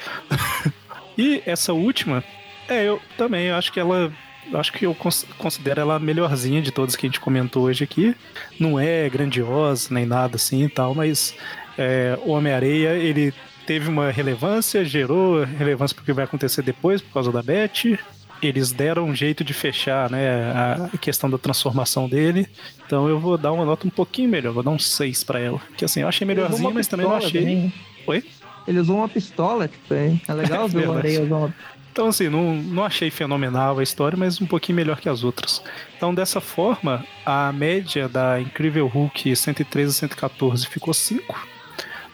e 1.18 1.44
essa 1.46 1.74
última, 1.74 2.24
é, 2.70 2.88
eu 2.88 3.02
também 3.18 3.48
eu 3.48 3.56
acho 3.58 3.74
que 3.74 3.82
ela. 3.82 4.10
Acho 4.54 4.72
que 4.72 4.86
eu 4.86 4.96
considero 5.38 5.82
ela 5.82 5.96
a 5.98 6.00
melhorzinha 6.00 6.62
de 6.62 6.72
todas 6.72 6.96
que 6.96 7.06
a 7.06 7.10
gente 7.10 7.20
comentou 7.20 7.64
hoje 7.64 7.84
aqui. 7.84 8.16
Não 8.58 8.80
é 8.80 9.10
grandiosa 9.10 9.94
nem 9.94 10.06
nada 10.06 10.38
assim 10.38 10.64
e 10.64 10.70
tal, 10.70 10.96
mas 10.96 11.36
é, 11.78 12.18
o 12.24 12.32
Homem-Areia, 12.32 12.94
ele 12.96 13.34
teve 13.70 13.88
uma 13.88 14.10
relevância, 14.10 14.84
gerou 14.84 15.44
relevância 15.44 15.94
porque 15.94 16.12
vai 16.12 16.24
acontecer 16.24 16.64
depois 16.64 17.04
por 17.04 17.14
causa 17.14 17.32
da 17.32 17.44
Beth. 17.44 18.00
Eles 18.42 18.72
deram 18.72 19.06
um 19.06 19.14
jeito 19.14 19.44
de 19.44 19.54
fechar, 19.54 20.10
né, 20.10 20.52
a 20.52 20.98
questão 20.98 21.30
da 21.30 21.38
transformação 21.38 22.10
dele. 22.10 22.48
Então 22.84 23.08
eu 23.08 23.20
vou 23.20 23.38
dar 23.38 23.52
uma 23.52 23.64
nota 23.64 23.86
um 23.86 23.92
pouquinho 23.92 24.28
melhor, 24.28 24.54
vou 24.54 24.64
dar 24.64 24.72
um 24.72 24.80
6 24.80 25.24
para 25.24 25.40
ela. 25.40 25.62
Que 25.78 25.86
assim, 25.86 26.02
eu 26.02 26.08
achei 26.08 26.26
melhorzinho, 26.26 26.74
mas 26.74 26.88
também 26.88 27.06
não 27.06 27.14
achei. 27.14 27.42
Também. 27.42 27.74
Oi? 28.08 28.24
Ele 28.68 28.80
usou 28.80 28.98
uma 28.98 29.08
pistola, 29.08 29.68
tipo, 29.68 29.94
é, 29.94 30.20
é 30.28 30.34
legal 30.34 30.66
ver 30.68 30.90
o 30.90 30.94
Areia 30.94 31.22
usar 31.22 31.36
uma 31.36 31.54
então, 31.92 32.08
assim, 32.08 32.30
não, 32.30 32.56
não 32.56 32.86
achei 32.86 33.10
fenomenal 33.10 33.78
a 33.78 33.84
história, 33.84 34.18
mas 34.18 34.40
um 34.40 34.46
pouquinho 34.46 34.78
melhor 34.78 35.02
que 35.02 35.10
as 35.10 35.24
outras. 35.24 35.62
Então, 35.98 36.14
dessa 36.14 36.40
forma, 36.40 37.04
a 37.26 37.52
média 37.52 38.08
da 38.08 38.40
Incrível 38.40 38.88
Hulk 38.88 39.36
113 39.36 39.92
e 39.92 39.94
114 39.94 40.68
ficou 40.68 40.94
5. 40.94 41.48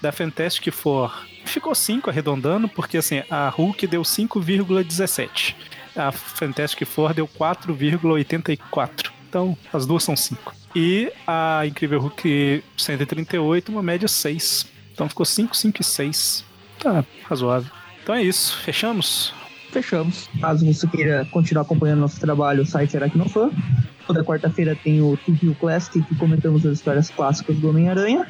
Da 0.02 0.12
Fantastic 0.12 0.72
Four 0.72 1.14
ficou 1.50 1.74
5 1.74 2.10
arredondando, 2.10 2.68
porque 2.68 2.98
assim, 2.98 3.24
a 3.30 3.50
Hulk 3.50 3.88
deu 3.88 4.02
5,17. 4.02 5.56
A 5.96 6.12
Fantastic 6.12 6.86
Four 6.86 7.14
deu 7.14 7.28
4,84. 7.28 9.12
Então, 9.28 9.58
as 9.74 9.86
duas 9.86 10.04
são 10.04 10.16
5. 10.16 10.54
E 10.76 11.12
a 11.26 11.66
Incrível 11.66 12.02
Hulk 12.02 12.64
138, 12.78 13.72
uma 13.72 13.82
média 13.82 14.08
6. 14.08 14.68
Então 14.94 15.08
ficou 15.08 15.26
5, 15.26 15.56
5 15.56 15.82
e 15.82 15.84
6. 15.84 16.46
Tá 16.80 17.04
razoável. 17.24 17.72
Então 18.04 18.14
é 18.16 18.22
isso. 18.22 18.58
Fechamos? 18.58 19.34
Fechamos. 19.72 20.30
Caso 20.40 20.66
você 20.66 20.88
queira 20.88 21.26
continuar 21.32 21.64
acompanhando 21.64 22.00
nosso 22.00 22.20
trabalho, 22.20 22.64
o 22.64 22.66
site 22.66 22.96
Aracnofan. 22.96 23.52
Toda 24.06 24.24
quarta-feira 24.24 24.76
tem 24.76 25.02
o 25.02 25.18
Review 25.26 25.56
Classic, 25.56 26.02
que 26.02 26.16
comentamos 26.16 26.66
as 26.66 26.74
histórias 26.74 27.10
clássicas 27.10 27.56
do 27.58 27.70
Homem-Aranha. 27.70 28.28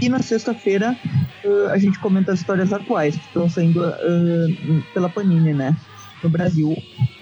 E 0.00 0.08
na 0.08 0.20
sexta-feira 0.22 0.96
uh, 1.44 1.68
a 1.70 1.78
gente 1.78 1.98
comenta 1.98 2.32
as 2.32 2.40
histórias 2.40 2.72
atuais 2.72 3.16
que 3.16 3.26
estão 3.26 3.48
saindo 3.48 3.80
uh, 3.80 4.82
pela 4.94 5.08
Panini, 5.08 5.52
né? 5.52 5.76
No 6.22 6.30
Brasil, 6.30 6.76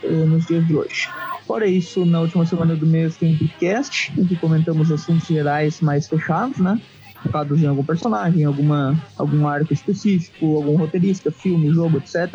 uh, 0.04 0.26
nos 0.26 0.46
dias 0.46 0.66
de 0.66 0.74
hoje. 0.74 1.08
Fora 1.46 1.66
isso, 1.66 2.04
na 2.04 2.20
última 2.20 2.44
semana 2.44 2.74
do 2.74 2.86
mês 2.86 3.16
tem 3.16 3.36
podcast, 3.36 4.12
em 4.18 4.26
que 4.26 4.36
comentamos 4.36 4.90
assuntos 4.90 5.26
gerais 5.26 5.80
mais 5.80 6.06
fechados, 6.06 6.58
né? 6.58 6.80
Focados 7.22 7.62
em 7.62 7.66
algum 7.66 7.84
personagem, 7.84 8.44
alguma, 8.44 9.00
algum 9.16 9.46
arco 9.46 9.72
específico, 9.72 10.56
algum 10.56 10.76
roteirista, 10.76 11.30
filme, 11.30 11.72
jogo, 11.72 11.98
etc. 11.98 12.34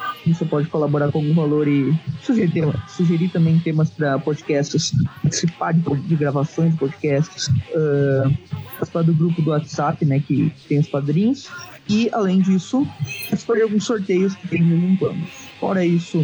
Você 0.25 0.45
pode 0.45 0.67
colaborar 0.67 1.11
com 1.11 1.19
algum 1.19 1.33
valor 1.33 1.67
e 1.67 1.93
sugerir, 2.21 2.51
tema, 2.51 2.83
sugerir 2.87 3.29
também 3.29 3.57
temas 3.59 3.89
para 3.89 4.19
podcasts, 4.19 4.93
participar 5.21 5.73
de, 5.73 5.81
de, 5.81 6.15
gravações 6.15 6.73
de 6.73 6.77
podcasts, 6.77 7.47
uh, 7.47 8.37
participar 8.73 9.03
do 9.03 9.13
grupo 9.13 9.41
do 9.41 9.49
WhatsApp, 9.49 10.05
né, 10.05 10.19
que 10.19 10.53
tem 10.67 10.79
os 10.79 10.87
padrinhos. 10.87 11.49
E, 11.89 12.09
além 12.13 12.39
disso, 12.39 12.87
participar 13.29 13.55
de 13.55 13.61
alguns 13.63 13.83
sorteios 13.83 14.35
que 14.35 14.47
tem 14.47 14.63
de 14.63 14.69
vez 14.69 14.83
em. 14.83 15.27
Fora 15.59 15.83
isso, 15.83 16.23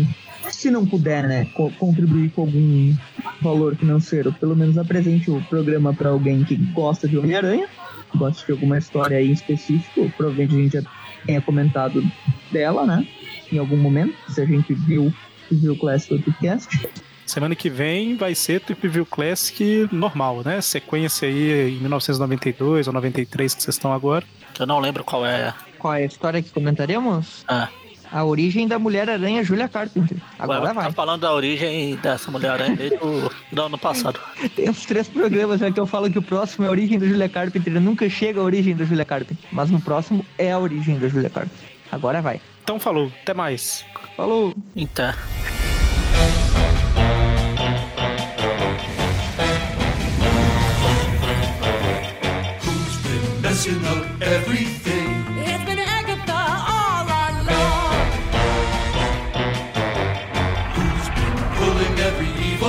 se 0.52 0.70
não 0.70 0.86
puder, 0.86 1.28
né, 1.28 1.46
co 1.54 1.72
contribuir 1.72 2.30
com 2.32 2.42
algum 2.42 2.96
valor 3.42 3.76
financeiro, 3.76 4.32
pelo 4.34 4.56
menos 4.56 4.78
apresente 4.78 5.30
o 5.30 5.42
programa 5.44 5.94
para 5.94 6.10
alguém 6.10 6.44
que 6.44 6.56
gosta 6.56 7.08
de 7.08 7.18
Homem-Aranha, 7.18 7.68
gosta 8.16 8.46
de 8.46 8.52
alguma 8.52 8.78
história 8.78 9.18
aí 9.18 9.30
em 9.30 9.34
específico, 9.34 10.12
provavelmente 10.16 10.56
a 10.56 10.58
gente 10.58 10.74
já 10.74 10.82
tenha 11.26 11.42
comentado 11.42 12.04
dela, 12.52 12.86
né, 12.86 13.08
em 13.52 13.58
algum 13.58 13.78
momento, 13.78 14.16
se 14.30 14.42
a 14.42 14.46
gente 14.46 14.74
viu 14.74 15.14
viu 15.50 15.74
o 15.74 15.78
Classic 15.78 16.22
Podcast. 16.22 16.90
Semana 17.26 17.56
que 17.56 17.70
vem 17.70 18.16
vai 18.16 18.34
ser 18.34 18.62
Trip 18.62 18.88
View 18.88 19.06
Classic 19.06 19.88
normal, 19.92 20.44
né? 20.46 20.62
Sequência 20.62 21.28
aí 21.28 21.76
em 21.76 21.80
1992 21.80 22.88
ou 22.88 22.94
93 22.94 23.54
que 23.54 23.64
vocês 23.64 23.76
estão 23.76 23.92
agora. 23.92 24.26
Eu 24.58 24.66
não 24.66 24.80
lembro 24.80 25.04
qual 25.04 25.26
é. 25.26 25.54
Qual 25.78 25.94
é 25.94 26.04
a 26.04 26.06
história 26.06 26.42
que 26.42 26.50
comentaremos? 26.50 27.44
Ah. 27.48 27.70
A 28.12 28.24
origem 28.24 28.68
da 28.68 28.80
Mulher-Aranha 28.80 29.44
Julia 29.44 29.68
Carpenter. 29.68 30.18
Agora 30.40 30.62
Ué, 30.66 30.74
vai. 30.74 30.86
Tá 30.86 30.92
falando 30.92 31.22
da 31.22 31.34
origem 31.34 31.96
dessa 31.98 32.32
Mulher-Aranha 32.32 32.76
desde 32.76 32.98
o 32.98 33.30
do 33.52 33.62
ano 33.62 33.78
passado. 33.78 34.20
Tem 34.56 34.70
uns 34.70 34.86
três 34.86 35.08
programas 35.08 35.62
né, 35.62 35.72
que 35.72 35.80
eu 35.80 35.86
falo 35.86 36.10
que 36.10 36.20
o 36.20 36.22
próximo 36.22 36.66
é 36.66 36.68
a 36.68 36.72
origem 36.72 36.98
da 36.98 37.06
Julia 37.06 37.30
Carpenter. 37.30 37.80
Nunca 37.82 38.10
chega 38.10 38.40
a 38.40 38.44
origem 38.44 38.76
da 38.76 38.86
Julia 38.86 39.06
Carpenter. 39.06 39.38
Mas 39.52 39.70
no 39.70 39.82
próximo 39.82 40.26
é 40.38 40.52
a 40.52 40.60
origem 40.60 40.98
da 40.98 41.08
Julia 41.08 41.30
Carpenter. 41.30 41.70
Agora 41.92 42.22
vai. 42.22 42.42
Então 42.64 42.80
falou. 42.80 43.12
Até 43.24 43.34
mais. 43.34 43.86
Falou. 44.16 44.56
Então. 44.76 45.14
messing 53.58 53.86
up 53.86 54.06
everything. 54.22 55.17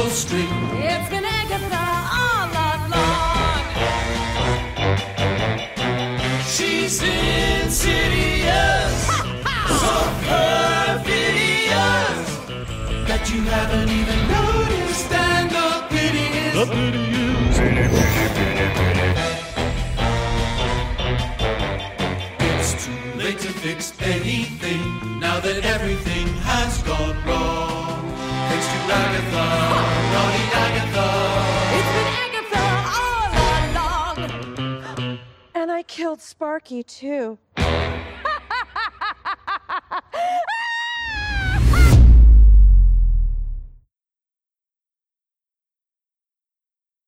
Every 0.08 0.16
evil 0.16 0.16
string? 0.16 0.48
It's 0.82 1.08
been 1.10 1.24
Agatha 1.24 1.86
all 2.12 2.48
along. 2.48 3.64
She's 6.46 7.02
insidious, 7.02 7.86
so 9.80 9.92
perfidious 10.24 11.08
that 13.06 13.22
you 13.32 13.40
haven't 13.42 13.90
even 13.90 14.28
noticed, 14.28 15.12
and 15.12 15.50
the 15.50 15.86
pity 15.90 16.26
is. 16.38 16.54
The 16.54 16.66
pity 16.66 17.04
is. 17.10 17.58
Pity, 17.58 17.88
pity, 18.36 18.66
pity, 18.78 19.08
it's 22.56 22.72
too 22.84 23.02
late 23.18 23.38
to 23.40 23.48
fix 23.48 23.92
anything 24.00 25.20
now 25.20 25.40
that 25.40 25.64
everything 25.64 26.27
It's 28.90 28.96
been 31.94 32.08
Agatha 32.24 32.64
all 32.96 33.30
along. 33.68 35.18
And 35.54 35.70
I 35.70 35.82
killed 35.82 36.22
Sparky 36.22 36.82
too. 36.82 37.38